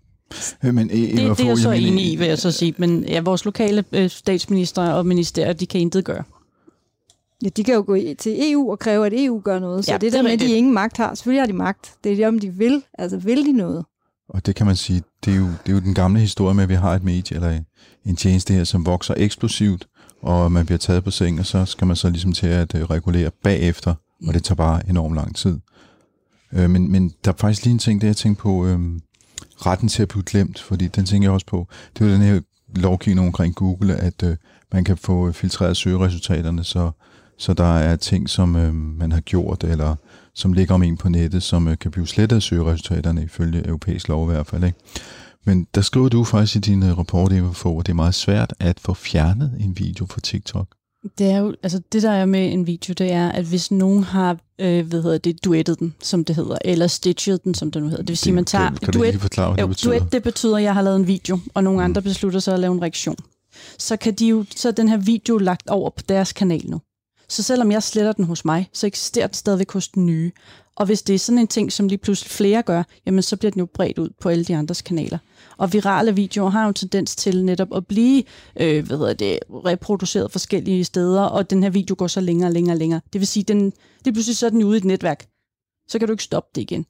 Men, 0.63 0.91
Eva, 0.93 1.29
det, 1.29 1.39
det 1.39 1.45
er 1.45 1.49
jeg 1.49 1.59
så 1.59 1.71
enig 1.71 2.13
i, 2.13 2.17
vil 2.17 2.27
jeg 2.27 2.39
så 2.39 2.53
sige. 2.53 2.75
Men 2.79 3.05
ja, 3.05 3.21
vores 3.21 3.45
lokale 3.45 3.85
øh, 3.93 4.11
statsminister 4.11 4.93
og 4.93 5.07
ministerier, 5.07 5.53
de 5.53 5.67
kan 5.67 5.81
intet 5.81 6.05
gøre. 6.05 6.25
Ja, 7.43 7.49
de 7.49 7.65
kan 7.65 7.75
jo 7.75 7.85
gå 7.87 7.97
til 8.19 8.53
EU 8.53 8.71
og 8.71 8.79
kræve, 8.79 9.07
at 9.07 9.13
EU 9.17 9.41
gør 9.45 9.59
noget. 9.59 9.85
Så 9.85 9.93
ja, 9.93 9.99
det 9.99 10.13
der 10.13 10.23
med, 10.23 10.31
at 10.31 10.41
de 10.41 10.53
ingen 10.53 10.75
magt 10.75 10.97
har, 10.97 11.15
selvfølgelig 11.15 11.43
har 11.43 11.47
de 11.47 11.53
magt. 11.53 11.95
Det 12.05 12.13
er 12.13 12.17
det, 12.17 12.27
om 12.27 12.39
de 12.39 12.51
vil. 12.51 12.83
Altså, 12.99 13.17
vil 13.17 13.47
de 13.47 13.53
noget? 13.53 13.85
Og 14.31 14.47
det 14.47 14.55
kan 14.55 14.67
man 14.67 14.77
sige, 14.77 15.03
det 15.25 15.33
er 15.33 15.37
jo, 15.37 15.47
det 15.47 15.69
er 15.69 15.73
jo 15.73 15.81
den 15.81 15.95
gamle 15.95 16.21
historie 16.21 16.55
med, 16.55 16.63
at 16.63 16.69
vi 16.69 16.75
har 16.75 16.95
et 16.95 17.05
medie 17.05 17.37
eller 17.37 17.61
en 18.05 18.17
tjeneste 18.17 18.55
her, 18.55 18.65
som 18.65 18.87
vokser 18.87 19.15
eksplosivt, 19.17 19.87
og 20.23 20.53
man 20.53 20.67
bliver 20.67 20.79
taget 20.79 21.05
på 21.05 21.11
seng, 21.11 21.41
og 21.41 21.47
så 21.47 21.65
skal 21.65 21.87
man 21.87 21.97
så 21.97 22.11
ligesom 22.11 22.33
til 22.33 22.47
at 22.47 22.75
uh, 22.75 22.81
regulere 22.81 23.31
bagefter, 23.45 23.95
og 24.27 24.35
det 24.35 24.45
tager 24.45 24.57
bare 24.57 24.89
enormt 24.89 25.15
lang 25.15 25.37
tid. 25.37 25.59
Uh, 26.53 26.71
men, 26.71 26.93
men 26.93 27.13
der 27.25 27.33
er 27.33 27.37
faktisk 27.37 27.65
lige 27.65 27.73
en 27.73 27.79
ting, 27.79 28.01
det 28.01 28.07
jeg 28.07 28.17
tænkte 28.17 28.43
på, 28.43 28.51
uh, 28.51 28.81
retten 29.57 29.89
til 29.89 30.03
at 30.03 30.09
blive 30.09 30.25
glemt, 30.25 30.59
fordi 30.59 30.89
den 30.89 31.05
tænker 31.05 31.27
jeg 31.27 31.33
også 31.33 31.47
på, 31.47 31.69
det 31.95 32.05
er 32.05 32.09
jo 32.09 32.15
den 32.15 32.23
her 32.23 32.41
lovgivning 32.77 33.27
omkring 33.27 33.55
Google, 33.55 33.97
at 33.97 34.23
uh, 34.23 34.35
man 34.73 34.85
kan 34.85 34.97
få 34.97 35.33
filtreret 35.33 35.77
søgeresultaterne, 35.77 36.65
så, 36.65 36.91
så 37.39 37.53
der 37.53 37.79
er 37.79 37.97
ting, 37.97 38.31
som 38.31 38.55
uh, 38.55 38.75
man 38.75 39.13
har 39.13 39.21
gjort, 39.21 39.65
eller 39.65 39.97
som 40.35 40.53
ligger 40.53 40.75
om 40.75 40.83
en 40.83 40.97
på 40.97 41.09
nettet, 41.09 41.43
som 41.43 41.67
uh, 41.67 41.75
kan 41.75 41.91
blive 41.91 42.07
slettet 42.07 42.37
af 42.37 42.43
søgeresultaterne, 42.43 43.25
ifølge 43.25 43.67
europæisk 43.67 44.09
lov 44.09 44.31
i 44.31 44.33
hvert 44.33 44.47
fald. 44.47 44.65
Ikke? 44.65 44.79
Men 45.45 45.67
der 45.75 45.81
skriver 45.81 46.09
du 46.09 46.25
faktisk 46.25 46.57
i 46.57 46.59
din 46.59 46.83
uh, 46.83 46.99
rapport, 46.99 47.33
Eva 47.33 47.51
for, 47.53 47.81
at 47.81 47.87
det 47.87 47.93
er 47.93 47.97
meget 47.97 48.15
svært 48.15 48.55
at 48.61 48.81
få 48.81 48.95
fjernet 48.95 49.57
en 49.61 49.79
video 49.79 50.07
fra 50.07 50.21
TikTok. 50.21 50.67
Det 51.19 51.31
er 51.31 51.39
jo, 51.39 51.55
altså 51.63 51.81
det 51.93 52.03
der 52.03 52.11
er 52.11 52.27
med 52.27 52.53
en 52.53 52.67
video, 52.67 52.93
det 52.93 53.13
er, 53.13 53.29
at 53.29 53.45
hvis 53.45 53.71
nogen 53.71 54.05
har, 54.05 54.39
øh, 54.59 54.87
hvad 54.87 55.03
hedder 55.03 55.19
det, 55.19 55.45
duettet 55.45 55.79
den, 55.79 55.95
som 56.01 56.25
det 56.25 56.37
hedder, 56.37 56.59
eller 56.65 56.87
stitchet 56.87 57.45
den, 57.45 57.55
som 57.55 57.71
det 57.71 57.83
nu 57.83 57.89
hedder. 57.89 58.03
Det 58.03 58.09
vil 58.09 58.17
sige, 58.17 58.33
man 58.33 58.45
tager... 58.45 58.69
Kan, 58.69 58.77
kan 58.77 58.93
duet, 58.93 59.07
du 59.07 59.11
lige 59.11 59.21
forklare, 59.21 59.53
hvad 59.53 59.59
jo, 59.59 59.69
det 59.69 59.71
betyder? 59.71 59.99
Duet, 59.99 60.13
det 60.13 60.23
betyder, 60.23 60.57
at 60.57 60.63
jeg 60.63 60.75
har 60.75 60.83
lavet 60.83 60.97
en 60.97 61.07
video, 61.07 61.39
og 61.55 61.65
nogle 61.65 61.79
mm. 61.79 61.85
andre 61.85 62.03
beslutter 62.03 62.41
sig 62.41 62.55
at 62.55 62.61
lave 62.61 62.75
en 62.75 62.83
reaktion. 62.83 63.17
Så 63.79 63.97
kan 63.97 64.15
de 64.15 64.27
jo, 64.27 64.45
så 64.57 64.69
er 64.69 64.73
den 64.73 64.89
her 64.89 64.97
video 64.97 65.39
lagt 65.39 65.69
over 65.69 65.91
på 65.91 66.03
deres 66.09 66.33
kanal 66.33 66.71
nu. 66.71 66.81
Så 67.31 67.43
selvom 67.43 67.73
jeg 67.73 67.83
sletter 67.83 68.13
den 68.13 68.25
hos 68.25 68.45
mig, 68.45 68.69
så 68.73 68.87
eksisterer 68.87 69.27
den 69.27 69.35
stadigvæk 69.35 69.71
hos 69.73 69.89
den 69.89 70.07
nye. 70.07 70.33
Og 70.77 70.87
hvis 70.87 71.03
det 71.03 71.15
er 71.15 71.19
sådan 71.19 71.39
en 71.39 71.47
ting, 71.47 71.73
som 71.73 71.89
lige 71.89 71.99
pludselig 71.99 72.31
flere 72.31 72.63
gør, 72.63 72.83
jamen 73.07 73.23
så 73.23 73.37
bliver 73.37 73.51
den 73.51 73.59
jo 73.59 73.67
bredt 73.75 73.99
ud 73.99 74.09
på 74.21 74.29
alle 74.29 74.45
de 74.45 74.57
andres 74.57 74.83
kanaler. 74.83 75.19
Og 75.57 75.73
virale 75.73 76.15
videoer 76.15 76.51
har 76.51 76.63
jo 76.63 76.69
en 76.69 76.75
tendens 76.75 77.17
til 77.17 77.45
netop 77.45 77.77
at 77.77 77.87
blive 77.87 78.23
øh, 78.61 78.87
hvad 78.87 78.99
hedder 78.99 79.15
det, 79.15 79.39
reproduceret 79.51 80.33
forskellige 80.33 80.85
steder, 80.85 81.23
og 81.23 81.51
den 81.51 81.63
her 81.63 81.71
video 81.71 81.95
går 81.99 82.07
så 82.07 82.21
længere 82.21 82.49
og 82.49 82.53
længere 82.53 82.75
og 82.75 82.79
længere. 82.79 83.01
Det 83.13 83.21
vil 83.21 83.29
sige, 83.29 83.43
den, 83.43 83.71
det 83.99 84.07
er 84.07 84.13
pludselig 84.13 84.37
sådan 84.37 84.63
ude 84.63 84.77
i 84.77 84.79
et 84.79 84.85
netværk. 84.85 85.27
Så 85.89 85.99
kan 85.99 86.09
du 86.09 86.13
ikke 86.15 86.25
stoppe 86.25 86.51
det 86.55 86.61
igen. 86.61 86.87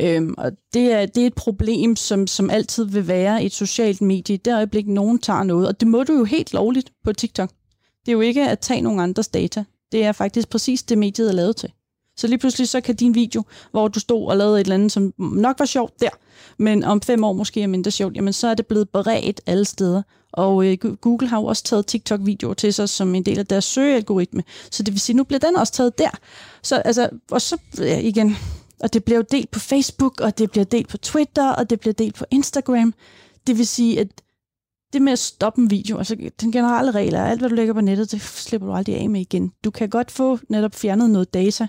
Øhm, 0.00 0.34
og 0.38 0.52
det 0.74 0.92
er, 0.92 1.06
det 1.06 1.22
er 1.22 1.26
et 1.26 1.34
problem, 1.34 1.96
som, 1.96 2.26
som 2.26 2.50
altid 2.50 2.84
vil 2.84 3.08
være 3.08 3.44
et 3.44 3.52
socialt 3.52 4.00
medie. 4.02 4.34
I 4.34 4.38
det 4.38 4.54
øjeblik, 4.54 4.88
nogen 4.88 5.18
tager 5.18 5.42
noget, 5.42 5.68
og 5.68 5.80
det 5.80 5.88
må 5.88 6.04
du 6.04 6.12
jo 6.12 6.24
helt 6.24 6.52
lovligt 6.52 6.92
på 7.04 7.12
TikTok. 7.12 7.50
Det 8.06 8.08
er 8.08 8.12
jo 8.12 8.20
ikke 8.20 8.48
at 8.48 8.58
tage 8.58 8.80
nogen 8.80 9.00
andres 9.00 9.28
data. 9.28 9.64
Det 9.92 10.04
er 10.04 10.12
faktisk 10.12 10.48
præcis 10.48 10.82
det, 10.82 10.98
mediet 10.98 11.28
er 11.28 11.32
lavet 11.32 11.56
til. 11.56 11.72
Så 12.16 12.26
lige 12.26 12.38
pludselig 12.38 12.68
så 12.68 12.80
kan 12.80 12.96
din 12.96 13.14
video, 13.14 13.42
hvor 13.70 13.88
du 13.88 14.00
stod 14.00 14.28
og 14.28 14.36
lavede 14.36 14.60
et 14.60 14.64
eller 14.64 14.74
andet, 14.74 14.92
som 14.92 15.14
nok 15.18 15.58
var 15.58 15.64
sjovt 15.64 16.00
der, 16.00 16.08
men 16.58 16.84
om 16.84 17.00
fem 17.00 17.24
år 17.24 17.32
måske 17.32 17.62
er 17.62 17.66
mindre 17.66 17.90
sjovt, 17.90 18.16
jamen 18.16 18.32
så 18.32 18.48
er 18.48 18.54
det 18.54 18.66
blevet 18.66 18.88
beredt 18.88 19.40
alle 19.46 19.64
steder. 19.64 20.02
Og 20.32 20.66
øh, 20.66 20.78
Google 20.78 21.28
har 21.28 21.40
jo 21.40 21.44
også 21.44 21.62
taget 21.62 21.86
TikTok-videoer 21.86 22.54
til 22.54 22.74
sig 22.74 22.88
som 22.88 23.14
en 23.14 23.22
del 23.22 23.38
af 23.38 23.46
deres 23.46 23.64
søgealgoritme. 23.64 24.44
Så 24.70 24.82
det 24.82 24.94
vil 24.94 25.00
sige, 25.00 25.16
nu 25.16 25.24
bliver 25.24 25.40
den 25.40 25.56
også 25.56 25.72
taget 25.72 25.98
der. 25.98 26.10
Så 26.62 26.76
altså, 26.76 27.08
og 27.30 27.42
så 27.42 27.56
ja, 27.78 27.98
igen, 27.98 28.36
og 28.80 28.92
det 28.92 29.04
bliver 29.04 29.18
jo 29.18 29.24
delt 29.30 29.50
på 29.50 29.58
Facebook, 29.58 30.20
og 30.20 30.38
det 30.38 30.50
bliver 30.50 30.64
delt 30.64 30.88
på 30.88 30.96
Twitter, 30.96 31.50
og 31.50 31.70
det 31.70 31.80
bliver 31.80 31.94
delt 31.94 32.14
på 32.14 32.24
Instagram. 32.30 32.94
Det 33.46 33.58
vil 33.58 33.66
sige, 33.66 34.00
at 34.00 34.08
det 34.92 35.02
med 35.02 35.12
at 35.12 35.18
stoppe 35.18 35.60
en 35.60 35.70
video, 35.70 35.98
altså 35.98 36.16
den 36.40 36.52
generelle 36.52 36.90
regel 36.90 37.14
er, 37.14 37.24
alt 37.24 37.40
hvad 37.40 37.48
du 37.50 37.54
lægger 37.54 37.74
på 37.74 37.80
nettet, 37.80 38.12
det 38.12 38.20
slipper 38.20 38.68
du 38.68 38.74
aldrig 38.74 38.96
af 38.96 39.10
med 39.10 39.20
igen. 39.20 39.52
Du 39.64 39.70
kan 39.70 39.88
godt 39.88 40.10
få 40.10 40.38
netop 40.48 40.74
fjernet 40.74 41.10
noget 41.10 41.34
data, 41.34 41.66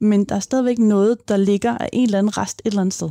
men 0.00 0.24
der 0.24 0.34
er 0.34 0.40
stadigvæk 0.40 0.78
noget, 0.78 1.28
der 1.28 1.36
ligger 1.36 1.78
af 1.78 1.88
en 1.92 2.04
eller 2.04 2.18
anden 2.18 2.38
rest 2.38 2.62
et 2.64 2.70
eller 2.70 2.80
andet 2.80 2.94
sted. 2.94 3.10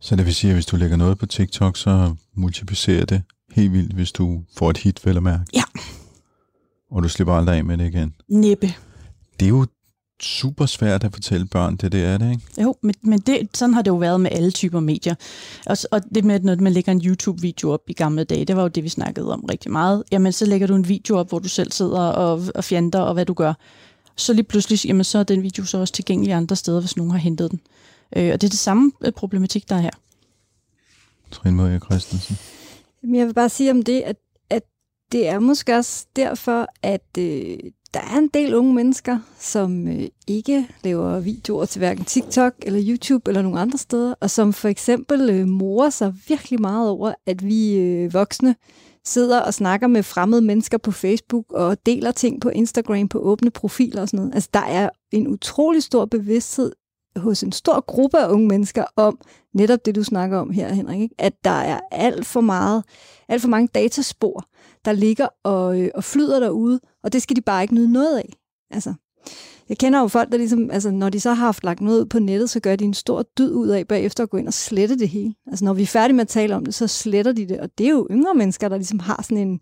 Så 0.00 0.16
det 0.16 0.26
vil 0.26 0.34
sige, 0.34 0.50
at 0.50 0.56
hvis 0.56 0.66
du 0.66 0.76
lægger 0.76 0.96
noget 0.96 1.18
på 1.18 1.26
TikTok, 1.26 1.76
så 1.76 2.14
multiplicerer 2.34 3.04
det 3.04 3.22
helt 3.52 3.72
vildt, 3.72 3.92
hvis 3.92 4.12
du 4.12 4.42
får 4.56 4.70
et 4.70 4.76
hit, 4.76 5.06
vel 5.06 5.16
at 5.16 5.22
mærke? 5.22 5.44
Ja. 5.54 5.62
Og 6.90 7.02
du 7.02 7.08
slipper 7.08 7.34
aldrig 7.34 7.56
af 7.56 7.64
med 7.64 7.78
det 7.78 7.86
igen? 7.86 8.14
Næppe. 8.28 8.74
Det 9.40 9.46
er 9.46 9.48
jo 9.48 9.66
super 10.22 10.66
svært 10.66 11.04
at 11.04 11.12
fortælle 11.12 11.46
børn, 11.46 11.76
det, 11.76 11.92
det 11.92 12.04
er 12.04 12.18
det, 12.18 12.30
ikke? 12.30 12.62
Jo, 12.62 12.74
men, 12.82 12.94
men 13.02 13.18
det, 13.18 13.48
sådan 13.54 13.74
har 13.74 13.82
det 13.82 13.90
jo 13.90 13.96
været 13.96 14.20
med 14.20 14.30
alle 14.32 14.50
typer 14.50 14.80
medier. 14.80 15.14
Og, 15.66 15.76
og 15.90 16.00
det 16.14 16.24
med, 16.24 16.40
når 16.40 16.56
man 16.56 16.72
lægger 16.72 16.92
en 16.92 17.02
YouTube-video 17.04 17.72
op 17.72 17.80
i 17.88 17.92
gamle 17.92 18.24
dage, 18.24 18.44
det 18.44 18.56
var 18.56 18.62
jo 18.62 18.68
det, 18.68 18.84
vi 18.84 18.88
snakkede 18.88 19.32
om 19.32 19.44
rigtig 19.50 19.72
meget. 19.72 20.02
Jamen, 20.12 20.32
så 20.32 20.46
lægger 20.46 20.66
du 20.66 20.74
en 20.74 20.88
video 20.88 21.18
op, 21.18 21.28
hvor 21.28 21.38
du 21.38 21.48
selv 21.48 21.72
sidder 21.72 22.00
og, 22.00 22.42
og 22.54 22.64
fjander, 22.64 23.00
og 23.00 23.14
hvad 23.14 23.26
du 23.26 23.34
gør 23.34 23.54
så 24.20 24.32
lige 24.32 24.44
pludselig, 24.44 24.86
jamen, 24.86 25.04
så 25.04 25.18
er 25.18 25.22
den 25.22 25.42
video 25.42 25.64
så 25.64 25.78
også 25.78 25.94
tilgængelig 25.94 26.34
andre 26.34 26.56
steder, 26.56 26.80
hvis 26.80 26.96
nogen 26.96 27.10
har 27.10 27.18
hentet 27.18 27.50
den. 27.50 27.60
Øh, 28.16 28.32
og 28.32 28.40
det 28.40 28.46
er 28.46 28.50
det 28.50 28.58
samme 28.58 28.92
øh, 29.00 29.12
problematik, 29.12 29.68
der 29.68 29.76
er 29.76 29.80
her. 29.80 29.90
Trine 31.30 31.56
Maria 31.56 31.78
Christensen. 31.78 32.38
Jeg 33.02 33.26
vil 33.26 33.34
bare 33.34 33.48
sige 33.48 33.70
om 33.70 33.82
det, 33.82 34.00
at, 34.00 34.16
at 34.50 34.62
det 35.12 35.28
er 35.28 35.38
måske 35.38 35.76
også 35.76 36.06
derfor, 36.16 36.66
at 36.82 37.18
øh, 37.18 37.58
der 37.94 38.00
er 38.00 38.18
en 38.18 38.28
del 38.28 38.54
unge 38.54 38.74
mennesker, 38.74 39.18
som 39.38 39.88
øh, 39.88 40.08
ikke 40.26 40.68
laver 40.84 41.20
videoer 41.20 41.64
til 41.64 41.78
hverken 41.78 42.04
TikTok 42.04 42.54
eller 42.62 42.80
YouTube 42.86 43.30
eller 43.30 43.42
nogen 43.42 43.58
andre 43.58 43.78
steder, 43.78 44.14
og 44.20 44.30
som 44.30 44.52
for 44.52 44.68
eksempel 44.68 45.30
øh, 45.30 45.46
morer 45.46 45.90
sig 45.90 46.14
virkelig 46.28 46.60
meget 46.60 46.90
over, 46.90 47.14
at 47.26 47.46
vi 47.46 47.78
øh, 47.78 48.14
voksne 48.14 48.54
sidder 49.04 49.40
og 49.40 49.54
snakker 49.54 49.86
med 49.86 50.02
fremmede 50.02 50.42
mennesker 50.42 50.78
på 50.78 50.92
Facebook 50.92 51.52
og 51.52 51.86
deler 51.86 52.12
ting 52.12 52.40
på 52.40 52.48
Instagram 52.48 53.08
på 53.08 53.18
åbne 53.18 53.50
profiler 53.50 54.02
og 54.02 54.08
sådan 54.08 54.18
noget. 54.18 54.34
Altså, 54.34 54.50
der 54.54 54.62
er 54.62 54.88
en 55.12 55.28
utrolig 55.28 55.82
stor 55.82 56.04
bevidsthed 56.04 56.72
hos 57.16 57.42
en 57.42 57.52
stor 57.52 57.80
gruppe 57.80 58.18
af 58.18 58.32
unge 58.32 58.48
mennesker 58.48 58.84
om 58.96 59.18
netop 59.54 59.86
det, 59.86 59.94
du 59.94 60.02
snakker 60.04 60.38
om 60.38 60.50
her, 60.50 60.74
Henrik, 60.74 61.00
ikke? 61.00 61.14
at 61.18 61.32
der 61.44 61.50
er 61.50 61.80
alt 61.90 62.26
for 62.26 62.40
meget, 62.40 62.84
alt 63.28 63.42
for 63.42 63.48
mange 63.48 63.68
dataspor, 63.74 64.44
der 64.84 64.92
ligger 64.92 65.28
og, 65.44 65.80
øh, 65.80 65.90
og 65.94 66.04
flyder 66.04 66.40
derude, 66.40 66.80
og 67.04 67.12
det 67.12 67.22
skal 67.22 67.36
de 67.36 67.40
bare 67.40 67.62
ikke 67.62 67.74
nyde 67.74 67.92
noget 67.92 68.18
af. 68.18 68.32
Altså, 68.70 68.94
jeg 69.68 69.78
kender 69.78 70.00
jo 70.00 70.08
folk, 70.08 70.32
der 70.32 70.38
ligesom, 70.38 70.70
altså, 70.70 70.90
når 70.90 71.08
de 71.08 71.20
så 71.20 71.32
har 71.32 71.44
haft 71.44 71.64
lagt 71.64 71.80
noget 71.80 72.00
ud 72.00 72.06
på 72.06 72.18
nettet, 72.18 72.50
så 72.50 72.60
gør 72.60 72.76
de 72.76 72.84
en 72.84 72.94
stor 72.94 73.22
dyd 73.38 73.52
ud 73.52 73.68
af 73.68 73.88
bagefter 73.88 74.22
at 74.22 74.30
gå 74.30 74.36
ind 74.36 74.46
og 74.46 74.54
slette 74.54 74.98
det 74.98 75.08
hele. 75.08 75.34
Altså, 75.46 75.64
når 75.64 75.72
vi 75.72 75.82
er 75.82 75.86
færdige 75.86 76.16
med 76.16 76.22
at 76.22 76.28
tale 76.28 76.56
om 76.56 76.64
det, 76.64 76.74
så 76.74 76.86
sletter 76.86 77.32
de 77.32 77.48
det. 77.48 77.60
Og 77.60 77.68
det 77.78 77.86
er 77.86 77.90
jo 77.90 78.08
yngre 78.10 78.34
mennesker, 78.34 78.68
der 78.68 78.76
ligesom 78.76 78.98
har 78.98 79.22
sådan 79.22 79.48
en, 79.48 79.60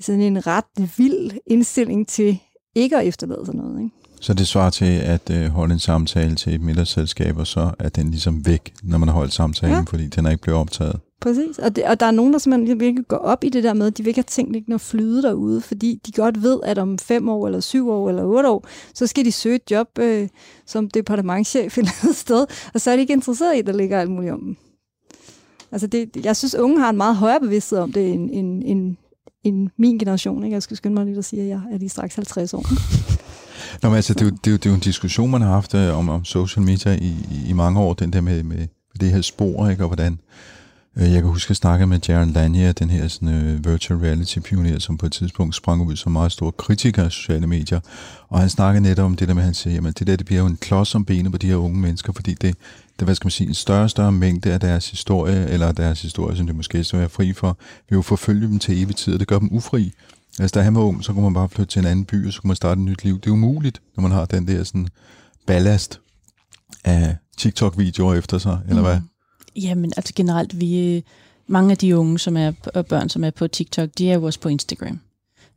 sådan 0.00 0.20
en 0.20 0.46
ret 0.46 0.98
vild 0.98 1.30
indstilling 1.46 2.08
til 2.08 2.38
ikke 2.74 2.96
at 2.96 3.06
efterlade 3.06 3.46
sig 3.46 3.54
noget. 3.54 3.82
Ikke? 3.82 3.94
Så 4.20 4.34
det 4.34 4.46
svarer 4.48 4.70
til 4.70 4.98
at 4.98 5.30
øh, 5.30 5.46
holde 5.46 5.72
en 5.72 5.78
samtale 5.78 6.34
til 6.34 6.54
et 6.54 6.60
middagsselskab, 6.60 7.36
og 7.36 7.46
så 7.46 7.70
er 7.78 7.88
den 7.88 8.10
ligesom 8.10 8.46
væk, 8.46 8.74
når 8.82 8.98
man 8.98 9.08
har 9.08 9.14
holdt 9.14 9.32
samtalen, 9.32 9.76
ja. 9.76 9.84
fordi 9.88 10.06
den 10.06 10.26
er 10.26 10.30
ikke 10.30 10.42
blevet 10.42 10.60
optaget. 10.60 11.00
Præcis, 11.20 11.58
og, 11.58 11.76
det, 11.76 11.84
og 11.84 12.00
der 12.00 12.06
er 12.06 12.10
nogen, 12.10 12.32
der 12.32 12.38
simpelthen 12.38 12.80
virkelig 12.80 13.08
går 13.08 13.16
op 13.16 13.44
i 13.44 13.48
det 13.48 13.64
der 13.64 13.74
med, 13.74 13.86
at 13.86 13.98
de 13.98 14.02
vil 14.02 14.08
ikke 14.08 14.18
have 14.18 14.24
tænkt 14.24 14.56
ikke 14.56 14.68
noget 14.68 14.80
flyde 14.80 15.22
derude, 15.22 15.60
fordi 15.60 16.00
de 16.06 16.12
godt 16.12 16.42
ved, 16.42 16.60
at 16.64 16.78
om 16.78 16.98
fem 16.98 17.28
år, 17.28 17.46
eller 17.46 17.60
syv 17.60 17.90
år, 17.90 18.08
eller 18.08 18.24
otte 18.24 18.48
år, 18.48 18.66
så 18.94 19.06
skal 19.06 19.24
de 19.24 19.32
søge 19.32 19.54
et 19.54 19.70
job 19.70 19.88
øh, 19.98 20.28
som 20.66 20.90
departementchef 20.90 21.78
et 21.78 21.82
eller 21.82 21.92
andet 22.02 22.16
sted, 22.16 22.46
og 22.74 22.80
så 22.80 22.90
er 22.90 22.96
de 22.96 23.00
ikke 23.00 23.12
interesseret 23.12 23.56
i, 23.56 23.58
at 23.58 23.66
der 23.66 23.72
ligger 23.72 24.00
alt 24.00 24.10
muligt 24.10 24.32
om 24.32 24.40
dem. 24.40 24.56
Altså 25.72 25.86
det, 25.86 26.16
jeg 26.24 26.36
synes, 26.36 26.54
unge 26.54 26.80
har 26.80 26.90
en 26.90 26.96
meget 26.96 27.16
højere 27.16 27.40
bevidsthed 27.40 27.78
om 27.78 27.92
det, 27.92 28.12
end, 28.12 28.30
end, 28.32 28.62
end, 28.66 28.96
end 29.44 29.68
min 29.76 29.98
generation. 29.98 30.44
Ikke? 30.44 30.54
Jeg 30.54 30.62
skal 30.62 30.76
skynde 30.76 30.94
mig 30.94 31.04
lige 31.04 31.18
at 31.18 31.24
sige, 31.24 31.42
at 31.42 31.48
jeg 31.48 31.60
er 31.72 31.78
lige 31.78 31.88
straks 31.88 32.14
50 32.14 32.54
år. 32.54 32.66
Nå, 33.82 33.88
men 33.88 33.96
altså, 33.96 34.14
det, 34.14 34.20
er 34.20 34.24
jo, 34.24 34.30
det, 34.30 34.46
er 34.46 34.50
jo, 34.50 34.56
det 34.56 34.66
er 34.66 34.70
jo 34.70 34.74
en 34.74 34.80
diskussion, 34.80 35.30
man 35.30 35.42
har 35.42 35.50
haft 35.50 35.74
øh, 35.74 35.98
om, 35.98 36.08
om 36.08 36.24
social 36.24 36.66
media 36.66 36.92
i, 36.92 37.14
i 37.48 37.52
mange 37.52 37.80
år, 37.80 37.94
den 37.94 38.12
der 38.12 38.20
med, 38.20 38.42
med, 38.42 38.66
det 39.00 39.10
her 39.10 39.20
spor, 39.20 39.68
ikke? 39.68 39.82
og 39.82 39.88
hvordan 39.88 40.20
jeg 41.04 41.22
kan 41.22 41.30
huske, 41.30 41.46
at 41.46 41.50
jeg 41.50 41.56
snakkede 41.56 41.86
med 41.86 42.00
Jaron 42.08 42.30
Lanier, 42.30 42.72
den 42.72 42.90
her 42.90 43.08
sådan, 43.08 43.28
uh, 43.28 43.64
virtual 43.64 44.00
reality 44.00 44.38
pioner, 44.38 44.78
som 44.78 44.98
på 44.98 45.06
et 45.06 45.12
tidspunkt 45.12 45.54
sprang 45.54 45.82
ud 45.82 45.96
som 45.96 46.12
meget 46.12 46.32
stor 46.32 46.50
kritiker 46.50 47.04
af 47.04 47.12
sociale 47.12 47.46
medier. 47.46 47.80
Og 48.28 48.40
han 48.40 48.48
snakkede 48.48 48.82
netop 48.82 49.04
om 49.04 49.16
det 49.16 49.28
der 49.28 49.34
med, 49.34 49.42
at 49.42 49.44
han 49.44 49.54
siger, 49.54 49.86
at 49.86 49.98
det 49.98 50.06
der 50.06 50.16
det 50.16 50.26
bliver 50.26 50.40
jo 50.40 50.46
en 50.46 50.56
klods 50.56 50.94
om 50.94 51.04
benet 51.04 51.32
på 51.32 51.38
de 51.38 51.46
her 51.46 51.56
unge 51.56 51.78
mennesker, 51.78 52.12
fordi 52.12 52.34
det, 52.34 52.54
det 52.98 53.06
hvad 53.06 53.14
skal 53.14 53.26
man 53.26 53.30
sige, 53.30 53.48
en 53.48 53.54
større 53.54 53.82
og 53.82 53.90
større 53.90 54.12
mængde 54.12 54.52
af 54.52 54.60
deres 54.60 54.90
historie, 54.90 55.48
eller 55.48 55.72
deres 55.72 56.02
historie, 56.02 56.36
som 56.36 56.46
det 56.46 56.56
måske 56.56 56.84
skal 56.84 56.98
være 56.98 57.08
fri 57.08 57.32
for, 57.32 57.58
vil 57.88 57.96
jo 57.96 58.02
forfølge 58.02 58.48
dem 58.48 58.58
til 58.58 58.82
evig 58.82 58.96
tid, 58.96 59.14
og 59.14 59.20
det 59.20 59.28
gør 59.28 59.38
dem 59.38 59.48
ufri. 59.52 59.92
Altså, 60.40 60.54
da 60.54 60.64
han 60.64 60.74
var 60.74 60.80
ung, 60.80 61.04
så 61.04 61.12
kunne 61.12 61.24
man 61.24 61.34
bare 61.34 61.48
flytte 61.48 61.72
til 61.72 61.80
en 61.80 61.86
anden 61.86 62.04
by, 62.04 62.26
og 62.26 62.32
så 62.32 62.40
kunne 62.40 62.48
man 62.48 62.56
starte 62.56 62.80
et 62.80 62.84
nyt 62.84 63.04
liv. 63.04 63.20
Det 63.20 63.26
er 63.26 63.30
umuligt, 63.30 63.82
når 63.96 64.02
man 64.02 64.12
har 64.12 64.24
den 64.24 64.48
der 64.48 64.64
sådan 64.64 64.88
ballast 65.46 66.00
af 66.84 67.16
TikTok-videoer 67.36 68.14
efter 68.14 68.38
sig, 68.38 68.58
eller 68.68 68.82
hvad? 68.82 69.00
Jamen, 69.56 69.92
altså 69.96 70.12
generelt, 70.14 70.60
vi, 70.60 70.96
øh, 70.96 71.02
mange 71.46 71.70
af 71.70 71.78
de 71.78 71.96
unge, 71.96 72.18
som 72.18 72.36
er 72.36 72.52
og 72.74 72.86
børn, 72.86 73.08
som 73.08 73.24
er 73.24 73.30
på 73.30 73.48
TikTok, 73.48 73.88
de 73.98 74.10
er 74.10 74.14
jo 74.14 74.22
også 74.22 74.40
på 74.40 74.48
Instagram, 74.48 75.00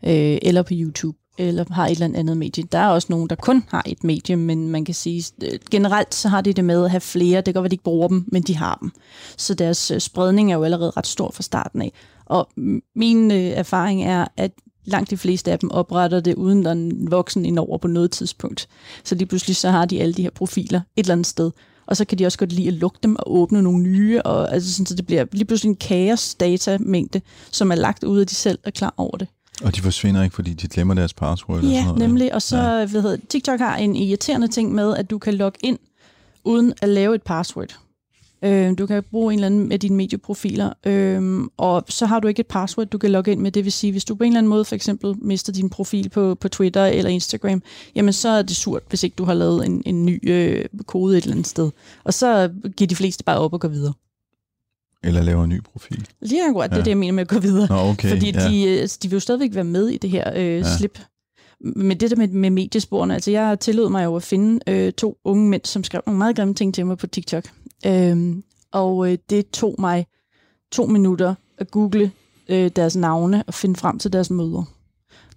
øh, 0.04 0.38
eller 0.42 0.62
på 0.62 0.74
YouTube, 0.74 1.18
eller 1.38 1.66
har 1.72 1.88
et 1.88 1.92
eller 1.92 2.20
andet 2.20 2.38
medie. 2.38 2.64
Der 2.64 2.80
er 2.80 2.88
også 2.88 3.08
nogen, 3.10 3.30
der 3.30 3.36
kun 3.36 3.64
har 3.68 3.84
et 3.86 4.04
medie, 4.04 4.36
men 4.36 4.70
man 4.70 4.86
kan 4.86 4.96
sige, 4.96 5.24
øh, 5.44 5.60
generelt 5.72 6.16
så 6.16 6.30
har 6.30 6.42
de 6.42 6.54
det 6.54 6.66
med 6.66 6.84
at 6.84 6.92
have 6.92 7.02
flere. 7.02 7.38
Det 7.38 7.46
kan 7.46 7.54
godt 7.54 7.64
være, 7.64 7.70
de 7.70 7.74
ikke 7.74 7.84
bruger 7.84 8.08
dem, 8.08 8.26
men 8.28 8.42
de 8.42 8.56
har 8.56 8.78
dem. 8.82 8.92
Så 9.38 9.54
deres 9.54 9.92
øh, 9.92 10.00
spredning 10.00 10.52
er 10.52 10.56
jo 10.56 10.64
allerede 10.64 10.92
ret 10.98 11.08
stor 11.08 11.32
fra 11.32 11.44
starten 11.44 11.82
af. 11.82 11.92
Og 12.26 12.50
min 12.96 13.32
øh, 13.32 13.38
erfaring 13.38 14.04
er, 14.04 14.28
at 14.38 14.52
langt 14.86 15.10
de 15.10 15.18
fleste 15.18 15.52
af 15.52 15.60
dem 15.60 15.72
opretter 15.72 16.20
det, 16.20 16.36
uden 16.36 16.66
der 16.66 16.72
en 16.72 17.12
voksen 17.12 17.46
indover 17.46 17.78
på 17.78 17.88
noget 17.88 18.12
tidspunkt. 18.12 18.68
Så 19.04 19.16
lige 19.16 19.28
pludselig 19.28 19.56
så 19.56 19.70
har 19.70 19.86
de 19.86 20.02
alle 20.02 20.14
de 20.14 20.22
her 20.22 20.30
profiler 20.30 20.82
et 20.96 21.04
eller 21.04 21.14
andet 21.14 21.28
sted. 21.28 21.52
Og 21.86 21.98
så 21.98 22.06
kan 22.06 22.20
de 22.20 22.26
også 22.26 22.38
godt 22.38 22.52
lide 22.52 22.68
at 22.68 22.74
lukke 22.74 22.98
dem 23.04 23.16
og 23.16 23.34
åbne 23.36 23.62
nogle 23.62 23.84
nye, 23.84 24.22
og 24.22 24.54
altså 24.54 24.74
sådan, 24.74 24.86
så 24.86 24.96
det 24.96 25.06
bliver 25.06 25.26
lige 25.32 25.46
pludselig 25.46 25.70
en 25.70 25.76
kaos 25.76 26.36
datamængde, 26.36 27.22
som 27.52 27.72
er 27.72 27.76
lagt 27.76 28.04
ud, 28.04 28.20
af 28.20 28.28
de 28.28 28.36
selv 28.36 28.60
er 28.64 28.72
klar 28.72 28.94
over 28.98 29.18
det. 29.18 29.28
Og 29.64 29.76
de 29.76 29.82
forsvinder 29.82 30.24
ikke, 30.24 30.36
fordi 30.36 30.54
de 30.54 30.68
glemmer 30.68 30.94
deres 30.94 31.14
password? 31.14 31.62
Ja, 31.62 31.68
eller 31.68 31.80
sådan 31.80 31.86
noget. 31.86 32.00
nemlig. 32.00 32.34
Og 32.34 32.42
så, 32.42 32.58
ja. 32.58 32.86
hvad 32.86 33.02
hedder, 33.02 33.18
TikTok 33.30 33.60
har 33.60 33.78
en 33.78 33.96
irriterende 33.96 34.48
ting 34.48 34.74
med, 34.74 34.96
at 34.98 35.10
du 35.10 35.18
kan 35.18 35.34
logge 35.34 35.60
ind, 35.64 35.80
uden 36.44 36.74
at 36.82 36.90
lave 36.90 37.16
et 37.16 37.24
password. 37.24 37.80
Øh, 38.44 38.78
du 38.78 38.86
kan 38.86 39.04
bruge 39.12 39.34
en 39.34 39.39
eller 39.39 39.46
anden 39.46 39.72
af 39.72 39.80
dine 39.80 39.96
medieprofiler, 39.96 40.74
øh, 40.86 41.42
og 41.58 41.84
så 41.89 42.06
har 42.06 42.20
du 42.20 42.28
ikke 42.28 42.39
et 42.39 42.48
password, 42.48 42.88
du 42.88 42.98
kan 42.98 43.12
logge 43.12 43.32
ind 43.32 43.42
med. 43.42 43.52
Det 43.52 43.64
vil 43.64 43.72
sige, 43.72 43.92
hvis 43.92 44.06
du 44.06 44.16
på 44.16 44.24
en 44.24 44.32
eller 44.32 44.38
anden 44.38 44.50
måde 44.50 44.66
for 44.66 44.76
eksempel 44.76 45.16
mister 45.22 45.54
din 45.54 45.70
profil 45.70 46.10
på, 46.10 46.36
på 46.36 46.50
Twitter 46.50 46.86
eller 46.86 47.12
Instagram, 47.12 47.64
jamen 47.96 48.14
så 48.14 48.30
er 48.30 48.42
det 48.42 48.56
surt, 48.56 48.84
hvis 48.89 49.04
ikke 49.04 49.16
du 49.16 49.24
har 49.24 49.34
lavet 49.34 49.66
en, 49.66 49.84
en 49.86 50.06
ny 50.06 50.30
øh, 50.30 50.66
kode 50.86 51.18
et 51.18 51.24
eller 51.24 51.34
andet 51.34 51.48
sted. 51.48 51.72
Og 52.04 52.14
så 52.14 52.52
giver 52.78 52.88
de 52.88 52.96
fleste 52.96 53.24
bare 53.24 53.38
op 53.38 53.54
og 53.54 53.62
går 53.62 53.68
videre. 53.68 53.94
Eller 55.04 55.22
laver 55.22 55.44
en 55.44 55.50
ny 55.50 55.62
profil. 55.64 56.08
Lige 56.22 56.48
akkurat, 56.48 56.72
ja. 56.72 56.76
det 56.76 56.80
er 56.80 56.84
det, 56.84 56.92
jeg 56.92 56.98
mener 56.98 57.14
med 57.14 57.22
at 57.22 57.28
gå 57.28 57.39
videre. 57.39 57.68
Nå, 57.70 57.89
okay, 57.89 58.10
Fordi 58.10 58.32
ja. 58.32 58.50
de, 58.50 58.64
øh, 58.64 58.89
de 59.04 59.10
vil 59.10 59.12
jo 59.12 59.20
stadigvæk 59.20 59.56
være 59.56 59.64
med 59.64 59.88
i 59.88 59.98
det 59.98 60.10
her 60.10 60.32
øh, 60.36 60.46
ja. 60.46 60.78
slip. 60.78 61.00
Men 61.60 62.00
det 62.00 62.10
der 62.10 62.16
med, 62.16 62.28
med 62.28 62.50
mediesporene, 62.50 63.14
altså 63.14 63.32
jeg 63.32 63.60
tillod 63.60 63.89
mig 63.89 64.06
jo 64.06 64.16
at 64.16 64.24
finde 64.24 64.60
øh, 64.68 64.94
to 64.94 65.18
unge 65.24 65.50
mænd, 65.50 65.62
som 65.66 65.84
skrev 65.84 66.02
nogle 66.06 66.18
meget 66.18 66.36
grimme 66.36 66.54
ting 66.54 66.74
til 66.74 66.86
mig 66.86 66.98
på 66.98 67.08
TikTok. 67.08 67.44
Øhm, 67.86 68.44
og 68.72 69.12
øh, 69.12 69.18
det 69.30 69.50
tog 69.50 69.76
mig 69.80 70.08
to 70.72 70.86
minutter 70.86 71.36
at 71.58 71.72
google 71.72 72.12
øh, 72.50 72.72
deres 72.76 72.96
navne 72.96 73.44
og 73.48 73.54
finde 73.54 73.76
frem 73.76 74.00
til 74.00 74.14
deres 74.14 74.30
møder. 74.30 74.64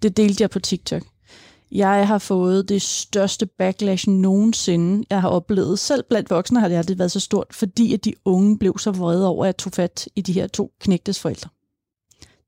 Det 0.02 0.16
delte 0.16 0.42
jeg 0.42 0.50
på 0.50 0.58
TikTok. 0.58 1.02
Jeg 1.72 2.08
har 2.08 2.18
fået 2.18 2.68
det 2.68 2.82
største 2.82 3.46
backlash 3.46 4.08
nogensinde, 4.08 5.06
jeg 5.10 5.20
har 5.20 5.28
oplevet. 5.28 5.78
Selv 5.78 6.02
blandt 6.08 6.30
voksne 6.30 6.60
har 6.60 6.68
det 6.68 6.76
aldrig 6.76 6.98
været 6.98 7.12
så 7.12 7.20
stort, 7.20 7.46
fordi 7.50 7.94
at 7.94 8.04
de 8.04 8.14
unge 8.24 8.58
blev 8.58 8.78
så 8.78 8.90
vrede 8.90 9.28
over, 9.28 9.44
at 9.44 9.46
jeg 9.46 9.56
tog 9.56 9.72
fat 9.72 10.08
i 10.16 10.20
de 10.20 10.32
her 10.32 10.46
to 10.46 10.72
knægtes 10.80 11.20
forældre. 11.20 11.50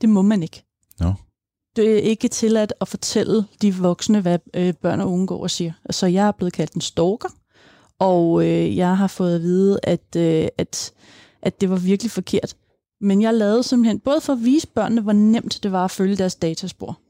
Det 0.01 0.09
må 0.09 0.23
man 0.23 0.43
ikke. 0.43 0.63
No. 1.01 1.13
Det 1.77 1.95
er 1.95 1.99
ikke 1.99 2.29
tilladt 2.29 2.73
at 2.81 2.89
fortælle 2.89 3.47
de 3.63 3.75
voksne, 3.75 4.21
hvad 4.21 4.39
øh, 4.55 4.75
børn 4.75 5.01
og 5.01 5.13
unge 5.13 5.27
går 5.27 5.43
og 5.43 5.51
siger. 5.51 5.73
Altså, 5.85 6.07
jeg 6.07 6.27
er 6.27 6.33
blevet 6.33 6.53
kaldt 6.53 6.73
en 6.73 6.81
stalker, 6.81 7.29
og 7.99 8.47
øh, 8.47 8.77
jeg 8.77 8.97
har 8.97 9.07
fået 9.07 9.35
at 9.35 9.43
vide, 9.43 9.81
at, 9.83 10.17
øh, 10.17 10.49
at, 10.59 10.93
at 11.43 11.61
det 11.61 11.71
var 11.71 11.77
virkelig 11.77 12.11
forkert. 12.11 12.57
Men 13.01 13.23
jeg 13.23 13.35
lavede 13.35 13.63
simpelthen, 13.63 14.01
både 14.01 14.21
for 14.21 14.33
at 14.33 14.45
vise 14.45 14.67
børnene, 14.67 15.01
hvor 15.01 15.13
nemt 15.13 15.59
det 15.63 15.73
var 15.73 15.85
at 15.85 15.91
følge 15.91 16.17
deres 16.17 16.35
dataspor, 16.35 17.01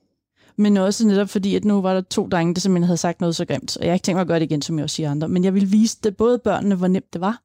men 0.56 0.76
også 0.76 1.06
netop 1.06 1.28
fordi, 1.28 1.54
at 1.54 1.64
nu 1.64 1.80
var 1.80 1.94
der 1.94 2.00
to 2.00 2.28
drenge, 2.28 2.54
der 2.54 2.60
simpelthen 2.60 2.86
havde 2.86 2.96
sagt 2.96 3.20
noget 3.20 3.36
så 3.36 3.44
grimt, 3.44 3.76
og 3.76 3.84
jeg 3.84 3.90
har 3.90 3.94
ikke 3.94 4.04
tænkt 4.04 4.16
mig 4.16 4.20
at 4.20 4.28
gøre 4.28 4.40
det 4.40 4.46
igen, 4.46 4.62
som 4.62 4.78
jeg 4.78 4.84
også 4.84 4.96
siger 4.96 5.10
andre, 5.10 5.28
men 5.28 5.44
jeg 5.44 5.54
vil 5.54 5.72
vise 5.72 5.98
det, 6.04 6.16
både 6.16 6.38
børnene, 6.38 6.74
hvor 6.74 6.88
nemt 6.88 7.12
det 7.12 7.20
var, 7.20 7.42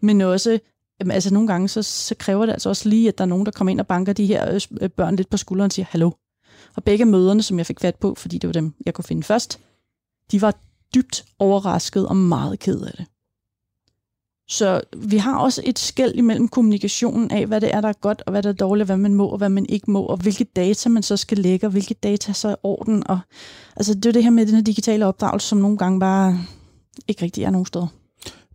men 0.00 0.20
også, 0.20 0.58
altså 1.10 1.34
nogle 1.34 1.48
gange, 1.48 1.68
så, 1.68 1.82
så 1.82 2.14
kræver 2.18 2.46
det 2.46 2.52
altså 2.52 2.68
også 2.68 2.88
lige, 2.88 3.08
at 3.08 3.18
der 3.18 3.24
er 3.24 3.28
nogen, 3.28 3.46
der 3.46 3.52
kommer 3.52 3.70
ind 3.70 3.80
og 3.80 3.86
banker 3.86 4.12
de 4.12 4.26
her 4.26 4.54
øh, 4.54 4.60
øh, 4.80 4.90
børn 4.90 5.16
lidt 5.16 5.30
på 5.30 5.36
skulderen 5.36 5.68
og 5.68 5.72
siger, 5.72 5.86
hallo. 5.90 6.10
Og 6.76 6.84
begge 6.84 7.04
møderne, 7.04 7.42
som 7.42 7.58
jeg 7.58 7.66
fik 7.66 7.80
fat 7.80 7.94
på, 7.94 8.14
fordi 8.14 8.38
det 8.38 8.48
var 8.48 8.52
dem, 8.52 8.74
jeg 8.86 8.94
kunne 8.94 9.04
finde 9.04 9.22
først, 9.22 9.60
de 10.32 10.42
var 10.42 10.54
dybt 10.94 11.24
overrasket 11.38 12.08
og 12.08 12.16
meget 12.16 12.58
ked 12.58 12.80
af 12.80 12.92
det. 12.96 13.06
Så 14.48 14.80
vi 14.96 15.16
har 15.16 15.38
også 15.38 15.62
et 15.64 15.78
skæld 15.78 16.14
imellem 16.14 16.48
kommunikationen 16.48 17.30
af, 17.30 17.46
hvad 17.46 17.60
det 17.60 17.74
er, 17.74 17.80
der 17.80 17.88
er 17.88 18.00
godt, 18.00 18.22
og 18.26 18.30
hvad 18.30 18.42
der 18.42 18.48
er 18.48 18.52
dårligt, 18.52 18.88
hvad 18.88 18.96
man 18.96 19.14
må, 19.14 19.26
og 19.26 19.38
hvad 19.38 19.48
man 19.48 19.66
ikke 19.68 19.90
må, 19.90 20.02
og 20.02 20.16
hvilke 20.16 20.44
data 20.44 20.88
man 20.88 21.02
så 21.02 21.16
skal 21.16 21.38
lægge, 21.38 21.66
og 21.66 21.70
hvilke 21.70 21.94
data 21.94 22.32
så 22.32 22.48
er 22.48 22.54
orden. 22.62 23.06
Og, 23.06 23.18
altså, 23.76 23.94
det 23.94 24.06
er 24.06 24.12
det 24.12 24.22
her 24.24 24.30
med 24.30 24.46
den 24.46 24.54
her 24.54 24.62
digitale 24.62 25.06
opdragelse, 25.06 25.48
som 25.48 25.58
nogle 25.58 25.78
gange 25.78 26.00
bare 26.00 26.38
ikke 27.08 27.24
rigtig 27.24 27.44
er 27.44 27.50
nogen 27.50 27.66
steder. 27.66 27.86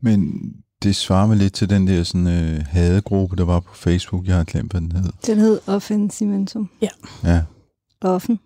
Men 0.02 0.42
det 0.84 0.96
svarer 0.96 1.28
mig 1.28 1.38
lidt 1.38 1.54
til 1.54 1.70
den 1.70 1.88
der 1.88 2.04
sådan, 2.04 2.28
øh, 2.28 2.66
hadegruppe, 2.70 3.36
der 3.36 3.46
var 3.46 3.60
på 3.60 3.76
Facebook. 3.76 4.28
Jeg 4.28 4.36
har 4.36 4.44
glemt, 4.44 4.72
hvad 4.72 4.82
den 4.82 4.92
hed. 4.92 5.12
Den 5.26 5.38
hed 5.38 5.60
Offensimentum. 5.68 6.70
Ja. 6.82 6.90
Ja. 7.24 7.42
Offen. 8.02 8.40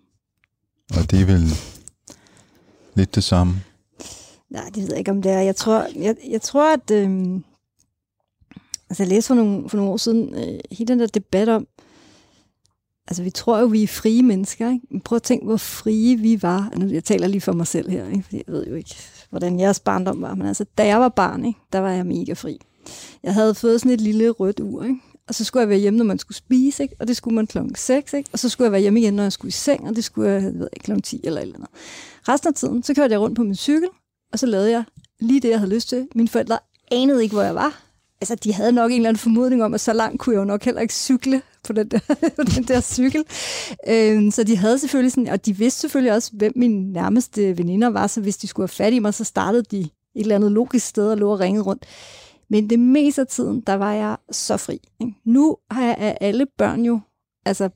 Og 0.96 1.10
det 1.10 1.20
er 1.20 1.26
vel 1.26 1.42
lidt 2.94 3.14
det 3.14 3.24
samme. 3.24 3.60
Nej, 4.52 4.64
det 4.74 4.76
ved 4.76 4.88
jeg 4.88 4.98
ikke, 4.98 5.10
om 5.10 5.22
det 5.22 5.32
er. 5.32 5.40
Jeg 5.40 5.56
tror, 5.56 5.86
jeg, 5.96 6.16
jeg 6.28 6.42
tror 6.42 6.72
at... 6.72 6.90
Øh, 6.90 7.40
altså, 8.90 9.02
jeg 9.02 9.08
læste 9.08 9.28
for 9.28 9.34
nogle, 9.34 9.68
for 9.68 9.76
nogle 9.76 9.92
år 9.92 9.96
siden 9.96 10.34
øh, 10.34 10.60
hele 10.70 10.88
den 10.88 11.00
der 11.00 11.06
debat 11.06 11.48
om, 11.48 11.66
altså 13.08 13.22
vi 13.22 13.30
tror 13.30 13.58
jo, 13.58 13.66
vi 13.66 13.82
er 13.82 13.86
frie 13.86 14.22
mennesker. 14.22 14.70
Ikke? 14.70 14.86
Men 14.90 15.00
prøv 15.00 15.16
at 15.16 15.22
tænke, 15.22 15.44
hvor 15.44 15.56
frie 15.56 16.16
vi 16.16 16.42
var. 16.42 16.72
Nu, 16.76 16.86
jeg 16.86 17.04
taler 17.04 17.26
lige 17.26 17.40
for 17.40 17.52
mig 17.52 17.66
selv 17.66 17.90
her, 17.90 18.08
ikke? 18.08 18.22
fordi 18.22 18.36
jeg 18.46 18.54
ved 18.54 18.66
jo 18.66 18.74
ikke, 18.74 18.96
hvordan 19.30 19.60
jeres 19.60 19.80
barndom 19.80 20.22
var. 20.22 20.34
Men 20.34 20.46
altså, 20.46 20.64
da 20.78 20.86
jeg 20.86 21.00
var 21.00 21.08
barn, 21.08 21.44
ikke? 21.44 21.58
der 21.72 21.78
var 21.78 21.90
jeg 21.90 22.06
mega 22.06 22.32
fri. 22.32 22.58
Jeg 23.22 23.34
havde 23.34 23.54
fået 23.54 23.80
sådan 23.80 23.92
et 23.92 24.00
lille 24.00 24.30
rødt 24.30 24.60
ur, 24.60 24.84
ikke? 24.84 25.00
og 25.28 25.34
så 25.34 25.44
skulle 25.44 25.60
jeg 25.60 25.68
være 25.68 25.78
hjemme, 25.78 25.96
når 25.98 26.04
man 26.04 26.18
skulle 26.18 26.36
spise, 26.36 26.82
ikke? 26.82 26.96
og 27.00 27.08
det 27.08 27.16
skulle 27.16 27.34
man 27.34 27.46
klokken 27.46 27.74
6, 27.74 28.12
ikke? 28.12 28.30
og 28.32 28.38
så 28.38 28.48
skulle 28.48 28.66
jeg 28.66 28.72
være 28.72 28.80
hjemme 28.80 29.00
igen, 29.00 29.14
når 29.14 29.22
jeg 29.22 29.32
skulle 29.32 29.48
i 29.48 29.52
seng, 29.52 29.88
og 29.88 29.96
det 29.96 30.04
skulle 30.04 30.30
jeg, 30.30 30.42
jeg 30.42 30.54
ved 30.54 30.68
ikke, 30.72 30.84
klokken 30.84 31.02
10 31.02 31.20
eller 31.24 31.40
et 31.40 31.42
eller 31.42 31.56
andet. 31.56 31.70
Resten 32.28 32.48
af 32.48 32.54
tiden, 32.54 32.82
så 32.82 32.94
kørte 32.94 33.12
jeg 33.12 33.20
rundt 33.20 33.36
på 33.36 33.42
min 33.42 33.54
cykel, 33.54 33.88
og 34.32 34.38
så 34.38 34.46
lavede 34.46 34.70
jeg 34.70 34.84
lige 35.20 35.40
det, 35.40 35.48
jeg 35.48 35.58
havde 35.58 35.74
lyst 35.74 35.88
til. 35.88 36.08
Mine 36.14 36.28
forældre 36.28 36.58
anede 36.92 37.22
ikke, 37.22 37.34
hvor 37.34 37.42
jeg 37.42 37.54
var. 37.54 37.82
Altså, 38.20 38.34
de 38.34 38.52
havde 38.52 38.72
nok 38.72 38.90
en 38.90 38.96
eller 38.96 39.08
anden 39.08 39.20
formodning 39.20 39.64
om, 39.64 39.74
at 39.74 39.80
så 39.80 39.92
langt 39.92 40.20
kunne 40.20 40.34
jeg 40.34 40.40
jo 40.40 40.44
nok 40.44 40.64
heller 40.64 40.80
ikke 40.80 40.94
cykle 40.94 41.42
på 41.64 41.72
den 41.72 41.88
der, 41.88 41.98
på 42.36 42.42
den 42.56 42.64
der 42.64 42.80
cykel. 42.80 43.24
Øhm, 43.88 44.30
så 44.30 44.44
de 44.44 44.56
havde 44.56 44.78
selvfølgelig 44.78 45.12
sådan, 45.12 45.28
og 45.28 45.46
de 45.46 45.56
vidste 45.56 45.80
selvfølgelig 45.80 46.12
også, 46.12 46.30
hvem 46.32 46.52
mine 46.56 46.92
nærmeste 46.92 47.58
veninder 47.58 47.88
var, 47.88 48.06
så 48.06 48.20
hvis 48.20 48.36
de 48.36 48.46
skulle 48.46 48.64
have 48.64 48.84
fat 48.84 48.92
i 48.92 48.98
mig, 48.98 49.14
så 49.14 49.24
startede 49.24 49.62
de 49.62 49.80
et 49.80 49.90
eller 50.14 50.34
andet 50.34 50.52
logisk 50.52 50.86
sted 50.86 51.10
og 51.10 51.16
lå 51.16 51.32
og 51.32 51.40
ringede 51.40 51.64
rundt. 51.64 51.86
Men 52.50 52.70
det 52.70 52.78
meste 52.78 53.20
af 53.20 53.26
tiden, 53.26 53.60
der 53.60 53.74
var 53.74 53.92
jeg 53.92 54.16
så 54.30 54.56
fri. 54.56 54.80
Ikke? 55.00 55.14
Nu 55.24 55.56
har 55.70 55.84
jeg 55.84 55.96
af 55.98 56.18
alle 56.20 56.46
børn 56.58 56.84
jo 56.84 57.00
altså 57.44 57.68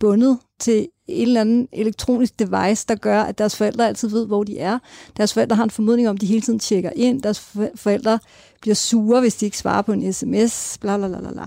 bundet 0.00 0.38
til 0.58 0.88
en 1.08 1.28
eller 1.28 1.40
anden 1.40 1.68
elektronisk 1.72 2.38
device, 2.38 2.84
der 2.88 2.94
gør, 2.94 3.22
at 3.22 3.38
deres 3.38 3.56
forældre 3.56 3.88
altid 3.88 4.08
ved, 4.08 4.26
hvor 4.26 4.44
de 4.44 4.58
er. 4.58 4.78
Deres 5.16 5.34
forældre 5.34 5.56
har 5.56 5.64
en 5.64 5.70
formodning 5.70 6.08
om, 6.08 6.14
at 6.14 6.20
de 6.20 6.26
hele 6.26 6.40
tiden 6.40 6.58
tjekker 6.58 6.90
ind. 6.96 7.22
Deres 7.22 7.56
forældre 7.74 8.18
bliver 8.60 8.74
sure, 8.74 9.20
hvis 9.20 9.36
de 9.36 9.44
ikke 9.44 9.58
svarer 9.58 9.82
på 9.82 9.92
en 9.92 10.12
sms. 10.12 10.78
Bla, 10.80 10.96
bla, 10.96 11.08
bla, 11.08 11.32
bla. 11.32 11.46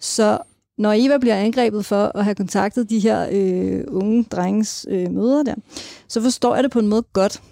Så 0.00 0.38
når 0.78 0.92
Eva 0.96 1.18
bliver 1.18 1.36
angrebet 1.36 1.86
for 1.86 2.12
at 2.14 2.24
have 2.24 2.34
kontaktet 2.34 2.90
de 2.90 2.98
her 2.98 3.28
øh, 3.32 3.84
unge 3.88 4.24
drenges 4.24 4.86
øh, 4.90 5.10
møder 5.10 5.42
der, 5.42 5.54
så 6.08 6.22
forstår 6.22 6.54
jeg 6.54 6.64
det 6.64 6.72
på 6.72 6.78
en 6.78 6.88
måde 6.88 7.02
godt. 7.12 7.42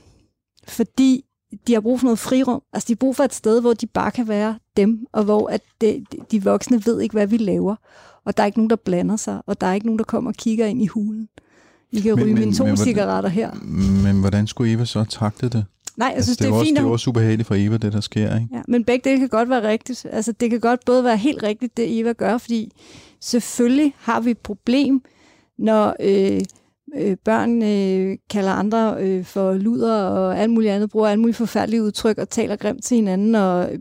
Fordi 0.69 1.25
de 1.67 1.73
har 1.73 1.81
brug 1.81 2.01
for 2.01 2.05
noget 2.05 2.19
frirum. 2.19 2.63
Altså, 2.73 2.87
de 2.87 2.93
har 2.93 2.97
brug 2.97 3.17
for 3.17 3.25
et 3.25 3.35
sted, 3.35 3.61
hvor 3.61 3.73
de 3.73 3.87
bare 3.87 4.11
kan 4.11 4.29
være 4.29 4.59
dem, 4.77 5.07
og 5.13 5.25
hvor 5.25 5.49
at 5.49 5.61
de, 5.81 6.05
de 6.31 6.45
voksne 6.45 6.83
ved 6.87 7.01
ikke, 7.01 7.13
hvad 7.13 7.27
vi 7.27 7.37
laver. 7.37 7.77
Og 8.25 8.37
der 8.37 8.43
er 8.43 8.47
ikke 8.47 8.59
nogen, 8.59 8.71
der 8.71 8.77
blander 8.77 9.17
sig, 9.17 9.41
og 9.47 9.61
der 9.61 9.67
er 9.67 9.75
ikke 9.75 9.87
nogen, 9.87 9.99
der 9.99 10.05
kommer 10.05 10.31
og 10.31 10.35
kigger 10.35 10.67
ind 10.67 10.83
i 10.83 10.87
hulen. 10.87 11.29
Vi 11.93 12.01
kan 12.01 12.15
men, 12.15 12.25
ryge 12.25 12.35
mine 12.35 12.55
to 12.55 12.77
cigaretter 12.77 13.31
her. 13.31 13.55
Men 14.05 14.21
hvordan 14.21 14.47
skulle 14.47 14.73
Eva 14.73 14.85
så 14.85 15.05
takte 15.05 15.49
det? 15.49 15.65
Nej, 15.97 16.07
jeg 16.07 16.17
altså, 16.17 16.29
synes, 16.29 16.37
det, 16.37 16.45
er, 16.45 16.49
det 16.49 16.55
er 16.55 16.59
også, 16.59 16.67
fint. 16.67 16.79
Det 16.79 16.85
er 16.85 16.89
også 16.89 17.05
super 17.05 17.21
heldigt 17.21 17.47
for 17.47 17.55
Eva, 17.59 17.77
det 17.77 17.93
der 17.93 18.01
sker, 18.01 18.35
ikke? 18.35 18.49
Ja, 18.53 18.63
men 18.69 18.85
begge 18.85 19.11
dele 19.11 19.19
kan 19.21 19.29
godt 19.29 19.51
være 19.51 19.69
rigtigt. 19.69 20.07
Altså, 20.13 20.33
det 20.33 20.51
kan 20.51 20.61
godt 20.61 20.81
både 20.87 21.05
være 21.05 21.17
helt 21.17 21.43
rigtigt, 21.43 21.77
det 21.77 22.01
Eva 22.01 22.13
gør, 22.13 22.39
fordi 22.39 22.73
selvfølgelig 23.21 23.95
har 23.99 24.21
vi 24.21 24.31
et 24.31 24.39
problem, 24.39 25.03
når 25.59 25.97
øh, 26.01 26.41
øh, 26.97 27.17
børn 27.25 27.63
øh, 27.63 28.19
kalder 28.31 28.53
andre 28.53 28.97
øh, 29.01 29.25
for 29.25 29.53
luder 29.53 30.03
og 30.03 30.39
alt 30.39 30.51
muligt 30.51 30.73
andet, 30.73 30.91
bruger 30.91 31.09
alt 31.09 31.21
muligt 31.21 31.37
forfærdelige 31.37 31.83
udtryk 31.83 32.19
og 32.19 32.29
taler 32.29 32.57
grimt 32.57 32.85
til 32.85 32.95
hinanden 32.95 33.35
og 33.35 33.73
øh, 33.73 33.79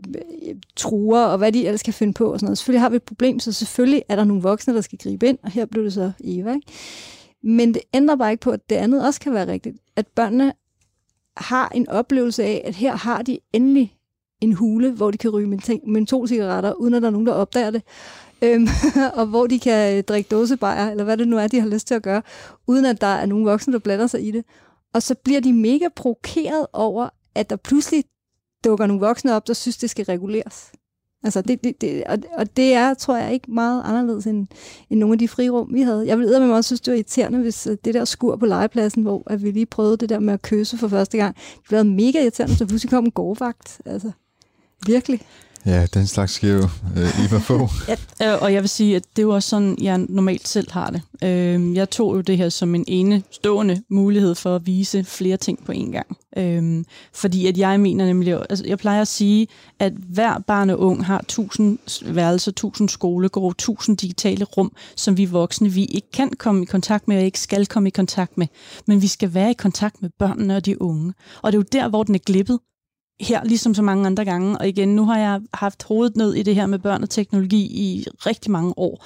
øh, 0.48 0.54
truer 0.76 1.24
og 1.24 1.38
hvad 1.38 1.52
de 1.52 1.66
ellers 1.66 1.82
kan 1.82 1.94
finde 1.94 2.12
på 2.12 2.32
og 2.32 2.40
sådan 2.40 2.46
noget. 2.46 2.58
Selvfølgelig 2.58 2.80
har 2.80 2.88
vi 2.88 2.96
et 2.96 3.02
problem, 3.02 3.38
så 3.38 3.52
selvfølgelig 3.52 4.02
er 4.08 4.16
der 4.16 4.24
nogle 4.24 4.42
voksne, 4.42 4.74
der 4.74 4.80
skal 4.80 4.98
gribe 4.98 5.28
ind, 5.28 5.38
og 5.42 5.50
her 5.50 5.66
blev 5.66 5.84
det 5.84 5.92
så 5.92 6.12
Eva. 6.24 6.54
Ikke? 6.54 6.66
Men 7.42 7.74
det 7.74 7.82
ændrer 7.94 8.16
bare 8.16 8.30
ikke 8.30 8.42
på, 8.42 8.50
at 8.50 8.70
det 8.70 8.76
andet 8.76 9.06
også 9.06 9.20
kan 9.20 9.34
være 9.34 9.46
rigtigt. 9.46 9.76
At 9.96 10.06
børnene 10.06 10.52
har 11.36 11.68
en 11.74 11.88
oplevelse 11.88 12.44
af, 12.44 12.62
at 12.64 12.74
her 12.74 12.96
har 12.96 13.22
de 13.22 13.38
endelig 13.52 13.94
en 14.40 14.52
hule, 14.52 14.90
hvor 14.90 15.10
de 15.10 15.18
kan 15.18 15.30
ryge 15.30 15.80
mentolcigaretter, 15.86 16.72
uden 16.72 16.94
at 16.94 17.02
der 17.02 17.08
er 17.08 17.12
nogen, 17.12 17.26
der 17.26 17.32
opdager 17.32 17.70
det. 17.70 17.82
Øhm, 18.42 18.68
og 19.18 19.26
hvor 19.26 19.46
de 19.46 19.58
kan 19.58 19.96
øh, 19.96 20.02
drikke 20.02 20.28
dåsebajer, 20.28 20.90
eller 20.90 21.04
hvad 21.04 21.16
det 21.16 21.28
nu 21.28 21.38
er, 21.38 21.46
de 21.46 21.60
har 21.60 21.68
lyst 21.68 21.86
til 21.86 21.94
at 21.94 22.02
gøre, 22.02 22.22
uden 22.66 22.84
at 22.84 23.00
der 23.00 23.06
er 23.06 23.26
nogen 23.26 23.44
voksne, 23.44 23.72
der 23.72 23.78
blander 23.78 24.06
sig 24.06 24.26
i 24.26 24.30
det. 24.30 24.44
Og 24.94 25.02
så 25.02 25.14
bliver 25.14 25.40
de 25.40 25.52
mega 25.52 25.88
provokeret 25.96 26.66
over, 26.72 27.08
at 27.34 27.50
der 27.50 27.56
pludselig 27.56 28.04
dukker 28.64 28.86
nogle 28.86 29.00
voksne 29.00 29.34
op, 29.34 29.46
der 29.46 29.54
synes, 29.54 29.76
det 29.76 29.90
skal 29.90 30.04
reguleres. 30.04 30.72
Altså, 31.22 31.42
det, 31.42 31.64
det, 31.64 31.80
det, 31.80 32.04
og, 32.04 32.18
og 32.32 32.56
det 32.56 32.74
er, 32.74 32.94
tror 32.94 33.16
jeg, 33.16 33.32
ikke 33.32 33.52
meget 33.52 33.82
anderledes 33.84 34.26
end, 34.26 34.46
end 34.90 35.00
nogle 35.00 35.12
af 35.12 35.18
de 35.18 35.28
frirum, 35.28 35.74
vi 35.74 35.82
havde. 35.82 36.06
Jeg 36.06 36.18
ville 36.18 36.40
med 36.40 36.54
også 36.54 36.68
synes, 36.68 36.80
det 36.80 36.90
var 36.90 36.96
irriterende, 36.96 37.38
hvis 37.38 37.66
øh, 37.66 37.76
det 37.84 37.94
der 37.94 38.04
skur 38.04 38.36
på 38.36 38.46
legepladsen, 38.46 39.02
hvor 39.02 39.22
at 39.26 39.42
vi 39.42 39.50
lige 39.50 39.66
prøvede 39.66 39.96
det 39.96 40.08
der 40.08 40.18
med 40.18 40.34
at 40.34 40.42
kysse 40.42 40.78
for 40.78 40.88
første 40.88 41.18
gang, 41.18 41.36
det 41.36 41.68
blev 41.68 41.84
mega 41.84 42.22
irriterende, 42.22 42.56
så 42.56 42.66
pludselig 42.66 42.90
kom 42.90 43.04
en 43.04 43.10
gårdvagt. 43.10 43.80
Altså, 43.86 44.10
virkelig. 44.86 45.22
Ja, 45.66 45.86
den 45.94 46.06
slags 46.06 46.32
sker 46.32 46.52
jo 46.52 46.68
øh, 46.96 47.26
Eva 47.26 47.38
få. 47.38 47.68
ja, 48.20 48.34
øh, 48.34 48.42
og 48.42 48.52
jeg 48.52 48.62
vil 48.62 48.68
sige, 48.68 48.96
at 48.96 49.02
det 49.16 49.22
er 49.22 49.26
jo 49.26 49.34
også 49.34 49.48
sådan, 49.48 49.76
jeg 49.80 49.98
normalt 49.98 50.48
selv 50.48 50.72
har 50.72 50.90
det. 50.90 51.02
Øh, 51.24 51.76
jeg 51.76 51.90
tog 51.90 52.16
jo 52.16 52.20
det 52.20 52.36
her 52.36 52.48
som 52.48 52.74
en 52.74 52.84
enestående 52.88 53.82
mulighed 53.90 54.34
for 54.34 54.56
at 54.56 54.66
vise 54.66 55.04
flere 55.04 55.36
ting 55.36 55.64
på 55.64 55.72
en 55.72 55.92
gang. 55.92 56.16
Øh, 56.36 56.84
fordi 57.12 57.46
at 57.46 57.58
jeg 57.58 57.80
mener 57.80 58.06
nemlig, 58.06 58.42
altså 58.50 58.64
jeg 58.66 58.78
plejer 58.78 59.00
at 59.00 59.08
sige, 59.08 59.48
at 59.78 59.92
hver 59.92 60.38
barn 60.46 60.70
og 60.70 60.80
ung 60.80 61.06
har 61.06 61.24
tusind 61.28 61.78
værelser, 62.14 62.52
tusind 62.52 62.88
skolegårde, 62.88 63.54
tusind 63.58 63.96
digitale 63.96 64.44
rum, 64.44 64.72
som 64.96 65.16
vi 65.16 65.24
voksne, 65.24 65.68
vi 65.68 65.84
ikke 65.84 66.10
kan 66.12 66.30
komme 66.38 66.62
i 66.62 66.66
kontakt 66.66 67.08
med, 67.08 67.16
og 67.16 67.22
ikke 67.22 67.40
skal 67.40 67.66
komme 67.66 67.88
i 67.88 67.90
kontakt 67.90 68.38
med. 68.38 68.46
Men 68.86 69.02
vi 69.02 69.06
skal 69.06 69.34
være 69.34 69.50
i 69.50 69.54
kontakt 69.54 70.02
med 70.02 70.10
børnene 70.18 70.56
og 70.56 70.66
de 70.66 70.82
unge. 70.82 71.14
Og 71.42 71.52
det 71.52 71.58
er 71.58 71.62
jo 71.62 71.82
der, 71.82 71.88
hvor 71.88 72.02
den 72.02 72.14
er 72.14 72.18
glippet 72.18 72.58
her, 73.20 73.44
ligesom 73.44 73.74
så 73.74 73.82
mange 73.82 74.06
andre 74.06 74.24
gange. 74.24 74.58
Og 74.58 74.68
igen, 74.68 74.96
nu 74.96 75.04
har 75.04 75.18
jeg 75.18 75.40
haft 75.54 75.82
hovedet 75.82 76.16
ned 76.16 76.34
i 76.34 76.42
det 76.42 76.54
her 76.54 76.66
med 76.66 76.78
børn 76.78 77.02
og 77.02 77.10
teknologi 77.10 77.62
i 77.62 78.06
rigtig 78.26 78.50
mange 78.50 78.74
år. 78.76 79.04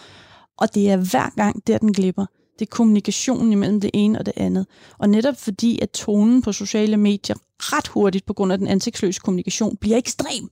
Og 0.59 0.75
det 0.75 0.91
er 0.91 0.97
hver 0.97 1.35
gang, 1.37 1.67
der 1.67 1.79
den 1.79 1.93
glipper. 1.93 2.27
Det 2.59 2.67
er 2.67 2.71
kommunikationen 2.71 3.53
imellem 3.53 3.81
det 3.81 3.91
ene 3.95 4.19
og 4.19 4.27
det 4.27 4.35
andet. 4.37 4.67
Og 4.99 5.09
netop 5.09 5.37
fordi, 5.37 5.79
at 5.83 5.91
tonen 5.91 6.43
på 6.43 6.53
sociale 6.53 6.97
medier 6.97 7.37
ret 7.59 7.89
hurtigt 7.89 8.27
på 8.27 8.33
grund 8.33 8.53
af 8.53 8.59
den 8.59 8.67
ansigtsløse 8.67 9.21
kommunikation 9.21 9.77
bliver 9.77 9.97
ekstrem, 9.97 10.49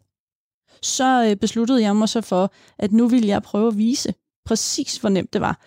så 0.82 1.26
øh, 1.30 1.36
besluttede 1.36 1.82
jeg 1.82 1.96
mig 1.96 2.08
så 2.08 2.20
for, 2.20 2.52
at 2.78 2.92
nu 2.92 3.08
vil 3.08 3.26
jeg 3.26 3.42
prøve 3.42 3.68
at 3.68 3.78
vise 3.78 4.14
præcis, 4.44 4.96
hvor 4.96 5.08
nemt 5.08 5.32
det 5.32 5.40
var. 5.40 5.60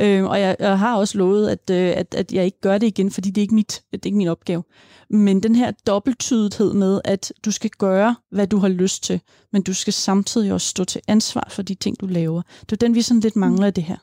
Øh, 0.00 0.24
og 0.24 0.40
jeg, 0.40 0.56
jeg 0.58 0.78
har 0.78 0.96
også 0.96 1.18
lovet, 1.18 1.48
at, 1.48 1.70
øh, 1.70 1.92
at, 1.96 2.14
at 2.14 2.32
jeg 2.32 2.44
ikke 2.44 2.60
gør 2.60 2.78
det 2.78 2.86
igen, 2.86 3.10
fordi 3.10 3.30
det 3.30 3.40
er 3.40 3.42
ikke 3.42 3.54
mit, 3.54 3.82
det 3.92 3.98
er 4.02 4.06
ikke 4.06 4.18
min 4.18 4.28
opgave. 4.28 4.62
Men 5.10 5.42
den 5.42 5.54
her 5.54 5.70
dobbelttydighed 5.86 6.72
med, 6.72 7.00
at 7.04 7.32
du 7.44 7.50
skal 7.50 7.70
gøre, 7.70 8.16
hvad 8.30 8.46
du 8.46 8.58
har 8.58 8.68
lyst 8.68 9.04
til, 9.04 9.20
men 9.52 9.62
du 9.62 9.74
skal 9.74 9.92
samtidig 9.92 10.52
også 10.52 10.68
stå 10.68 10.84
til 10.84 11.00
ansvar 11.08 11.48
for 11.50 11.62
de 11.62 11.74
ting, 11.74 12.00
du 12.00 12.06
laver. 12.06 12.42
Det 12.60 12.72
er 12.72 12.76
den, 12.76 12.94
vi 12.94 13.02
sådan 13.02 13.20
lidt 13.20 13.36
mangler 13.36 13.66
af 13.66 13.74
det 13.74 13.84
her. 13.84 13.96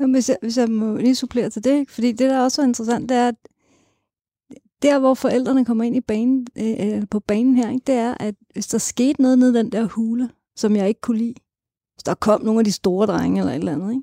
Ja, 0.00 0.06
hvis, 0.06 0.28
jeg, 0.28 0.36
hvis 0.42 0.58
jeg 0.58 0.68
må 0.70 0.96
lige 0.96 1.14
supplere 1.14 1.50
til 1.50 1.64
det, 1.64 1.90
fordi 1.90 2.12
det, 2.12 2.30
der 2.30 2.40
også 2.40 2.62
er 2.62 2.66
interessant, 2.66 3.08
det 3.08 3.16
er, 3.16 3.28
at 3.28 3.34
der, 4.82 4.98
hvor 4.98 5.14
forældrene 5.14 5.64
kommer 5.64 5.84
ind 5.84 5.96
i 5.96 6.00
banen, 6.00 6.46
øh, 6.58 6.74
øh, 6.80 7.02
på 7.10 7.20
banen 7.20 7.56
her, 7.56 7.70
ikke, 7.70 7.84
det 7.86 7.94
er, 7.94 8.14
at 8.20 8.34
hvis 8.52 8.66
der 8.66 8.78
skete 8.78 9.22
noget 9.22 9.38
ned 9.38 9.54
den 9.54 9.72
der 9.72 9.84
hule, 9.84 10.30
som 10.56 10.76
jeg 10.76 10.88
ikke 10.88 11.00
kunne 11.00 11.18
lide, 11.18 11.34
der 12.08 12.14
kom 12.14 12.42
nogle 12.42 12.60
af 12.60 12.64
de 12.64 12.72
store 12.72 13.06
drenge 13.06 13.40
eller 13.40 13.52
et 13.52 13.58
eller 13.58 13.72
andet, 13.72 13.90
ikke? 13.90 14.02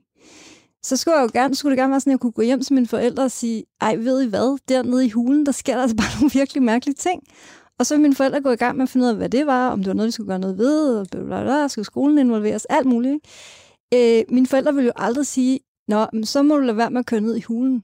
så 0.83 0.97
skulle, 0.97 1.17
jeg 1.17 1.23
jo 1.23 1.39
gerne, 1.39 1.55
skulle 1.55 1.71
det 1.71 1.79
gerne 1.79 1.91
være 1.91 1.99
sådan, 1.99 2.11
at 2.11 2.13
jeg 2.13 2.19
kunne 2.19 2.31
gå 2.31 2.41
hjem 2.41 2.61
til 2.61 2.73
mine 2.73 2.87
forældre 2.87 3.23
og 3.23 3.31
sige, 3.31 3.63
ej, 3.81 3.95
ved 3.95 4.23
I 4.23 4.27
hvad, 4.27 4.59
dernede 4.69 5.05
i 5.05 5.09
hulen, 5.09 5.45
der 5.45 5.51
sker 5.51 5.73
der 5.73 5.81
altså 5.81 5.95
bare 5.95 6.07
nogle 6.19 6.31
virkelig 6.33 6.63
mærkelige 6.63 6.95
ting. 6.95 7.21
Og 7.79 7.85
så 7.85 7.93
vil 7.93 8.01
mine 8.01 8.15
forældre 8.15 8.41
gå 8.41 8.51
i 8.51 8.55
gang 8.55 8.77
med 8.77 8.83
at 8.83 8.89
finde 8.89 9.03
ud 9.03 9.09
af, 9.09 9.15
hvad 9.15 9.29
det 9.29 9.47
var, 9.47 9.69
om 9.69 9.79
det 9.79 9.87
var 9.87 9.93
noget, 9.93 10.07
vi 10.07 10.11
skulle 10.11 10.27
gøre 10.27 10.39
noget 10.39 10.57
ved, 10.57 10.97
og 10.97 11.07
bla, 11.11 11.23
bla, 11.23 11.43
bla, 11.43 11.67
skulle 11.67 11.85
skolen 11.85 12.17
involveres, 12.17 12.65
alt 12.65 12.87
muligt. 12.87 13.13
Ikke? 13.93 14.19
Øh, 14.19 14.25
mine 14.29 14.47
forældre 14.47 14.73
ville 14.73 14.85
jo 14.85 14.93
aldrig 14.95 15.25
sige, 15.25 15.59
Nå, 15.87 16.05
men 16.13 16.25
så 16.25 16.43
må 16.43 16.55
du 16.55 16.61
lade 16.61 16.77
være 16.77 16.89
med 16.89 16.99
at 16.99 17.05
køre 17.05 17.21
ned 17.21 17.35
i 17.35 17.41
hulen. 17.41 17.83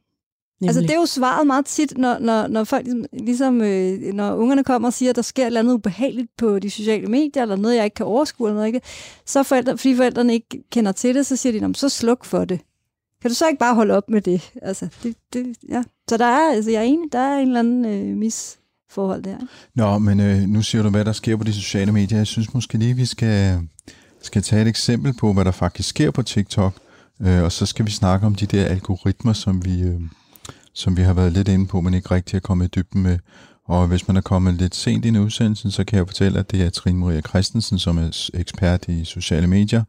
Nemlig. 0.62 0.70
Altså, 0.70 0.82
det 0.82 0.92
er 0.92 0.96
jo 0.96 1.06
svaret 1.06 1.48
meget 1.48 1.66
tit, 1.66 1.98
når, 1.98 2.20
når, 2.20 2.48
når 2.48 2.64
folk 2.64 2.86
ligesom, 2.86 3.06
ligesom 3.14 3.62
øh, 3.62 4.14
når 4.14 4.36
ungerne 4.36 4.64
kommer 4.64 4.88
og 4.88 4.94
siger, 4.94 5.10
at 5.10 5.16
der 5.16 5.22
sker 5.22 5.44
et 5.44 5.48
eller 5.48 5.60
andet 5.60 5.74
ubehageligt 5.74 6.28
på 6.38 6.60
de 6.60 6.70
sociale 6.70 7.08
medier, 7.08 7.42
eller 7.42 7.56
noget, 7.56 7.76
jeg 7.76 7.86
ikke 7.86 7.96
kan 7.96 8.06
overskue, 8.06 8.48
eller 8.48 8.56
noget, 8.56 8.68
ikke? 8.68 8.82
så 9.26 9.44
forældre, 9.44 9.78
fordi 9.78 9.96
forældrene 9.96 10.34
ikke 10.34 10.64
kender 10.72 10.92
til 10.92 11.16
det, 11.16 11.26
så 11.26 11.36
siger 11.36 11.68
de, 11.68 11.76
så 11.76 11.90
sluk 11.90 12.26
for 12.26 12.46
det. 12.46 12.60
Kan 13.22 13.30
du 13.30 13.36
så 13.36 13.48
ikke 13.48 13.60
bare 13.60 13.76
holde 13.76 13.94
op 13.94 14.10
med 14.10 14.22
det? 14.22 14.52
Altså, 14.62 14.88
det, 15.04 15.16
det 15.34 15.58
ja. 15.70 15.84
Så 16.10 16.18
der 16.18 16.26
er, 16.26 16.52
altså, 16.52 16.72
jeg 16.72 16.80
er 16.80 16.84
enig, 16.84 17.12
der 17.12 17.20
er 17.20 17.38
en 17.38 17.48
eller 17.48 17.60
anden 17.60 17.86
øh, 17.86 18.18
misforhold 18.18 19.24
der. 19.24 19.38
Nå, 19.76 19.98
men 19.98 20.20
øh, 20.20 20.42
nu 20.42 20.62
siger 20.62 20.84
du, 20.84 20.90
hvad 20.90 21.06
der 21.06 21.12
sker 21.12 21.36
på 21.36 21.44
de 21.44 21.54
sociale 21.54 21.92
medier. 21.92 22.18
Jeg 22.18 22.28
synes 22.28 22.54
måske 22.54 22.78
lige, 22.78 22.96
vi 22.96 23.06
skal, 23.06 23.60
skal 24.22 24.42
tage 24.42 24.62
et 24.62 24.68
eksempel 24.68 25.14
på, 25.14 25.34
hvad 25.34 25.46
der 25.46 25.52
faktisk 25.52 25.90
sker 25.90 26.12
på 26.12 26.24
TikTok. 26.24 26.74
Øh, 27.22 27.44
og 27.44 27.52
så 27.52 27.66
skal 27.66 27.86
vi 27.86 27.92
snakke 27.92 28.26
om 28.26 28.36
de 28.36 28.46
der 28.46 28.66
algoritmer, 28.66 29.34
som 29.34 29.66
vi, 29.66 29.82
øh, 29.82 30.02
som 30.74 30.98
vi 30.98 31.02
har 31.02 31.14
været 31.14 31.34
lidt 31.34 31.48
inde 31.48 31.68
på, 31.68 31.82
men 31.82 31.94
ikke 31.94 32.12
rigtig 32.12 32.36
er 32.36 32.42
kommet 32.42 32.66
i 32.66 32.70
dybden 32.76 33.04
med. 33.04 33.20
Og 33.66 33.88
hvis 33.88 34.08
man 34.08 34.18
er 34.18 34.22
kommet 34.22 34.54
lidt 34.54 34.76
sent 34.76 35.06
ind 35.06 35.16
i 35.16 35.20
udsendelsen, 35.20 35.72
så 35.72 35.84
kan 35.84 35.98
jeg 35.98 36.08
fortælle, 36.08 36.40
at 36.40 36.52
det 36.52 36.62
er 36.62 36.70
Trine 36.70 37.00
Maria 37.00 37.22
Christensen, 37.22 37.80
som 37.80 37.98
er 37.98 38.30
ekspert 38.34 38.88
i 38.88 39.06
sociale 39.06 39.48
medier, 39.48 39.84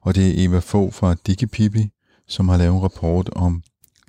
og 0.00 0.14
det 0.14 0.28
er 0.28 0.48
Eva 0.48 0.58
Fogh 0.58 0.92
fra 0.92 1.14
DigiPipi, 1.26 1.90
som 2.28 2.48
har 2.48 2.56
lavet 2.56 2.76
en 2.76 2.82
rapport 2.82 3.28
om 3.32 3.62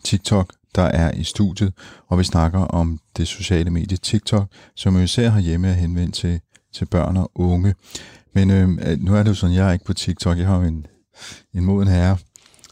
TikTok, 0.04 0.54
der 0.76 0.84
er 0.84 1.12
i 1.12 1.24
studiet, 1.24 1.74
og 2.08 2.20
vi 2.20 2.24
snakker 2.24 2.60
om 2.60 3.00
det 3.18 3.28
sociale 3.28 3.70
medie 3.70 3.98
TikTok, 3.98 4.48
som 4.76 4.96
jo 4.96 5.02
især 5.02 5.30
har 5.30 5.40
hjemme 5.40 5.68
at 5.68 5.76
henvende 5.76 6.12
til, 6.12 6.40
til 6.74 6.86
børn 6.86 7.18
og 7.18 7.32
unge. 7.36 7.76
Men 8.34 8.52
øh, 8.52 8.70
nu 9.00 9.16
er 9.16 9.24
det 9.24 9.30
jo 9.30 9.36
sådan, 9.36 9.56
jeg 9.56 9.68
er 9.68 9.74
ikke 9.74 9.86
på 9.86 9.94
TikTok, 9.94 10.38
jeg 10.38 10.48
har 10.48 10.58
jo 10.58 10.64
en, 10.64 10.86
en 11.54 11.66
moden 11.66 11.88
herre, 11.88 12.18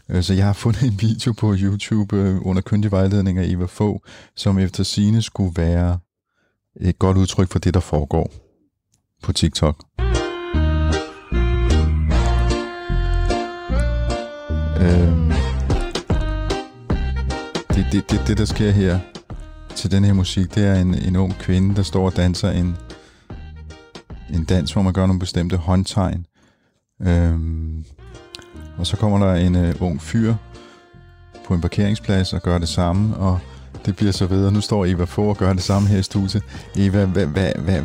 Øh, 0.09 0.23
så 0.23 0.33
jeg 0.33 0.45
har 0.45 0.53
fundet 0.53 0.83
en 0.83 1.01
video 1.01 1.33
på 1.33 1.55
YouTube 1.57 2.15
øh, 2.15 2.45
under 2.45 2.61
kyndig 2.61 2.91
vejledning 2.91 3.37
af 3.37 3.45
Eva 3.47 3.65
få, 3.65 4.01
som 4.35 4.59
efter 4.59 4.83
sine 4.83 5.21
skulle 5.21 5.53
være 5.55 5.99
et 6.81 6.99
godt 6.99 7.17
udtryk 7.17 7.51
for 7.51 7.59
det, 7.59 7.73
der 7.73 7.79
foregår 7.79 8.31
på 9.23 9.33
TikTok. 9.33 9.85
Øh, 14.79 15.27
det, 17.75 17.85
det, 17.91 18.11
det, 18.11 18.21
det, 18.27 18.37
der 18.37 18.45
sker 18.45 18.71
her 18.71 18.99
til 19.75 19.91
den 19.91 20.03
her 20.03 20.13
musik, 20.13 20.55
det 20.55 20.65
er 20.65 20.75
en, 20.75 20.93
en 20.93 21.15
ung 21.15 21.33
kvinde, 21.39 21.75
der 21.75 21.83
står 21.83 22.05
og 22.05 22.15
danser 22.15 22.51
en, 22.51 22.77
en 24.33 24.45
dans, 24.45 24.73
hvor 24.73 24.81
man 24.81 24.93
gør 24.93 25.05
nogle 25.05 25.19
bestemte 25.19 25.57
håndtegn. 25.57 26.25
Øhm, 27.01 27.85
og 28.77 28.87
så 28.87 28.97
kommer 28.97 29.27
der 29.27 29.33
en 29.33 29.55
øh, 29.55 29.75
ung 29.79 30.01
fyr 30.01 30.33
på 31.45 31.53
en 31.53 31.61
parkeringsplads 31.61 32.33
og 32.33 32.41
gør 32.41 32.57
det 32.57 32.69
samme, 32.69 33.15
og 33.15 33.39
det 33.85 33.95
bliver 33.95 34.11
så 34.11 34.25
videre. 34.25 34.51
Nu 34.51 34.61
står 34.61 34.85
Eva 34.85 35.03
for 35.03 35.29
og 35.29 35.37
gør 35.37 35.53
det 35.53 35.63
samme 35.63 35.87
her 35.87 35.99
i 35.99 36.03
studiet. 36.03 36.43
Eva, 36.75 37.05
hvad, 37.05 37.25
hvad, 37.25 37.51
hvad, 37.57 37.81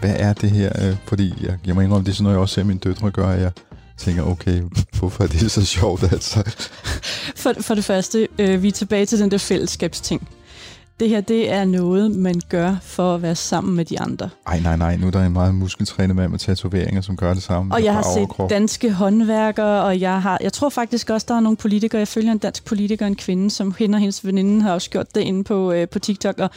hvad 0.00 0.14
er 0.18 0.32
det 0.32 0.50
her? 0.50 0.88
Øh, 0.88 0.96
fordi 1.06 1.34
jeg, 1.40 1.58
jeg 1.66 1.74
må 1.74 1.80
indrømme, 1.80 2.04
det 2.04 2.10
er 2.10 2.14
sådan 2.14 2.24
noget, 2.24 2.34
jeg 2.34 2.40
også 2.40 2.54
ser 2.54 2.64
mine 2.64 2.78
døtre 2.78 3.10
gøre. 3.10 3.28
Jeg 3.28 3.52
tænker, 3.96 4.22
okay, 4.22 4.62
hvorfor 4.98 5.24
er 5.24 5.28
det 5.28 5.50
så 5.50 5.64
sjovt 5.64 6.02
altså? 6.12 6.42
For, 7.42 7.52
for 7.60 7.74
det 7.74 7.84
første, 7.84 8.28
øh, 8.38 8.62
vi 8.62 8.68
er 8.68 8.72
tilbage 8.72 9.06
til 9.06 9.18
den 9.18 9.30
der 9.30 9.38
fællesskabsting. 9.38 10.28
Det 11.00 11.08
her, 11.08 11.20
det 11.20 11.52
er 11.52 11.64
noget, 11.64 12.10
man 12.10 12.40
gør 12.48 12.76
for 12.82 13.14
at 13.14 13.22
være 13.22 13.34
sammen 13.34 13.76
med 13.76 13.84
de 13.84 14.00
andre. 14.00 14.30
Ej, 14.46 14.60
nej, 14.60 14.76
nej. 14.76 14.96
Nu 14.96 15.06
er 15.06 15.10
der 15.10 15.24
en 15.26 15.32
meget 15.32 15.54
muskeltrænet 15.54 16.16
mand 16.16 16.30
med 16.30 16.38
tatoveringer, 16.38 17.00
som 17.00 17.16
gør 17.16 17.34
det 17.34 17.42
samme. 17.42 17.74
Og 17.74 17.84
jeg 17.84 17.94
har 17.94 18.02
set 18.02 18.18
overkrop. 18.18 18.50
danske 18.50 18.92
håndværkere, 18.92 19.82
og 19.84 20.00
jeg 20.00 20.22
har, 20.22 20.38
jeg 20.42 20.52
tror 20.52 20.68
faktisk 20.68 21.10
også, 21.10 21.24
der 21.28 21.34
er 21.34 21.40
nogle 21.40 21.56
politikere. 21.56 21.98
Jeg 21.98 22.08
følger 22.08 22.32
en 22.32 22.38
dansk 22.38 22.64
politiker, 22.64 23.06
en 23.06 23.16
kvinde, 23.16 23.50
som 23.50 23.74
hende 23.78 23.96
og 23.96 24.00
hendes 24.00 24.26
veninde 24.26 24.62
har 24.62 24.72
også 24.72 24.90
gjort 24.90 25.14
det 25.14 25.20
inde 25.20 25.44
på, 25.44 25.72
øh, 25.72 25.88
på 25.88 25.98
TikTok. 25.98 26.38
Og 26.38 26.50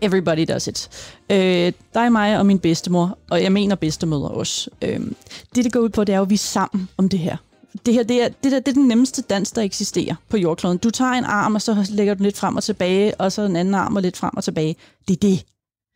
Everybody 0.00 0.46
does 0.48 0.66
it. 0.66 0.88
Øh, 1.30 1.72
dig, 1.94 2.12
mig 2.12 2.38
og 2.38 2.46
min 2.46 2.58
bedstemor, 2.58 3.18
og 3.30 3.42
jeg 3.42 3.52
mener 3.52 3.74
bedstemødre 3.74 4.28
også. 4.28 4.70
Øh, 4.82 5.00
det, 5.54 5.64
det 5.64 5.72
går 5.72 5.80
ud 5.80 5.88
på, 5.88 6.04
det 6.04 6.12
er 6.12 6.16
jo, 6.16 6.22
at 6.22 6.30
vi 6.30 6.34
er 6.34 6.38
sammen 6.38 6.88
om 6.96 7.08
det 7.08 7.18
her. 7.18 7.36
Det 7.86 7.94
her, 7.94 8.02
det 8.02 8.22
er, 8.22 8.28
det, 8.28 8.52
der, 8.52 8.60
det 8.60 8.68
er 8.68 8.72
den 8.72 8.88
nemmeste 8.88 9.22
dans, 9.22 9.52
der 9.52 9.62
eksisterer 9.62 10.14
på 10.28 10.36
jordkloden. 10.36 10.78
Du 10.78 10.90
tager 10.90 11.12
en 11.12 11.24
arm, 11.24 11.54
og 11.54 11.62
så 11.62 11.86
lægger 11.90 12.14
du 12.14 12.22
lidt 12.22 12.36
frem 12.36 12.56
og 12.56 12.64
tilbage, 12.64 13.14
og 13.20 13.32
så 13.32 13.42
en 13.42 13.56
anden 13.56 13.74
arm 13.74 13.96
og 13.96 14.02
lidt 14.02 14.16
frem 14.16 14.36
og 14.36 14.44
tilbage. 14.44 14.76
Det 15.08 15.14
er 15.14 15.28
det. 15.28 15.44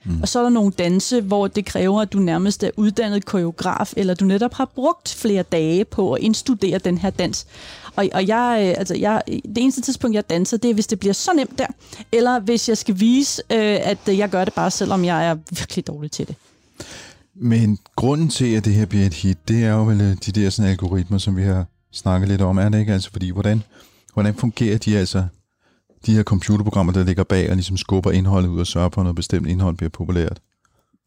Mm. 0.04 0.22
Og 0.22 0.28
så 0.28 0.38
er 0.38 0.42
der 0.42 0.50
nogle 0.50 0.72
danse, 0.72 1.20
hvor 1.20 1.46
det 1.46 1.64
kræver, 1.64 2.02
at 2.02 2.12
du 2.12 2.18
nærmest 2.18 2.64
er 2.64 2.70
uddannet 2.76 3.24
koreograf, 3.24 3.92
eller 3.96 4.14
du 4.14 4.24
netop 4.24 4.54
har 4.54 4.64
brugt 4.64 5.08
flere 5.08 5.42
dage 5.42 5.84
på 5.84 6.12
at 6.12 6.22
indstudere 6.22 6.78
den 6.78 6.98
her 6.98 7.10
dans. 7.10 7.46
Og, 7.96 8.08
og 8.12 8.26
jeg, 8.26 8.58
øh, 8.62 8.74
altså 8.78 8.94
jeg, 8.94 9.22
det 9.26 9.58
eneste 9.58 9.80
tidspunkt, 9.80 10.14
jeg 10.14 10.30
danser, 10.30 10.56
det 10.56 10.70
er, 10.70 10.74
hvis 10.74 10.86
det 10.86 11.00
bliver 11.00 11.12
så 11.12 11.32
nemt 11.32 11.58
der, 11.58 11.66
eller 12.12 12.40
hvis 12.40 12.68
jeg 12.68 12.78
skal 12.78 13.00
vise, 13.00 13.42
øh, 13.50 13.78
at 13.82 13.98
jeg 14.06 14.28
gør 14.30 14.44
det 14.44 14.54
bare, 14.54 14.70
selvom 14.70 15.04
jeg 15.04 15.26
er 15.26 15.36
virkelig 15.50 15.86
dårlig 15.86 16.10
til 16.10 16.28
det. 16.28 16.36
Men 17.42 17.78
grunden 17.96 18.28
til, 18.28 18.54
at 18.54 18.64
det 18.64 18.74
her 18.74 18.86
bliver 18.86 19.06
et 19.06 19.14
hit, 19.14 19.48
det 19.48 19.64
er 19.64 19.72
jo 19.72 19.84
vel 19.84 20.00
øh, 20.00 20.16
de 20.26 20.32
der 20.32 20.50
sådan 20.50 20.70
algoritmer, 20.70 21.18
som 21.18 21.36
vi 21.36 21.42
har 21.42 21.66
snakket 21.92 22.28
lidt 22.28 22.40
om, 22.40 22.58
er 22.58 22.68
det 22.68 22.78
ikke? 22.78 22.92
Altså, 22.92 23.10
fordi 23.10 23.30
hvordan, 23.30 23.62
hvordan 24.14 24.34
fungerer 24.34 24.78
de 24.78 24.98
altså, 24.98 25.26
de 26.06 26.14
her 26.14 26.22
computerprogrammer, 26.22 26.92
der 26.92 27.04
ligger 27.04 27.24
bag 27.24 27.50
og 27.50 27.56
ligesom 27.56 27.76
skubber 27.76 28.10
indholdet 28.10 28.48
ud 28.48 28.60
og 28.60 28.66
sørger 28.66 28.88
for, 28.88 29.00
at 29.00 29.04
noget 29.04 29.16
bestemt 29.16 29.46
indhold 29.46 29.76
bliver 29.76 29.90
populært? 29.90 30.40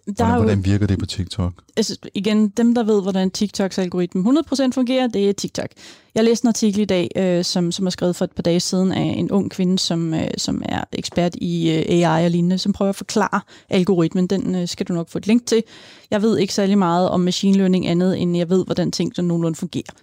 Der 0.08 0.14
hvordan, 0.14 0.36
jo, 0.36 0.41
hvordan 0.41 0.66
virker 0.66 0.88
det 0.88 0.99
på 0.99 1.06
TikTok? 1.06 1.54
Altså, 1.78 1.97
igen, 2.14 2.49
dem, 2.49 2.76
der 2.76 2.84
ved, 2.84 3.01
hvordan 3.01 3.32
TikToks 3.32 3.78
algoritme 3.78 4.39
100% 4.39 4.72
fungerer, 4.74 5.08
det 5.08 5.30
er 5.30 5.34
TikTok. 5.34 5.68
Jeg 6.16 6.24
læste 6.24 6.45
en 6.45 6.47
artikel 6.47 6.82
i 6.82 6.86
dag, 6.86 7.12
øh, 7.16 7.43
som, 7.43 7.72
som 7.72 7.86
er 7.86 7.89
skrevet 7.89 8.16
for 8.16 8.26
et 8.26 8.32
par 8.32 8.43
dage 8.43 8.60
siden 8.60 8.91
af 8.91 9.16
en 9.18 9.32
ung 9.32 9.51
kvinde, 9.51 9.80
som, 9.80 10.14
øh, 10.14 10.28
som 10.38 10.62
er 10.66 10.84
ekspert 10.93 11.36
i 11.36 11.72
øh, 11.72 12.10
AI 12.10 12.26
og 12.26 12.32
lignende, 12.32 12.58
som 12.58 12.74
prøver 12.74 12.89
at 12.89 12.95
forklare 12.95 13.41
algoritmen. 13.70 14.28
Den 14.28 14.56
øh, 14.56 14.68
skal 14.68 14.86
du 14.86 14.93
nok 14.93 15.10
få 15.10 15.18
et 15.18 15.28
link 15.28 15.45
til. 15.45 15.64
Jeg 16.12 16.22
ved 16.22 16.38
ikke 16.38 16.54
særlig 16.54 16.78
meget 16.78 17.10
om 17.10 17.20
machine 17.20 17.58
learning 17.58 17.88
andet, 17.88 18.22
end 18.22 18.38
jeg 18.38 18.49
ved, 18.49 18.66
hvordan 18.66 18.91
ting 18.91 19.14
nogenlunde 19.18 19.56
fungerer. 19.56 19.93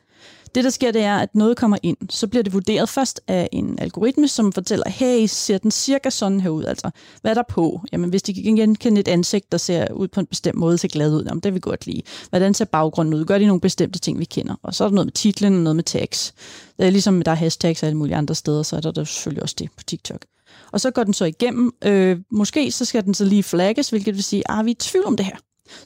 Det, 0.55 0.65
der 0.65 0.71
sker, 0.71 0.93
det 0.93 1.03
er, 1.03 1.17
at 1.17 1.35
noget 1.35 1.57
kommer 1.57 1.77
ind. 1.83 1.97
Så 2.11 2.27
bliver 2.27 2.43
det 2.43 2.53
vurderet 2.53 2.89
først 2.89 3.21
af 3.29 3.49
en 3.53 3.79
algoritme, 3.79 4.29
som 4.29 4.53
fortæller, 4.53 4.89
hey, 4.89 5.27
ser 5.27 5.59
den 5.59 5.71
cirka 5.71 6.11
sådan 6.11 6.41
her 6.41 6.51
ud? 6.51 6.65
Altså, 6.65 6.91
hvad 7.21 7.31
er 7.31 7.35
der 7.35 7.43
på? 7.49 7.81
Jamen, 7.93 8.11
hvis 8.11 8.23
de 8.23 8.35
kan 8.35 8.57
genkende 8.57 9.01
et 9.01 9.09
ansigt, 9.09 9.53
der 9.53 9.59
ser 9.59 9.93
ud 9.93 10.09
på 10.09 10.21
en 10.21 10.27
bestemt 10.27 10.59
måde, 10.59 10.79
ser 10.79 10.89
glad 10.89 11.15
ud, 11.15 11.25
jamen, 11.25 11.41
det 11.41 11.45
vil 11.45 11.55
vi 11.55 11.61
godt 11.61 11.87
lide. 11.87 12.03
Hvordan 12.29 12.55
ser 12.55 12.65
baggrunden 12.65 13.15
ud? 13.15 13.25
Gør 13.25 13.39
de 13.39 13.47
nogle 13.47 13.61
bestemte 13.61 13.99
ting, 13.99 14.19
vi 14.19 14.25
kender? 14.25 14.55
Og 14.63 14.75
så 14.75 14.85
er 14.85 14.89
der 14.89 14.95
noget 14.95 15.07
med 15.07 15.13
titlen 15.13 15.55
og 15.55 15.61
noget 15.61 15.77
med 15.77 15.85
tags. 15.85 16.35
Det 16.79 16.87
er 16.87 16.91
ligesom, 16.91 17.23
der 17.23 17.31
er 17.31 17.37
hashtags 17.37 17.83
og 17.83 17.87
alle 17.87 17.99
mulige 17.99 18.17
andre 18.17 18.35
steder, 18.35 18.63
så 18.63 18.77
er 18.77 18.81
der, 18.81 18.91
der 18.91 19.05
selvfølgelig 19.05 19.43
også 19.43 19.57
det 19.59 19.69
på 19.77 19.83
TikTok. 19.87 20.25
Og 20.73 20.81
så 20.81 20.91
går 20.91 21.05
den 21.05 21.15
så 21.15 21.25
igennem. 21.25 21.73
Øh, 21.85 22.19
måske 22.31 22.73
så 22.73 22.85
skal 22.85 23.05
den 23.05 23.15
så 23.15 23.25
lige 23.25 23.43
flagges, 23.43 23.91
hvilket 23.91 24.15
vil 24.15 24.25
sige, 24.25 24.43
at 24.51 24.59
ah, 24.59 24.67
vi 24.67 24.71
er 24.71 24.75
i 24.75 24.79
tvivl 24.79 25.07
om 25.07 25.17
det 25.17 25.27
her. 25.27 25.37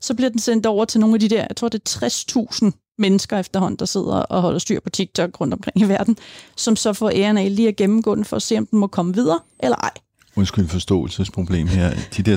Så 0.01 0.15
bliver 0.15 0.31
den 0.31 0.39
sendt 0.39 0.67
over 0.67 0.85
til 0.85 1.01
nogle 1.01 1.15
af 1.15 1.21
de 1.21 1.29
der, 1.29 1.47
jeg 1.49 1.57
tror 1.57 1.69
det 1.69 1.81
er 1.81 2.07
60.000 2.07 2.84
mennesker 2.99 3.39
efterhånden, 3.39 3.79
der 3.79 3.85
sidder 3.85 4.17
og 4.17 4.43
holder 4.43 4.59
styr 4.59 4.81
på 4.81 4.91
TikTok 4.91 5.41
rundt 5.41 5.55
omkring 5.55 5.81
i 5.81 5.85
verden, 5.85 6.17
som 6.57 6.77
så 6.77 6.93
får 6.93 7.11
æren 7.11 7.39
af 7.39 7.57
lige 7.57 7.69
at 7.69 7.77
gennemgå 7.77 8.15
den 8.15 8.25
for 8.25 8.37
at 8.37 8.43
se, 8.43 8.59
om 8.59 8.67
den 8.67 8.79
må 8.79 8.87
komme 8.87 9.15
videre 9.15 9.41
eller 9.59 9.77
ej. 9.77 9.91
Undskyld 10.37 10.69
forståelsesproblem 10.69 11.67
her. 11.67 11.95
De 12.17 12.23
der 12.23 12.37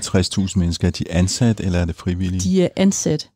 60.000 0.49 0.59
mennesker, 0.59 0.87
er 0.87 0.91
de 0.91 1.11
ansat, 1.11 1.59
eller 1.59 1.79
er 1.79 1.85
det 1.85 1.95
frivillige? 1.95 2.39
De 2.39 2.63
er 2.63 2.69
ansat. 2.75 3.29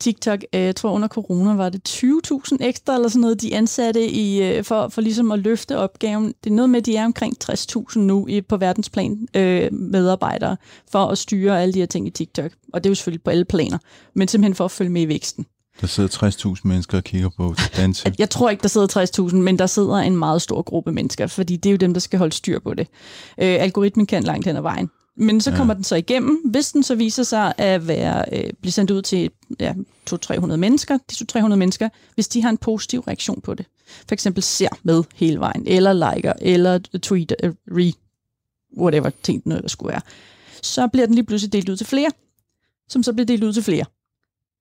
TikTok, 0.00 0.40
øh, 0.54 0.60
jeg 0.60 0.76
tror 0.76 0.90
under 0.90 1.08
corona 1.08 1.54
var 1.54 1.68
det 1.68 1.88
20.000 1.88 2.56
ekstra 2.60 2.94
eller 2.94 3.08
sådan 3.08 3.20
noget, 3.20 3.42
de 3.42 3.54
ansatte 3.54 4.10
i, 4.10 4.42
øh, 4.42 4.64
for, 4.64 4.88
for 4.88 5.00
ligesom 5.00 5.32
at 5.32 5.38
løfte 5.38 5.78
opgaven. 5.78 6.34
Det 6.44 6.50
er 6.50 6.54
noget 6.54 6.70
med, 6.70 6.80
at 6.80 6.86
de 6.86 6.96
er 6.96 7.04
omkring 7.04 7.34
60.000 7.44 7.98
nu 7.98 8.26
i, 8.26 8.40
på 8.40 8.56
verdensplan 8.56 9.28
øh, 9.34 9.72
medarbejdere 9.72 10.56
for 10.90 11.06
at 11.06 11.18
styre 11.18 11.62
alle 11.62 11.74
de 11.74 11.78
her 11.78 11.86
ting 11.86 12.06
i 12.06 12.10
TikTok. 12.10 12.52
Og 12.72 12.84
det 12.84 12.88
er 12.88 12.90
jo 12.90 12.94
selvfølgelig 12.94 13.22
på 13.22 13.30
alle 13.30 13.44
planer, 13.44 13.78
men 14.14 14.28
simpelthen 14.28 14.54
for 14.54 14.64
at 14.64 14.70
følge 14.70 14.90
med 14.90 15.02
i 15.02 15.08
væksten. 15.08 15.46
Der 15.80 15.86
sidder 15.86 16.54
60.000 16.54 16.60
mennesker 16.64 16.98
og 16.98 17.04
kigger 17.04 17.28
på 17.28 17.54
danse. 17.76 18.14
Jeg 18.18 18.30
tror 18.30 18.50
ikke, 18.50 18.62
der 18.62 18.68
sidder 18.68 19.28
60.000, 19.30 19.36
men 19.36 19.58
der 19.58 19.66
sidder 19.66 19.96
en 19.96 20.16
meget 20.16 20.42
stor 20.42 20.62
gruppe 20.62 20.92
mennesker, 20.92 21.26
fordi 21.26 21.56
det 21.56 21.68
er 21.68 21.72
jo 21.72 21.76
dem, 21.76 21.92
der 21.92 22.00
skal 22.00 22.18
holde 22.18 22.32
styr 22.32 22.58
på 22.58 22.74
det. 22.74 22.88
Øh, 23.38 23.56
algoritmen 23.60 24.06
kan 24.06 24.22
langt 24.22 24.46
hen 24.46 24.56
ad 24.56 24.62
vejen. 24.62 24.90
Men 25.16 25.40
så 25.40 25.50
kommer 25.50 25.74
ja. 25.74 25.76
den 25.76 25.84
så 25.84 25.96
igennem. 25.96 26.40
Hvis 26.44 26.72
den 26.72 26.82
så 26.82 26.94
viser 26.94 27.22
sig 27.22 27.54
at 27.58 27.88
være, 27.88 28.24
øh, 28.32 28.52
blive 28.60 28.72
sendt 28.72 28.90
ud 28.90 29.02
til 29.02 29.30
ja, 29.60 29.74
200-300 30.10 30.56
mennesker, 30.56 30.98
de 31.34 31.40
200-300 31.40 31.54
mennesker, 31.54 31.88
hvis 32.14 32.28
de 32.28 32.42
har 32.42 32.50
en 32.50 32.56
positiv 32.56 33.00
reaktion 33.00 33.40
på 33.40 33.54
det, 33.54 33.66
for 34.08 34.12
eksempel 34.12 34.42
ser 34.42 34.68
med 34.82 35.04
hele 35.14 35.40
vejen, 35.40 35.64
eller 35.66 35.92
liker, 35.92 36.32
eller 36.40 36.78
tweet, 37.02 37.34
uh, 37.44 37.50
re, 37.50 37.92
whatever 38.78 39.10
ting 39.22 39.44
den 39.44 39.52
der 39.52 39.68
skulle 39.68 39.92
være, 39.92 40.00
så 40.62 40.88
bliver 40.88 41.06
den 41.06 41.14
lige 41.14 41.26
pludselig 41.26 41.52
delt 41.52 41.68
ud 41.68 41.76
til 41.76 41.86
flere, 41.86 42.10
som 42.88 43.02
så 43.02 43.12
bliver 43.12 43.26
delt 43.26 43.44
ud 43.44 43.52
til 43.52 43.62
flere. 43.62 43.84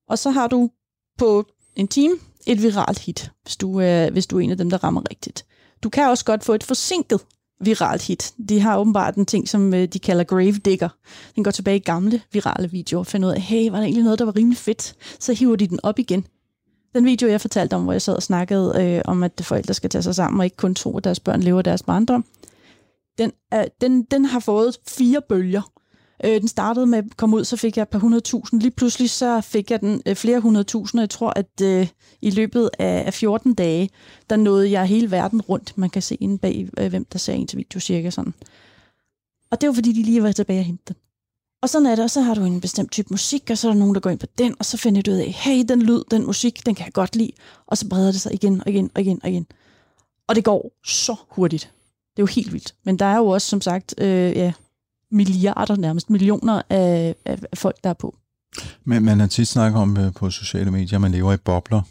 Og 0.10 0.20
så 0.20 0.30
har 0.30 0.48
du 0.48 0.70
på 1.18 1.46
en 1.76 1.88
time 1.88 2.16
et 2.46 2.62
viralt 2.62 3.00
hit, 3.00 3.32
hvis 3.44 3.56
du, 3.56 3.82
øh, 3.82 4.12
hvis 4.12 4.28
du 4.28 4.38
er 4.38 4.42
en 4.42 4.52
af 4.52 4.58
dem, 4.58 4.70
der 4.70 4.84
rammer 4.84 5.02
rigtigt. 5.10 5.46
Du 5.84 5.90
kan 5.90 6.08
også 6.08 6.26
godt 6.26 6.44
få 6.44 6.54
et 6.54 6.64
forsinket 6.64 7.22
viralt 7.62 8.02
hit. 8.02 8.34
De 8.50 8.60
har 8.60 8.78
åbenbart 8.78 9.16
en 9.16 9.26
ting, 9.26 9.50
som 9.50 9.74
øh, 9.74 9.88
de 9.88 10.00
kalder 10.00 10.24
Grave 10.24 10.52
Digger. 10.52 10.90
Den 11.36 11.44
går 11.44 11.52
tilbage 11.52 11.78
i 11.78 11.80
gamle 11.80 12.22
virale 12.32 12.72
videoer 12.72 13.00
og 13.00 13.08
finder 13.08 13.28
ud 13.28 13.34
af, 13.34 13.42
hey, 13.42 13.70
var 13.70 13.78
der 13.78 13.84
egentlig 13.84 14.04
noget, 14.04 14.20
der 14.20 14.26
var 14.26 14.36
rimelig 14.36 14.58
fedt? 14.58 14.96
Så 15.20 15.34
hiver 15.34 15.56
de 15.56 15.68
den 15.68 15.80
op 15.84 16.00
igen. 16.00 16.28
Den 16.96 17.06
video, 17.06 17.28
jeg 17.28 17.42
fortalte 17.42 17.74
om, 17.74 17.84
hvor 17.84 17.92
jeg 17.92 18.02
sad 18.02 18.16
og 18.16 18.24
snakkede 18.24 18.74
øh, 18.82 19.02
om, 19.06 19.24
at 19.24 19.42
forældre 19.44 19.74
skal 19.74 19.90
tage 19.90 20.02
sig 20.02 20.16
sammen 20.16 20.40
og 20.40 20.46
ikke 20.46 20.58
kun 20.58 20.76
tro, 20.76 20.98
at 20.98 21.04
deres 21.04 21.20
børn 21.20 21.42
lever 21.42 21.62
deres 21.62 21.84
barndom, 21.84 22.26
den, 23.18 23.32
er, 23.52 23.66
den, 23.82 24.04
den 24.04 24.26
har 24.26 24.40
fået 24.40 24.78
fire 24.88 25.22
bølger. 25.30 25.72
Øh, 26.24 26.40
den 26.42 26.48
startede 26.48 26.86
med 26.86 26.98
at 26.98 27.18
komme 27.18 27.36
ud, 27.36 27.44
så 27.46 27.58
fik 27.58 27.78
jeg 27.78 27.84
et 27.84 27.90
par 27.90 28.00
hundredtusind. 28.00 28.62
Lige 28.62 28.72
pludselig 28.72 29.10
så 29.10 29.42
fik 29.42 29.72
jeg 29.72 29.82
den 29.82 30.02
øh, 30.06 30.16
flere 30.16 30.40
hundredtusind, 30.40 31.02
jeg 31.02 31.10
tror, 31.10 31.34
at 31.36 31.62
øh, 31.62 31.88
i 32.22 32.30
løbet 32.30 32.70
af, 32.80 33.04
af 33.06 33.14
14 33.14 33.54
dage, 33.54 33.90
der 34.30 34.36
nåede 34.36 34.72
jeg 34.72 34.86
hele 34.86 35.12
verden 35.12 35.42
rundt. 35.42 35.78
Man 35.78 35.90
kan 35.90 36.02
se 36.02 36.16
inde 36.16 36.38
bag, 36.38 36.70
øh, 36.78 36.90
hvem 36.90 37.06
der 37.06 37.20
ser 37.20 37.34
ens 37.34 37.50
til 37.50 37.58
video 37.58 37.80
cirka 37.80 38.10
sådan. 38.10 38.34
Og 39.52 39.62
det 39.62 39.68
var 39.68 39.74
fordi, 39.74 39.92
de 39.92 40.04
lige 40.04 40.24
var 40.24 40.32
tilbage 40.32 40.60
og 40.60 40.66
hente 40.66 40.84
den. 40.88 40.96
Og 41.62 41.70
sådan 41.70 41.86
er 41.86 41.96
det, 41.96 42.04
og 42.04 42.10
så 42.10 42.22
har 42.22 42.34
du 42.34 42.44
en 42.44 42.62
bestemt 42.62 42.92
type 42.92 43.08
musik, 43.12 43.50
og 43.50 43.58
så 43.58 43.68
er 43.68 43.72
der 43.72 43.80
nogen, 43.80 43.96
der 43.96 44.02
går 44.02 44.10
ind 44.10 44.20
på 44.20 44.26
den, 44.38 44.56
og 44.60 44.66
så 44.66 44.78
finder 44.78 45.02
du 45.02 45.12
ud 45.12 45.16
af, 45.16 45.32
hey, 45.32 45.64
den 45.70 45.82
lyd, 45.82 46.04
den 46.12 46.26
musik, 46.26 46.66
den 46.66 46.76
kan 46.76 46.86
jeg 46.86 46.94
godt 46.94 47.16
lide. 47.16 47.32
Og 47.68 47.78
så 47.78 47.90
breder 47.90 48.12
det 48.12 48.22
sig 48.22 48.34
igen 48.34 48.62
og 48.62 48.70
igen 48.70 48.92
og 48.96 49.02
igen 49.02 49.20
og 49.24 49.30
igen. 49.30 49.48
Og 50.28 50.36
det 50.36 50.44
går 50.44 50.72
så 50.86 51.16
hurtigt. 51.30 51.72
Det 52.16 52.20
er 52.20 52.24
jo 52.24 52.26
helt 52.26 52.54
vildt. 52.54 52.76
Men 52.84 53.00
der 53.00 53.06
er 53.06 53.18
jo 53.18 53.28
også, 53.28 53.48
som 53.48 53.62
sagt, 53.62 53.96
øh, 53.98 54.32
ja, 54.36 54.54
milliarder, 55.12 55.76
nærmest 55.76 56.10
millioner 56.10 56.62
af, 56.70 57.16
af, 57.26 57.40
folk, 57.54 57.76
der 57.84 57.90
er 57.90 57.94
på. 57.94 58.16
Men 58.84 59.06
man 59.06 59.20
har 59.20 59.28
tit 59.28 59.48
snakket 59.48 59.82
om 59.82 59.98
øh, 59.98 60.14
på 60.14 60.30
sociale 60.30 60.72
medier, 60.72 60.98
at 60.98 61.02
man 61.02 61.12
lever 61.12 61.34
i 61.34 61.38
bobler. 61.38 61.82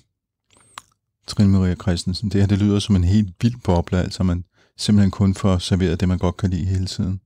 Trine 1.27 1.49
Maria 1.49 1.75
Christensen, 1.75 2.29
det 2.29 2.41
her 2.41 2.49
det 2.49 2.59
lyder 2.59 2.79
som 2.79 2.97
en 2.97 3.05
helt 3.05 3.29
vild 3.41 3.55
boble, 3.65 3.99
altså 3.99 4.23
man 4.23 4.45
simpelthen 4.79 5.11
kun 5.11 5.35
får 5.35 5.59
serveret 5.59 6.01
det, 6.01 6.09
man 6.09 6.19
godt 6.19 6.37
kan 6.37 6.51
lide 6.51 6.65
hele 6.65 6.87
tiden. 6.87 7.11
Altså, 7.13 7.21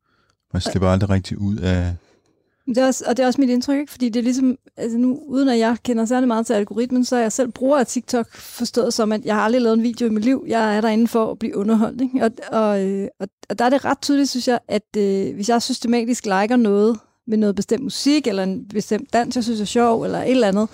man 0.52 0.62
slipper 0.62 0.88
aldrig 0.88 1.10
rigtig 1.10 1.38
ud 1.38 1.56
af, 1.56 1.96
det 2.74 2.78
er 2.78 2.86
også, 2.86 3.04
og 3.06 3.16
det 3.16 3.22
er 3.22 3.26
også 3.26 3.40
mit 3.40 3.50
indtryk, 3.50 3.78
ikke? 3.78 3.92
fordi 3.92 4.08
det 4.08 4.20
er 4.20 4.24
ligesom, 4.24 4.56
altså 4.76 4.98
nu, 4.98 5.20
uden 5.26 5.48
at 5.48 5.58
jeg 5.58 5.76
kender 5.82 6.04
særlig 6.04 6.28
meget 6.28 6.46
til 6.46 6.54
algoritmen, 6.54 7.04
så 7.04 7.16
er 7.16 7.20
jeg 7.20 7.32
selv 7.32 7.52
bruger 7.52 7.78
af 7.78 7.86
TikTok 7.86 8.32
forstået 8.32 8.94
som, 8.94 9.12
at 9.12 9.24
jeg 9.24 9.34
har 9.34 9.42
aldrig 9.42 9.62
lavet 9.62 9.76
en 9.76 9.82
video 9.82 10.06
i 10.06 10.10
mit 10.10 10.24
liv. 10.24 10.44
Jeg 10.48 10.76
er 10.76 10.80
derinde 10.80 11.08
for 11.08 11.30
at 11.30 11.38
blive 11.38 11.56
underholdt. 11.56 12.00
Ikke? 12.00 12.24
Og, 12.24 12.30
og, 12.52 12.86
øh, 12.86 13.08
og, 13.20 13.28
og 13.50 13.58
der 13.58 13.64
er 13.64 13.70
det 13.70 13.84
ret 13.84 14.00
tydeligt, 14.00 14.28
synes 14.28 14.48
jeg, 14.48 14.58
at 14.68 14.96
øh, 14.96 15.34
hvis 15.34 15.48
jeg 15.48 15.62
systematisk 15.62 16.24
liker 16.24 16.56
noget 16.56 16.98
med 17.26 17.38
noget 17.38 17.54
bestemt 17.54 17.82
musik, 17.82 18.26
eller 18.26 18.42
en 18.42 18.68
bestemt 18.68 19.12
dans, 19.12 19.36
jeg 19.36 19.44
synes 19.44 19.60
er 19.60 19.64
sjov, 19.64 20.02
eller 20.02 20.22
et 20.22 20.30
eller 20.30 20.48
andet, 20.48 20.68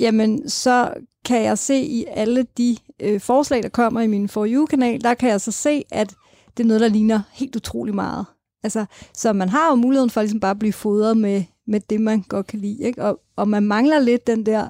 jamen 0.00 0.48
så 0.48 0.94
kan 1.24 1.42
jeg 1.42 1.58
se 1.58 1.80
i 1.80 2.04
alle 2.08 2.46
de 2.58 2.76
øh, 3.00 3.20
forslag, 3.20 3.62
der 3.62 3.68
kommer 3.68 4.00
i 4.00 4.06
min 4.06 4.28
For 4.28 4.46
You-kanal, 4.46 5.00
der 5.00 5.14
kan 5.14 5.28
jeg 5.28 5.40
så 5.40 5.50
se, 5.50 5.84
at 5.90 6.14
det 6.56 6.62
er 6.62 6.66
noget, 6.66 6.80
der 6.80 6.88
ligner 6.88 7.20
helt 7.32 7.56
utrolig 7.56 7.94
meget 7.94 8.26
Altså, 8.64 8.84
så 9.14 9.32
man 9.32 9.48
har 9.48 9.70
jo 9.70 9.74
muligheden 9.74 10.10
for 10.10 10.20
ligesom 10.20 10.40
bare 10.40 10.50
at 10.50 10.58
blive 10.58 10.72
fodret 10.72 11.16
med, 11.16 11.44
med 11.66 11.80
det, 11.90 12.00
man 12.00 12.24
godt 12.28 12.46
kan 12.46 12.58
lide. 12.58 12.82
Ikke? 12.82 13.02
Og, 13.02 13.20
og 13.36 13.48
man 13.48 13.62
mangler 13.62 13.98
lidt 13.98 14.26
den 14.26 14.46
der, 14.46 14.68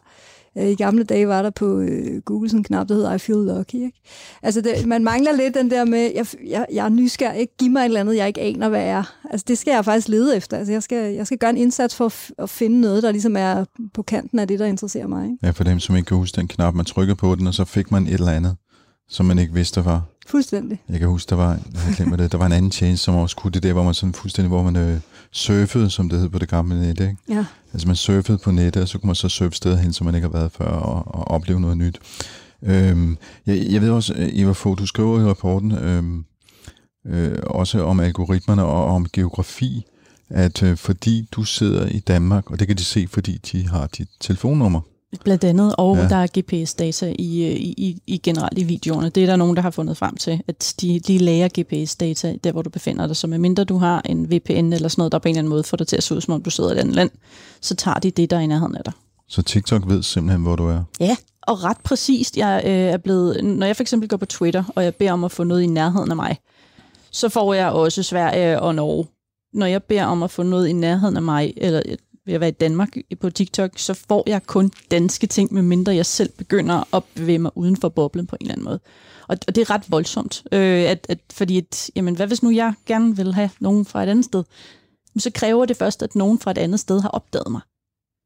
øh, 0.59 0.69
i 0.69 0.75
gamle 0.75 1.05
dage 1.05 1.29
var 1.29 1.43
der 1.43 1.51
på 1.51 1.79
øh, 1.79 2.23
Google 2.23 2.49
sådan 2.49 2.61
en 2.61 2.65
knap, 2.65 2.89
der 2.89 2.95
hedder 2.95 3.15
I 3.15 3.19
feel 3.19 3.39
lucky. 3.39 3.75
Ikke? 3.75 4.01
Altså, 4.43 4.61
det, 4.61 4.87
man 4.87 5.05
mangler 5.05 5.33
lidt 5.33 5.55
den 5.55 5.71
der 5.71 5.85
med, 5.85 6.13
jeg, 6.15 6.27
jeg, 6.47 6.67
jeg 6.73 6.85
er 6.85 6.89
nysgerrig, 6.89 7.41
ikke? 7.41 7.57
giv 7.57 7.71
mig 7.71 7.81
et 7.81 7.85
eller 7.85 8.01
andet, 8.01 8.17
jeg 8.17 8.27
ikke 8.27 8.41
aner, 8.41 8.69
hvad 8.69 8.85
er. 8.85 9.17
Altså, 9.31 9.45
det 9.49 9.59
skal 9.59 9.71
jeg 9.71 9.85
faktisk 9.85 10.09
lede 10.09 10.37
efter. 10.37 10.57
Altså, 10.57 10.73
jeg 10.73 10.83
skal, 10.83 11.15
jeg 11.15 11.27
skal 11.27 11.39
gøre 11.39 11.51
en 11.51 11.57
indsats 11.57 11.95
for 11.95 12.07
at, 12.07 12.31
at 12.39 12.51
finde 12.51 12.81
noget, 12.81 13.03
der 13.03 13.11
ligesom 13.11 13.37
er 13.37 13.65
på 13.95 14.03
kanten 14.03 14.39
af 14.39 14.49
det, 14.49 14.59
der 14.59 14.67
interesserer 14.67 15.07
mig. 15.07 15.25
Ikke? 15.25 15.39
Ja, 15.43 15.51
for 15.51 15.65
dem, 15.65 15.81
som 15.81 15.97
ikke 15.97 16.07
kan 16.07 16.17
huske 16.17 16.37
den 16.37 16.49
knap, 16.49 16.75
man 16.75 16.85
trykker 16.85 17.15
på 17.15 17.35
den, 17.35 17.47
og 17.47 17.55
så 17.55 17.65
fik 17.65 17.91
man 17.91 18.07
et 18.07 18.15
eller 18.15 18.33
andet, 18.33 18.57
som 19.09 19.27
man 19.27 19.39
ikke 19.39 19.55
vidste, 19.55 19.85
var. 19.85 20.03
Fuldstændig. 20.27 20.83
Jeg 20.89 20.99
kan 20.99 21.09
huske, 21.09 21.31
der 21.31 21.37
var, 21.37 21.51
jeg 21.51 21.95
glemmer 21.97 22.17
det, 22.17 22.33
der 22.33 22.39
var 22.39 22.47
en 22.47 22.53
anden 22.53 22.71
tjeneste, 22.71 23.05
som 23.05 23.15
også 23.15 23.37
kunne 23.37 23.51
det 23.51 23.63
der, 23.63 23.73
hvor 23.73 23.83
man 23.83 23.95
sådan 23.95 24.15
fuldstændig, 24.15 24.49
hvor 24.49 24.63
man 24.63 24.77
øh, 24.77 25.01
surfede, 25.31 25.91
som 25.91 26.09
det 26.09 26.21
hed 26.21 26.29
på 26.29 26.39
det 26.39 26.49
gamle 26.49 26.81
net, 26.81 27.01
ikke? 27.01 27.17
Ja. 27.29 27.45
Altså 27.73 27.87
man 27.87 27.97
surfede 27.97 28.39
på 28.39 28.51
nettet, 28.51 28.83
og 28.83 28.89
så 28.89 28.99
kunne 28.99 29.09
man 29.09 29.15
så 29.15 29.29
surfe 29.29 29.57
steder 29.57 29.77
hen, 29.77 29.93
som 29.93 30.05
man 30.05 30.15
ikke 30.15 30.29
har 30.29 30.33
været 30.33 30.53
før, 30.53 30.65
og, 30.65 31.15
og 31.15 31.29
opleve 31.29 31.61
noget 31.61 31.77
nyt. 31.77 32.01
Øhm, 32.63 33.19
jeg, 33.47 33.67
jeg 33.71 33.81
ved 33.81 33.91
også, 33.91 34.15
øh, 34.15 34.29
Eva 34.33 34.53
Fogh, 34.53 34.79
du 34.79 34.87
skriver 34.87 35.21
i 35.21 35.25
rapporten 35.25 35.73
øhm, 35.73 36.25
øh, 37.07 37.39
også 37.47 37.85
om 37.85 38.01
algoritmerne 38.01 38.65
og 38.65 38.85
om 38.85 39.07
geografi, 39.13 39.85
at 40.31 40.63
øh, 40.63 40.77
fordi 40.77 41.29
du 41.33 41.45
sidder 41.45 41.87
i 41.87 41.99
Danmark, 41.99 42.51
og 42.51 42.59
det 42.59 42.67
kan 42.67 42.77
de 42.77 42.85
se, 42.85 43.07
fordi 43.11 43.39
de 43.53 43.69
har 43.69 43.87
dit 43.87 44.09
telefonnummer, 44.21 44.81
Blandt 45.25 45.45
andet, 45.45 45.75
og 45.79 45.97
ja. 45.97 46.09
der 46.09 46.17
er 46.17 46.27
GPS-data 46.39 47.15
i, 47.19 47.53
i, 47.53 47.75
i, 47.77 48.03
i 48.07 48.19
generelt 48.19 48.59
i 48.59 48.65
videoerne. 48.65 49.09
Det 49.09 49.23
er 49.23 49.27
der 49.27 49.37
nogen, 49.37 49.57
der 49.57 49.63
har 49.63 49.71
fundet 49.71 49.97
frem 49.97 50.17
til, 50.17 50.43
at 50.49 50.75
de, 50.81 51.01
de 51.01 51.19
lærer 51.19 51.49
GPS-data 51.61 52.37
der, 52.45 52.53
hvor 52.53 52.63
du 52.63 52.71
befinder 52.71 53.07
dig. 53.07 53.17
Så 53.17 53.27
medmindre 53.27 53.65
du 53.65 53.79
har 53.79 54.03
en 54.05 54.31
VPN 54.31 54.73
eller 54.73 54.89
sådan 54.89 55.01
noget, 55.01 55.13
der 55.13 55.19
på 55.19 55.29
en 55.29 55.33
eller 55.33 55.39
anden 55.39 55.51
måde 55.51 55.65
får 55.65 55.77
dig 55.77 55.87
til 55.87 55.97
at 55.97 56.03
se 56.03 56.15
ud, 56.15 56.21
som 56.21 56.35
om 56.35 56.43
du 56.43 56.51
sidder 56.51 56.71
i 56.71 56.73
et 56.73 56.79
andet 56.79 56.95
land, 56.95 57.11
så 57.61 57.75
tager 57.75 57.99
de 57.99 58.11
det, 58.11 58.31
der 58.31 58.37
er 58.37 58.41
i 58.41 58.47
nærheden 58.47 58.77
af 58.77 58.85
dig. 58.85 58.93
Så 59.29 59.43
TikTok 59.43 59.83
ved 59.87 60.03
simpelthen, 60.03 60.43
hvor 60.43 60.57
du 60.57 60.69
er? 60.69 60.83
Ja, 61.01 61.17
og 61.43 61.65
ret 61.65 61.79
præcist. 61.85 62.37
Jeg 62.37 62.63
øh, 62.65 62.73
er 62.73 62.97
blevet, 62.97 63.45
når 63.45 63.67
jeg 63.67 63.77
for 63.77 63.83
eksempel 63.83 64.09
går 64.09 64.17
på 64.17 64.27
Twitter, 64.27 64.65
og 64.77 64.85
jeg 64.85 64.95
beder 64.95 65.13
om 65.13 65.25
at 65.25 65.33
få 65.33 65.45
noget 65.45 65.63
i 65.63 65.67
nærheden 65.67 66.11
af 66.11 66.17
mig, 66.17 66.39
så 67.11 67.29
får 67.29 67.55
jeg 67.55 67.69
også 67.69 68.03
Sverige 68.03 68.61
og 68.61 68.75
Norge. 68.75 69.07
Når 69.53 69.67
jeg 69.67 69.83
beder 69.83 70.05
om 70.05 70.23
at 70.23 70.31
få 70.31 70.43
noget 70.43 70.69
i 70.69 70.73
nærheden 70.73 71.17
af 71.17 71.23
mig, 71.23 71.55
eller 71.57 71.83
ved 72.27 72.35
at 72.35 72.41
være 72.41 72.49
i 72.49 72.53
Danmark 72.53 72.97
på 73.21 73.31
TikTok, 73.31 73.71
så 73.77 73.95
får 73.95 74.25
jeg 74.27 74.47
kun 74.47 74.71
danske 74.91 75.27
ting, 75.27 75.55
medmindre 75.55 75.95
jeg 75.95 76.07
selv 76.07 76.31
begynder 76.39 76.95
at 76.97 77.03
bevæge 77.15 77.39
mig 77.39 77.51
uden 77.55 77.77
for 77.77 77.89
boblen 77.89 78.27
på 78.27 78.37
en 78.41 78.45
eller 78.45 78.55
anden 78.55 78.65
måde. 78.65 78.81
Og, 79.29 79.37
og 79.49 79.55
det 79.55 79.61
er 79.61 79.71
ret 79.71 79.91
voldsomt, 79.91 80.43
øh, 80.53 80.91
at, 80.91 81.07
at, 81.09 81.19
fordi 81.33 81.59
at, 81.59 81.91
jamen, 81.97 82.17
hvad 82.17 82.27
hvis 82.27 82.43
nu 82.43 82.51
jeg 82.51 82.75
gerne 82.87 83.17
vil 83.17 83.35
have 83.35 83.51
nogen 83.61 83.85
fra 83.85 84.03
et 84.03 84.09
andet 84.09 84.25
sted? 84.25 84.45
Så 85.19 85.31
kræver 85.35 85.65
det 85.65 85.77
først, 85.77 86.03
at 86.03 86.15
nogen 86.15 86.39
fra 86.39 86.51
et 86.51 86.59
andet 86.59 86.81
sted 86.81 87.01
har 87.01 87.09
opdaget 87.09 87.51
mig. 87.51 87.61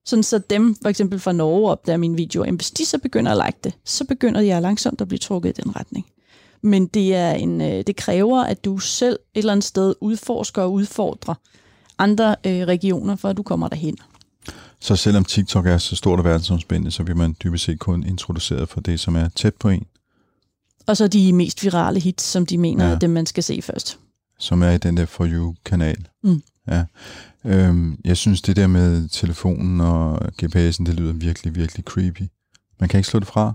Sådan 0.06 0.22
så 0.22 0.38
dem, 0.38 0.76
for 0.82 0.88
eksempel 0.88 1.18
fra 1.18 1.32
Norge, 1.32 1.70
opdager 1.70 1.96
min 1.96 2.18
video. 2.18 2.44
Jamen, 2.44 2.56
hvis 2.56 2.70
de 2.70 2.84
så 2.84 2.98
begynder 2.98 3.32
at 3.32 3.46
like 3.46 3.58
det, 3.64 3.72
så 3.84 4.04
begynder 4.04 4.40
jeg 4.40 4.62
langsomt 4.62 5.00
at 5.00 5.08
blive 5.08 5.18
trukket 5.18 5.58
i 5.58 5.62
den 5.62 5.76
retning. 5.76 6.06
Men 6.62 6.86
det, 6.86 7.14
er 7.14 7.30
en, 7.30 7.60
øh, 7.60 7.84
det 7.86 7.96
kræver, 7.96 8.44
at 8.44 8.64
du 8.64 8.78
selv 8.78 9.18
et 9.34 9.38
eller 9.38 9.52
andet 9.52 9.64
sted 9.64 9.94
udforsker 10.00 10.62
og 10.62 10.72
udfordrer 10.72 11.34
andre 11.98 12.36
øh, 12.46 12.66
regioner, 12.66 13.16
for 13.16 13.28
at 13.28 13.36
du 13.36 13.42
kommer 13.42 13.68
derhen. 13.68 13.96
Så 14.80 14.96
selvom 14.96 15.24
TikTok 15.24 15.66
er 15.66 15.78
så 15.78 15.96
stort 15.96 16.18
og 16.18 16.24
verdensomspændende, 16.24 16.90
så 16.90 17.04
bliver 17.04 17.16
man 17.18 17.36
dybest 17.44 17.64
set 17.64 17.78
kun 17.78 18.06
introduceret 18.06 18.68
for 18.68 18.80
det, 18.80 19.00
som 19.00 19.16
er 19.16 19.28
tæt 19.28 19.54
på 19.54 19.68
en. 19.68 19.86
Og 20.86 20.96
så 20.96 21.08
de 21.08 21.32
mest 21.32 21.64
virale 21.64 22.00
hits, 22.00 22.24
som 22.24 22.46
de 22.46 22.58
mener 22.58 22.86
ja. 22.86 22.94
er 22.94 22.98
dem, 22.98 23.10
man 23.10 23.26
skal 23.26 23.42
se 23.42 23.62
først. 23.62 23.98
Som 24.38 24.62
er 24.62 24.70
i 24.70 24.78
den 24.78 24.96
der 24.96 25.06
For 25.06 25.26
You-kanal. 25.26 26.08
Mm. 26.24 26.42
Ja. 26.68 26.84
Øhm, 27.44 28.00
jeg 28.04 28.16
synes, 28.16 28.42
det 28.42 28.56
der 28.56 28.66
med 28.66 29.08
telefonen 29.08 29.80
og 29.80 30.18
GPS'en, 30.42 30.84
det 30.84 30.94
lyder 30.94 31.12
virkelig, 31.12 31.54
virkelig 31.54 31.84
creepy. 31.84 32.22
Man 32.80 32.88
kan 32.88 32.98
ikke 32.98 33.08
slå 33.08 33.20
det 33.20 33.28
fra. 33.28 33.54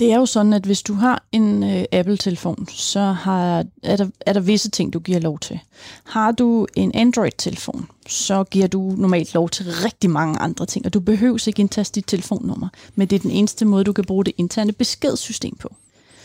Det 0.00 0.12
er 0.12 0.16
jo 0.16 0.26
sådan, 0.26 0.52
at 0.52 0.64
hvis 0.64 0.82
du 0.82 0.94
har 0.94 1.24
en 1.32 1.62
øh, 1.62 1.84
Apple-telefon, 1.92 2.68
så 2.68 3.00
har, 3.00 3.64
er, 3.82 3.96
der, 3.96 4.06
er 4.20 4.32
der 4.32 4.40
visse 4.40 4.70
ting, 4.70 4.92
du 4.92 4.98
giver 4.98 5.18
lov 5.18 5.38
til. 5.38 5.60
Har 6.04 6.32
du 6.32 6.66
en 6.74 6.92
Android-telefon, 6.94 7.88
så 8.08 8.44
giver 8.44 8.66
du 8.66 8.94
normalt 8.98 9.34
lov 9.34 9.48
til 9.48 9.66
rigtig 9.66 10.10
mange 10.10 10.38
andre 10.38 10.66
ting, 10.66 10.86
og 10.86 10.94
du 10.94 11.00
behøver 11.00 11.48
ikke 11.48 11.60
indtaste 11.60 11.94
dit 11.94 12.06
telefonnummer, 12.06 12.68
men 12.94 13.08
det 13.08 13.16
er 13.16 13.20
den 13.20 13.30
eneste 13.30 13.64
måde, 13.64 13.84
du 13.84 13.92
kan 13.92 14.04
bruge 14.04 14.24
det 14.24 14.34
interne 14.38 14.72
beskedssystem 14.72 15.56
på. 15.56 15.74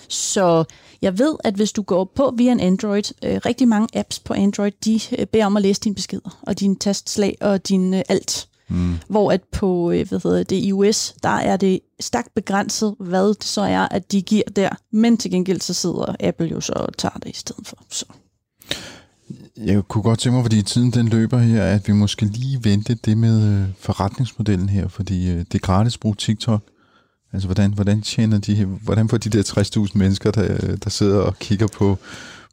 Så 0.07 0.63
jeg 1.01 1.19
ved, 1.19 1.36
at 1.43 1.53
hvis 1.53 1.71
du 1.71 1.82
går 1.82 2.03
på 2.03 2.34
via 2.38 2.51
en 2.51 2.59
Android, 2.59 3.03
øh, 3.23 3.39
rigtig 3.45 3.67
mange 3.67 3.88
apps 3.99 4.19
på 4.19 4.34
Android, 4.34 4.71
de 4.86 4.99
øh, 5.19 5.26
beder 5.26 5.45
om 5.45 5.57
at 5.57 5.63
læse 5.63 5.82
dine 5.82 5.95
beskeder, 5.95 6.39
og 6.41 6.59
dine 6.59 6.76
tastslag 6.76 7.38
og 7.41 7.67
din 7.67 7.93
øh, 7.93 8.01
alt. 8.09 8.47
Mm. 8.68 8.97
Hvor 9.07 9.32
at 9.32 9.41
på 9.51 9.91
øh, 9.91 10.09
hvad 10.09 10.20
hedder 10.24 10.43
det, 10.43 10.55
iOS, 10.55 11.16
der 11.24 11.30
er 11.30 11.57
det 11.57 11.80
stærkt 11.99 12.34
begrænset, 12.36 12.95
hvad 12.99 13.28
det 13.28 13.43
så 13.43 13.61
er, 13.61 13.88
at 13.91 14.11
de 14.11 14.22
giver 14.22 14.43
der. 14.55 14.70
Men 14.91 15.18
til 15.18 15.32
gengæld 15.32 15.61
så 15.61 15.74
sidder 15.74 16.16
Apple 16.20 16.47
jo 16.47 16.61
så 16.61 16.74
og 16.74 16.97
tager 16.97 17.18
det 17.24 17.30
i 17.30 17.36
stedet 17.36 17.68
for. 17.68 17.78
Så. 17.89 18.05
Jeg 19.57 19.84
kunne 19.88 20.01
godt 20.01 20.20
tænke 20.20 20.36
mig, 20.36 20.43
fordi 20.43 20.61
tiden 20.61 20.91
den 20.91 21.07
løber 21.07 21.38
her, 21.38 21.63
at 21.63 21.88
vi 21.88 21.93
måske 21.93 22.26
lige 22.26 22.63
vente 22.63 22.95
det 22.95 23.18
med 23.18 23.61
øh, 23.61 23.68
forretningsmodellen 23.80 24.70
her, 24.70 24.88
fordi 24.88 25.30
øh, 25.30 25.38
det 25.38 25.55
er 25.55 25.59
gratis 25.59 25.93
at 25.95 25.99
bruge 25.99 26.16
TikTok. 26.16 26.61
Altså, 27.34 27.47
hvordan, 27.47 27.74
hvordan 27.74 28.01
tjener 28.01 28.38
de, 28.38 28.66
hvordan 28.66 29.09
får 29.09 29.18
de 29.18 29.30
der 29.30 29.43
60.000 29.88 29.97
mennesker, 29.97 30.32
der, 30.32 30.76
der 30.76 30.89
sidder 30.89 31.20
og 31.20 31.39
kigger 31.39 31.68
på, 31.68 31.97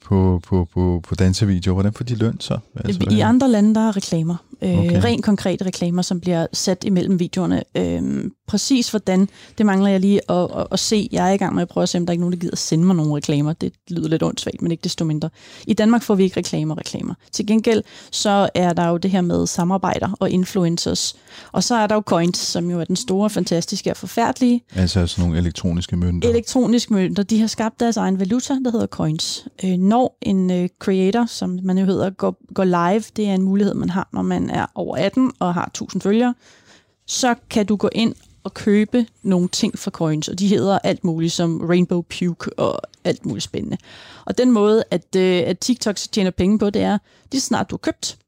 på, 0.04 0.40
på, 0.46 0.68
på, 0.74 1.00
på 1.08 1.14
dansevideoer, 1.14 1.74
hvordan 1.74 1.92
får 1.92 2.04
de 2.04 2.14
løn 2.14 2.40
så? 2.40 2.58
Altså, 2.76 3.06
I 3.10 3.20
andre 3.20 3.48
lande, 3.48 3.74
der 3.74 3.88
er 3.88 3.96
reklamer. 3.96 4.36
Øh, 4.62 4.78
okay. 4.78 5.04
Rent 5.04 5.24
konkrete 5.24 5.64
reklamer, 5.64 6.02
som 6.02 6.20
bliver 6.20 6.46
sat 6.52 6.84
imellem 6.84 7.20
videoerne. 7.20 7.62
Øh, 7.76 8.30
præcis 8.52 8.90
hvordan, 8.90 9.28
det 9.58 9.66
mangler 9.66 9.90
jeg 9.90 10.00
lige 10.00 10.30
at, 10.30 10.48
at, 10.56 10.66
at 10.72 10.78
se. 10.78 11.08
Jeg 11.12 11.28
er 11.28 11.32
i 11.32 11.36
gang 11.36 11.54
med 11.54 11.62
at 11.62 11.68
prøve 11.68 11.82
at 11.82 11.88
se, 11.88 11.98
om 11.98 12.06
der 12.06 12.10
er 12.10 12.12
ikke 12.12 12.20
nogen, 12.20 12.32
der 12.32 12.38
gider 12.38 12.56
sende 12.56 12.84
mig 12.84 12.96
nogle 12.96 13.16
reklamer. 13.16 13.52
Det 13.52 13.72
lyder 13.88 14.08
lidt 14.08 14.22
åndssvagt, 14.22 14.62
men 14.62 14.70
ikke 14.70 14.82
desto 14.82 15.04
mindre. 15.04 15.30
I 15.66 15.74
Danmark 15.74 16.02
får 16.02 16.14
vi 16.14 16.24
ikke 16.24 16.36
reklamer 16.36 16.78
reklamer. 16.78 17.14
Til 17.32 17.46
gengæld, 17.46 17.82
så 18.10 18.48
er 18.54 18.72
der 18.72 18.88
jo 18.88 18.96
det 18.96 19.10
her 19.10 19.20
med 19.20 19.46
samarbejder 19.46 20.16
og 20.20 20.30
influencers. 20.30 21.16
Og 21.52 21.64
så 21.64 21.74
er 21.74 21.86
der 21.86 21.94
jo 21.94 22.00
coins, 22.06 22.38
som 22.38 22.70
jo 22.70 22.80
er 22.80 22.84
den 22.84 22.96
store, 22.96 23.30
fantastiske 23.30 23.90
og 23.90 23.96
forfærdelige. 23.96 24.62
Altså 24.74 25.06
sådan 25.06 25.24
nogle 25.24 25.40
elektroniske 25.40 25.96
mønter. 25.96 26.28
Elektroniske 26.28 26.92
mønter. 26.92 27.22
De 27.22 27.40
har 27.40 27.46
skabt 27.46 27.80
deres 27.80 27.96
egen 27.96 28.20
valuta, 28.20 28.54
der 28.64 28.70
hedder 28.70 28.86
coins. 28.86 29.46
Øh, 29.64 29.70
når 29.70 30.18
en 30.22 30.50
øh, 30.50 30.68
creator, 30.78 31.26
som 31.26 31.58
man 31.62 31.78
jo 31.78 31.84
hedder, 31.84 32.10
går, 32.10 32.36
går 32.54 32.64
live, 32.64 33.04
det 33.16 33.28
er 33.28 33.34
en 33.34 33.42
mulighed, 33.42 33.74
man 33.74 33.90
har, 33.90 34.08
når 34.12 34.22
man 34.22 34.50
er 34.50 34.66
over 34.74 34.96
18 34.96 35.32
og 35.38 35.54
har 35.54 35.66
1000 35.66 36.02
følgere, 36.02 36.34
så 37.06 37.34
kan 37.50 37.66
du 37.66 37.76
gå 37.76 37.88
ind 37.92 38.14
og 38.44 38.54
købe 38.54 39.06
nogle 39.22 39.48
ting 39.48 39.78
fra 39.78 39.90
coins, 39.90 40.28
og 40.28 40.38
de 40.38 40.48
hedder 40.48 40.78
alt 40.78 41.04
muligt 41.04 41.32
som 41.32 41.60
Rainbow 41.60 42.02
Puke 42.02 42.58
og 42.58 42.80
alt 43.04 43.26
muligt 43.26 43.44
spændende. 43.44 43.76
Og 44.24 44.38
den 44.38 44.50
måde, 44.50 44.84
at, 44.90 45.16
øh, 45.16 45.42
at 45.46 45.58
TikTok 45.58 45.96
tjener 45.96 46.30
penge 46.30 46.58
på, 46.58 46.70
det 46.70 46.82
er, 46.82 46.98
lige 47.32 47.40
snart 47.40 47.70
du 47.70 47.74
har 47.74 47.78
købt, 47.78 48.18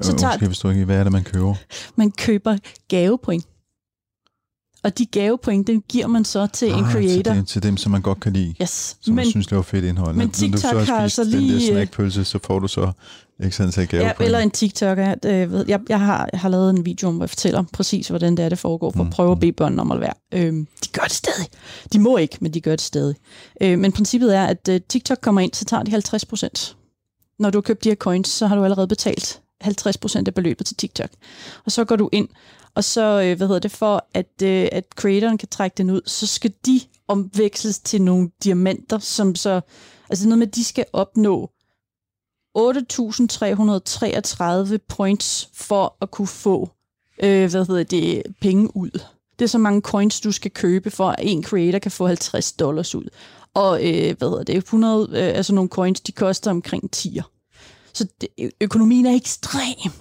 så 0.00 0.16
tager... 0.16 0.32
Måske 0.32 0.46
forstår 0.46 0.70
ikke, 0.70 0.84
hvad 0.84 0.98
er 0.98 1.02
det, 1.02 1.12
man 1.12 1.24
køber? 1.24 1.54
Man 1.96 2.10
køber 2.10 2.56
gavepoint 2.88 3.46
og 4.84 4.98
de 4.98 5.06
gavepoint, 5.06 5.66
den 5.66 5.82
giver 5.88 6.06
man 6.06 6.24
så 6.24 6.46
til 6.46 6.66
ah, 6.66 6.78
en 6.78 6.84
creator. 6.84 7.22
Til, 7.22 7.24
dem, 7.24 7.44
til 7.44 7.62
dem, 7.62 7.76
som 7.76 7.92
man 7.92 8.02
godt 8.02 8.20
kan 8.20 8.32
lide. 8.32 8.54
Yes. 8.62 8.96
Som 9.00 9.14
men, 9.14 9.30
synes, 9.30 9.46
det 9.46 9.56
var 9.56 9.62
fedt 9.62 9.84
indhold. 9.84 10.16
Men 10.16 10.30
TikTok 10.30 10.72
Når 10.72 10.80
du 10.80 10.86
så 10.86 10.92
har 10.92 11.02
altså 11.02 11.24
lige... 11.24 11.52
den 11.52 11.60
der 11.60 11.72
snackpølse, 11.72 12.24
så 12.24 12.38
får 12.44 12.58
du 12.58 12.68
så 12.68 12.92
ikke 13.44 13.56
sådan 13.56 13.72
til 13.72 13.88
gavepoint. 13.88 14.20
Ja, 14.20 14.24
eller 14.24 14.38
en 14.38 14.50
TikTok. 14.50 14.98
Jeg, 14.98 15.16
jeg, 15.24 15.80
jeg, 15.88 16.00
har, 16.00 16.28
jeg 16.32 16.40
har 16.40 16.48
lavet 16.48 16.70
en 16.70 16.84
video, 16.84 17.10
hvor 17.10 17.22
jeg 17.24 17.30
fortæller 17.30 17.64
præcis, 17.72 18.08
hvordan 18.08 18.36
det 18.36 18.44
er, 18.44 18.48
det 18.48 18.58
foregår, 18.58 18.90
for 18.90 19.02
mm. 19.02 19.08
at 19.08 19.14
prøve 19.14 19.32
at 19.32 19.40
bede 19.40 19.52
børnene 19.52 19.82
om 19.82 19.92
at 19.92 20.00
være. 20.00 20.14
Øhm, 20.34 20.66
de 20.84 20.88
gør 20.92 21.02
det 21.02 21.12
stadig. 21.12 21.46
De 21.92 21.98
må 21.98 22.16
ikke, 22.16 22.38
men 22.40 22.54
de 22.54 22.60
gør 22.60 22.70
det 22.70 22.80
stadig. 22.80 23.16
Øh, 23.60 23.78
men 23.78 23.92
princippet 23.92 24.36
er, 24.36 24.44
at 24.44 24.68
uh, 24.70 24.76
TikTok 24.88 25.18
kommer 25.22 25.40
ind, 25.40 25.54
så 25.54 25.64
tager 25.64 25.82
de 25.82 25.90
50 25.90 26.24
procent. 26.24 26.76
Når 27.38 27.50
du 27.50 27.58
har 27.58 27.62
købt 27.62 27.84
de 27.84 27.88
her 27.88 27.96
coins, 27.96 28.28
så 28.28 28.46
har 28.46 28.56
du 28.56 28.64
allerede 28.64 28.88
betalt 28.88 29.40
50 29.60 29.96
procent 29.98 30.28
af 30.28 30.34
beløbet 30.34 30.66
til 30.66 30.76
TikTok. 30.76 31.10
Og 31.64 31.72
så 31.72 31.84
går 31.84 31.96
du 31.96 32.08
ind, 32.12 32.28
og 32.74 32.84
så, 32.84 33.22
øh, 33.22 33.36
hvad 33.36 33.46
hedder 33.46 33.60
det, 33.60 33.70
for 33.70 34.06
at, 34.14 34.42
øh, 34.42 34.68
at 34.72 34.84
creatoren 34.96 35.38
kan 35.38 35.48
trække 35.48 35.74
den 35.74 35.90
ud, 35.90 36.00
så 36.06 36.26
skal 36.26 36.52
de 36.66 36.80
omveksles 37.08 37.78
til 37.78 38.02
nogle 38.02 38.30
diamanter, 38.44 38.98
som 38.98 39.34
så, 39.34 39.60
altså 40.10 40.28
noget 40.28 40.38
med, 40.38 40.46
at 40.46 40.54
de 40.54 40.64
skal 40.64 40.84
opnå 40.92 41.50
8.333 42.58 44.78
points 44.88 45.48
for 45.54 45.96
at 46.00 46.10
kunne 46.10 46.28
få, 46.28 46.70
øh, 47.22 47.50
hvad 47.50 47.66
hedder 47.66 47.84
det, 47.84 48.22
penge 48.40 48.76
ud. 48.76 48.90
Det 49.38 49.44
er 49.44 49.48
så 49.48 49.58
mange 49.58 49.80
coins, 49.80 50.20
du 50.20 50.32
skal 50.32 50.50
købe, 50.50 50.90
for 50.90 51.08
at 51.08 51.18
en 51.22 51.44
creator 51.44 51.78
kan 51.78 51.90
få 51.90 52.06
50 52.06 52.52
dollars 52.52 52.94
ud. 52.94 53.08
Og 53.54 53.86
øh, 53.86 54.18
hvad 54.18 54.28
hedder 54.28 54.42
det, 54.42 54.56
100, 54.56 55.08
øh, 55.08 55.36
altså 55.36 55.54
nogle 55.54 55.70
coins, 55.70 56.00
de 56.00 56.12
koster 56.12 56.50
omkring 56.50 56.90
10'er. 56.96 57.22
Så 57.92 58.06
det, 58.20 58.28
økonomien 58.60 59.06
er 59.06 59.14
ekstrem. 59.14 59.92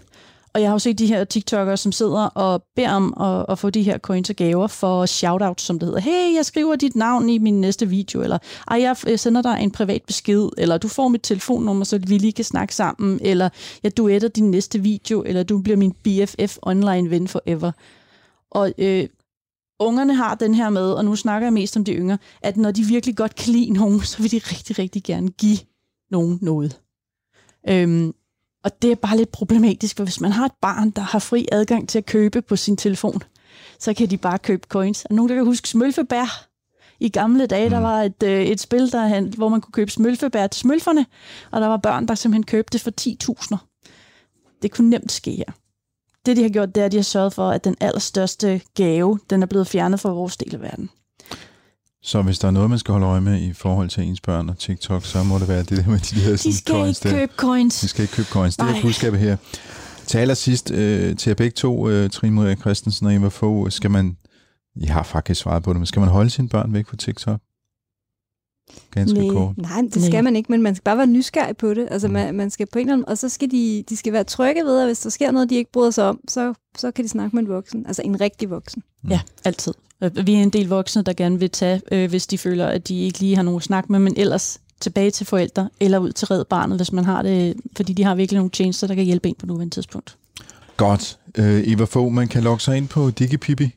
Og 0.54 0.62
jeg 0.62 0.70
har 0.70 0.74
jo 0.74 0.80
set 0.80 0.99
de 0.99 1.08
her 1.08 1.24
TikTokere, 1.24 1.78
som 1.78 1.91
sidder 1.91 2.26
og 2.26 2.64
beder 2.76 2.91
om 2.91 3.14
at, 3.22 3.45
at 3.49 3.60
få 3.60 3.70
de 3.70 3.84
her 3.84 3.97
coins 3.97 4.30
og 4.30 4.36
gaver 4.36 4.68
for 4.68 5.06
shoutout, 5.06 5.62
som 5.62 5.80
det 5.80 5.88
hedder. 5.88 6.01
Hey, 6.01 6.36
jeg 6.36 6.45
skriver 6.45 6.76
dit 6.76 6.95
navn 6.95 7.30
i 7.30 7.38
min 7.38 7.62
næste 7.62 7.89
video, 7.89 8.22
eller 8.22 8.38
Ej, 8.68 8.82
jeg 8.82 9.20
sender 9.20 9.41
dig 9.41 9.60
en 9.62 9.72
privat 9.72 10.04
besked, 10.08 10.49
eller 10.58 10.78
du 10.78 10.88
får 10.88 11.08
mit 11.08 11.22
telefonnummer, 11.24 11.86
så 11.86 11.97
vi 11.97 12.18
lige 12.18 12.34
kan 12.34 12.45
snakke 12.45 12.76
sammen, 12.76 13.20
eller 13.22 13.49
jeg 13.84 13.97
duetter 13.97 14.28
din 14.28 14.51
næste 14.51 14.80
video, 14.80 15.24
eller 15.26 15.43
du 15.43 15.62
bliver 15.62 15.78
min 15.78 15.91
BFF 15.91 16.58
online 16.62 17.10
ven 17.10 17.28
forever. 17.28 17.72
Og 18.51 18.74
øh, 18.78 19.08
ungerne 19.80 20.16
har 20.16 20.36
den 20.36 20.54
her 20.54 20.70
med, 20.70 20.91
og 20.91 21.06
nu 21.06 21.16
snakker 21.16 21.45
jeg 21.45 21.54
mest 21.54 21.78
om 21.78 21.84
de 21.84 21.93
yngre, 21.93 22.18
at 22.41 22.58
når 22.58 22.72
de 22.72 22.84
virkelig 22.84 23.18
godt 23.18 23.36
kan 23.36 23.54
lide 23.54 23.74
nogen, 23.74 24.01
så 24.01 24.22
vil 24.22 24.32
de 24.32 24.38
rigtig, 24.38 24.80
rigtig 24.80 25.04
gerne 25.04 25.30
give 25.30 25.58
nogen 26.12 26.39
noget. 26.41 26.80
Øhm, 27.70 28.14
og 28.64 28.82
det 28.82 28.91
er 28.91 28.95
bare 28.95 29.18
lidt 29.18 29.32
problematisk, 29.32 29.97
for 29.97 30.03
hvis 30.03 30.22
man 30.22 30.32
har 30.32 30.45
et 30.45 30.51
barn, 30.61 30.89
der 30.89 31.01
har 31.01 31.20
fri 31.20 31.47
adgang 31.51 31.89
til 31.89 31.97
at 31.97 32.05
købe 32.05 32.41
på 32.41 32.55
sin 32.55 32.78
telefon, 32.78 33.24
så 33.80 33.93
kan 33.93 34.09
de 34.09 34.18
bare 34.18 34.39
købe 34.39 34.68
coins. 34.68 35.05
Er 35.09 35.14
nogen, 35.14 35.30
der 35.30 35.36
kan 35.36 35.45
huske 35.45 35.70
smølfebær? 35.70 36.47
I 36.99 37.09
gamle 37.09 37.45
dage, 37.45 37.66
mm. 37.66 37.72
der 37.72 37.80
var 37.80 38.01
et, 38.01 38.24
øh, 38.24 38.43
et 38.43 38.59
spil, 38.59 38.91
der, 38.91 39.36
hvor 39.36 39.49
man 39.49 39.61
kunne 39.61 39.72
købe 39.72 39.91
smølfebær 39.91 40.47
til 40.47 40.59
smølferne, 40.59 41.05
og 41.51 41.61
der 41.61 41.68
var 41.68 41.78
børn, 41.78 42.07
der 42.07 42.16
simpelthen 42.16 42.43
købte 42.43 42.80
for 42.80 42.91
10.000. 43.01 43.57
Det 44.61 44.72
kunne 44.72 44.89
nemt 44.89 45.11
ske 45.11 45.32
her. 45.32 45.53
Det, 46.26 46.38
de 46.38 46.41
har 46.41 46.49
gjort, 46.49 46.76
det 46.76 46.82
er, 46.82 46.86
at 46.86 46.91
de 46.91 46.97
har 46.97 47.03
sørget 47.03 47.34
for, 47.34 47.49
at 47.49 47.64
den 47.64 47.76
allerstørste 47.82 48.61
gave, 48.76 49.20
den 49.30 49.41
er 49.43 49.47
blevet 49.47 49.68
fjernet 49.68 49.99
fra 49.99 50.09
vores 50.09 50.38
del 50.38 50.55
af 50.55 50.61
verden. 50.61 50.89
Så 52.04 52.22
hvis 52.22 52.39
der 52.39 52.47
er 52.47 52.51
noget, 52.51 52.70
man 52.70 52.80
skal 52.80 52.91
holde 52.91 53.06
øje 53.06 53.22
med 53.22 53.41
i 53.41 53.54
forhold 53.54 53.89
til 53.89 54.04
ens 54.04 54.22
børn 54.22 54.49
og 54.49 54.58
TikTok, 54.58 55.06
så 55.06 55.24
må 55.24 55.39
det 55.39 55.47
være 55.47 55.64
det 55.64 55.78
der 55.78 55.88
med 55.88 55.99
de 55.99 56.16
her 56.20 56.32
De 56.32 56.58
skal 56.58 56.76
coins 56.76 57.06
ikke 57.06 57.18
købe 57.18 57.34
coins. 57.36 57.80
De 57.80 57.88
skal 57.88 58.01
ikke 58.01 58.14
købe 58.14 58.30
coins. 58.30 58.58
Det 58.58 58.70
er 58.70 58.82
budskabet 58.82 59.20
her. 59.20 59.38
Til 60.06 60.18
allersidst, 60.18 60.72
øh, 60.72 61.16
til 61.16 61.30
jer 61.30 61.36
begge 61.36 61.56
to, 61.56 61.89
øh, 61.89 62.10
Trine 62.10 62.36
Maria 62.36 62.56
Christensen 62.56 63.08
og 63.08 63.16
Eva 63.16 63.28
Fogh, 63.28 63.72
skal 63.72 63.91
man 63.91 64.18
Jeg 64.82 64.93
har 64.93 65.04
faktisk 65.04 65.41
svaret 65.41 65.64
på 65.64 65.74
det, 65.74 65.80
men 65.80 65.86
skal 65.86 65.99
man 65.99 66.10
holde 66.10 66.30
sine 66.30 66.49
børn 66.49 66.74
væk 66.74 66.88
fra 66.88 66.97
TikTok? 66.97 67.39
Ganske 68.91 69.20
nej, 69.20 69.30
kort. 69.30 69.57
Nej, 69.57 69.82
det 69.82 70.01
skal 70.01 70.11
nej. 70.11 70.22
man 70.22 70.36
ikke, 70.36 70.51
men 70.51 70.61
man 70.61 70.76
skal 70.76 70.84
bare 70.84 70.97
være 70.97 71.07
nysgerrig 71.07 71.57
på 71.57 71.74
det. 71.74 71.88
Altså, 71.91 72.07
mm. 72.07 72.14
man, 72.14 72.36
man 72.36 72.49
skal 72.49 72.68
på 72.74 72.80
en 72.80 72.86
eller 72.86 72.93
anden, 72.93 73.09
og 73.09 73.18
så 73.18 73.30
skal 73.30 73.51
de, 73.51 73.84
de 73.89 73.97
skal 73.97 74.14
være 74.14 74.24
trygge 74.24 74.64
ved, 74.64 74.80
at 74.80 74.88
hvis 74.88 74.99
der 74.99 75.09
sker 75.09 75.32
noget, 75.32 75.49
de 75.49 75.55
ikke 75.55 75.72
bryder 75.72 75.91
sig 75.91 76.09
om, 76.09 76.20
så, 76.28 76.53
så 76.78 76.91
kan 76.91 77.03
de 77.03 77.09
snakke 77.09 77.36
med 77.36 77.43
en 77.43 77.49
voksen. 77.49 77.86
Altså 77.88 78.01
en 78.01 78.22
rigtig 78.22 78.49
voksen. 78.49 78.84
Mm. 79.03 79.09
Ja, 79.09 79.22
altid. 79.45 79.74
Vi 79.99 80.34
er 80.34 80.43
en 80.43 80.49
del 80.49 80.68
voksne, 80.68 81.01
der 81.01 81.14
gerne 81.14 81.39
vil 81.39 81.49
tage, 81.49 81.82
øh, 81.91 82.09
hvis 82.09 82.28
de 82.28 82.38
føler, 82.38 82.68
at 82.68 82.88
de 82.88 82.99
ikke 82.99 83.20
lige 83.20 83.36
har 83.36 83.43
nogen 83.43 83.61
snak 83.61 83.89
med, 83.89 83.99
men 83.99 84.14
ellers 84.18 84.59
tilbage 84.80 85.11
til 85.11 85.26
forældre, 85.26 85.70
eller 85.80 85.99
ud 85.99 86.11
til 86.11 86.28
Red 86.28 86.45
Barnet, 86.45 86.78
hvis 86.78 86.91
man 86.91 87.05
har 87.05 87.22
det, 87.22 87.55
fordi 87.76 87.93
de 87.93 88.03
har 88.03 88.16
virkelig 88.16 88.38
nogle 88.38 88.51
tjenester, 88.51 88.88
der 88.88 88.95
kan 88.95 89.03
hjælpe 89.03 89.30
en 89.30 89.36
på 89.39 89.45
nuværende 89.45 89.76
tidspunkt. 89.76 90.18
Godt. 90.78 91.20
Øh, 91.38 91.68
Eva 91.68 91.84
Fogh, 91.84 92.14
man 92.14 92.28
kan 92.28 92.43
logge 92.43 92.61
sig 92.61 92.78
ind 92.78 92.88
på 92.88 93.09
DigiPipi. 93.09 93.72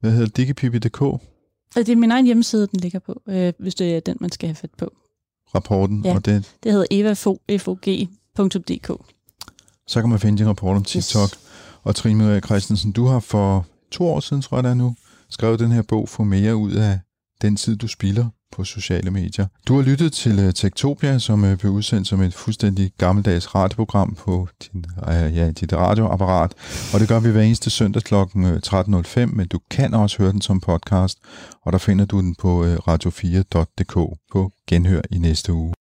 Hvad 0.00 0.10
hedder? 0.10 0.26
DigiPipi.dk? 0.26 1.22
Det 1.74 1.88
er 1.88 1.96
min 1.96 2.10
egen 2.10 2.26
hjemmeside, 2.26 2.66
den 2.66 2.80
ligger 2.80 2.98
på, 2.98 3.22
øh, 3.28 3.52
hvis 3.58 3.74
det 3.74 3.96
er 3.96 4.00
den, 4.00 4.16
man 4.20 4.30
skal 4.30 4.48
have 4.48 4.54
fat 4.54 4.70
på. 4.78 4.92
Rapporten? 5.54 6.04
Ja, 6.04 6.14
og 6.14 6.26
det? 6.26 6.52
det 6.62 6.72
hedder 6.72 6.86
evafog.dk. 6.90 8.90
Så 9.86 10.00
kan 10.00 10.10
man 10.10 10.18
finde 10.18 10.38
din 10.38 10.48
rapport 10.48 10.76
om 10.76 10.84
TikTok. 10.84 11.22
Yes. 11.22 11.38
Og 11.82 11.94
Trine 11.94 12.18
Maria 12.18 12.40
Christensen, 12.40 12.92
du 12.92 13.06
har 13.06 13.20
for 13.20 13.66
to 13.90 14.06
år 14.06 14.20
siden, 14.20 14.42
tror 14.42 14.56
jeg 14.56 14.64
det 14.64 14.70
er 14.70 14.74
nu, 14.74 14.94
skrevet 15.28 15.60
den 15.60 15.72
her 15.72 15.82
bog, 15.82 16.08
Få 16.08 16.24
mere 16.24 16.56
ud 16.56 16.72
af 16.72 16.98
den 17.42 17.56
tid, 17.56 17.76
du 17.76 17.88
spilder 17.88 18.28
på 18.52 18.64
sociale 18.64 19.10
medier. 19.10 19.46
Du 19.68 19.76
har 19.76 19.82
lyttet 19.82 20.12
til 20.12 20.38
øh, 20.38 20.46
uh, 20.46 20.52
Tektopia, 20.52 21.18
som 21.18 21.44
uh, 21.44 21.56
blev 21.56 21.72
udsendt 21.72 22.08
som 22.08 22.20
et 22.20 22.34
fuldstændig 22.34 22.90
gammeldags 22.98 23.54
radioprogram 23.54 24.14
på 24.14 24.48
din, 24.62 24.84
uh, 25.08 25.36
ja, 25.36 25.50
dit 25.50 25.72
radioapparat, 25.72 26.54
og 26.94 27.00
det 27.00 27.08
gør 27.08 27.20
vi 27.20 27.30
hver 27.30 27.42
eneste 27.42 27.70
søndag 27.70 28.02
kl. 28.02 28.14
13.05, 28.14 29.26
men 29.26 29.48
du 29.48 29.60
kan 29.70 29.94
også 29.94 30.18
høre 30.18 30.32
den 30.32 30.40
som 30.40 30.60
podcast, 30.60 31.18
og 31.62 31.72
der 31.72 31.78
finder 31.78 32.04
du 32.04 32.20
den 32.20 32.34
på 32.34 32.60
uh, 32.60 32.74
radio4.dk 32.74 33.94
på 34.32 34.50
genhør 34.66 35.00
i 35.10 35.18
næste 35.18 35.52
uge. 35.52 35.81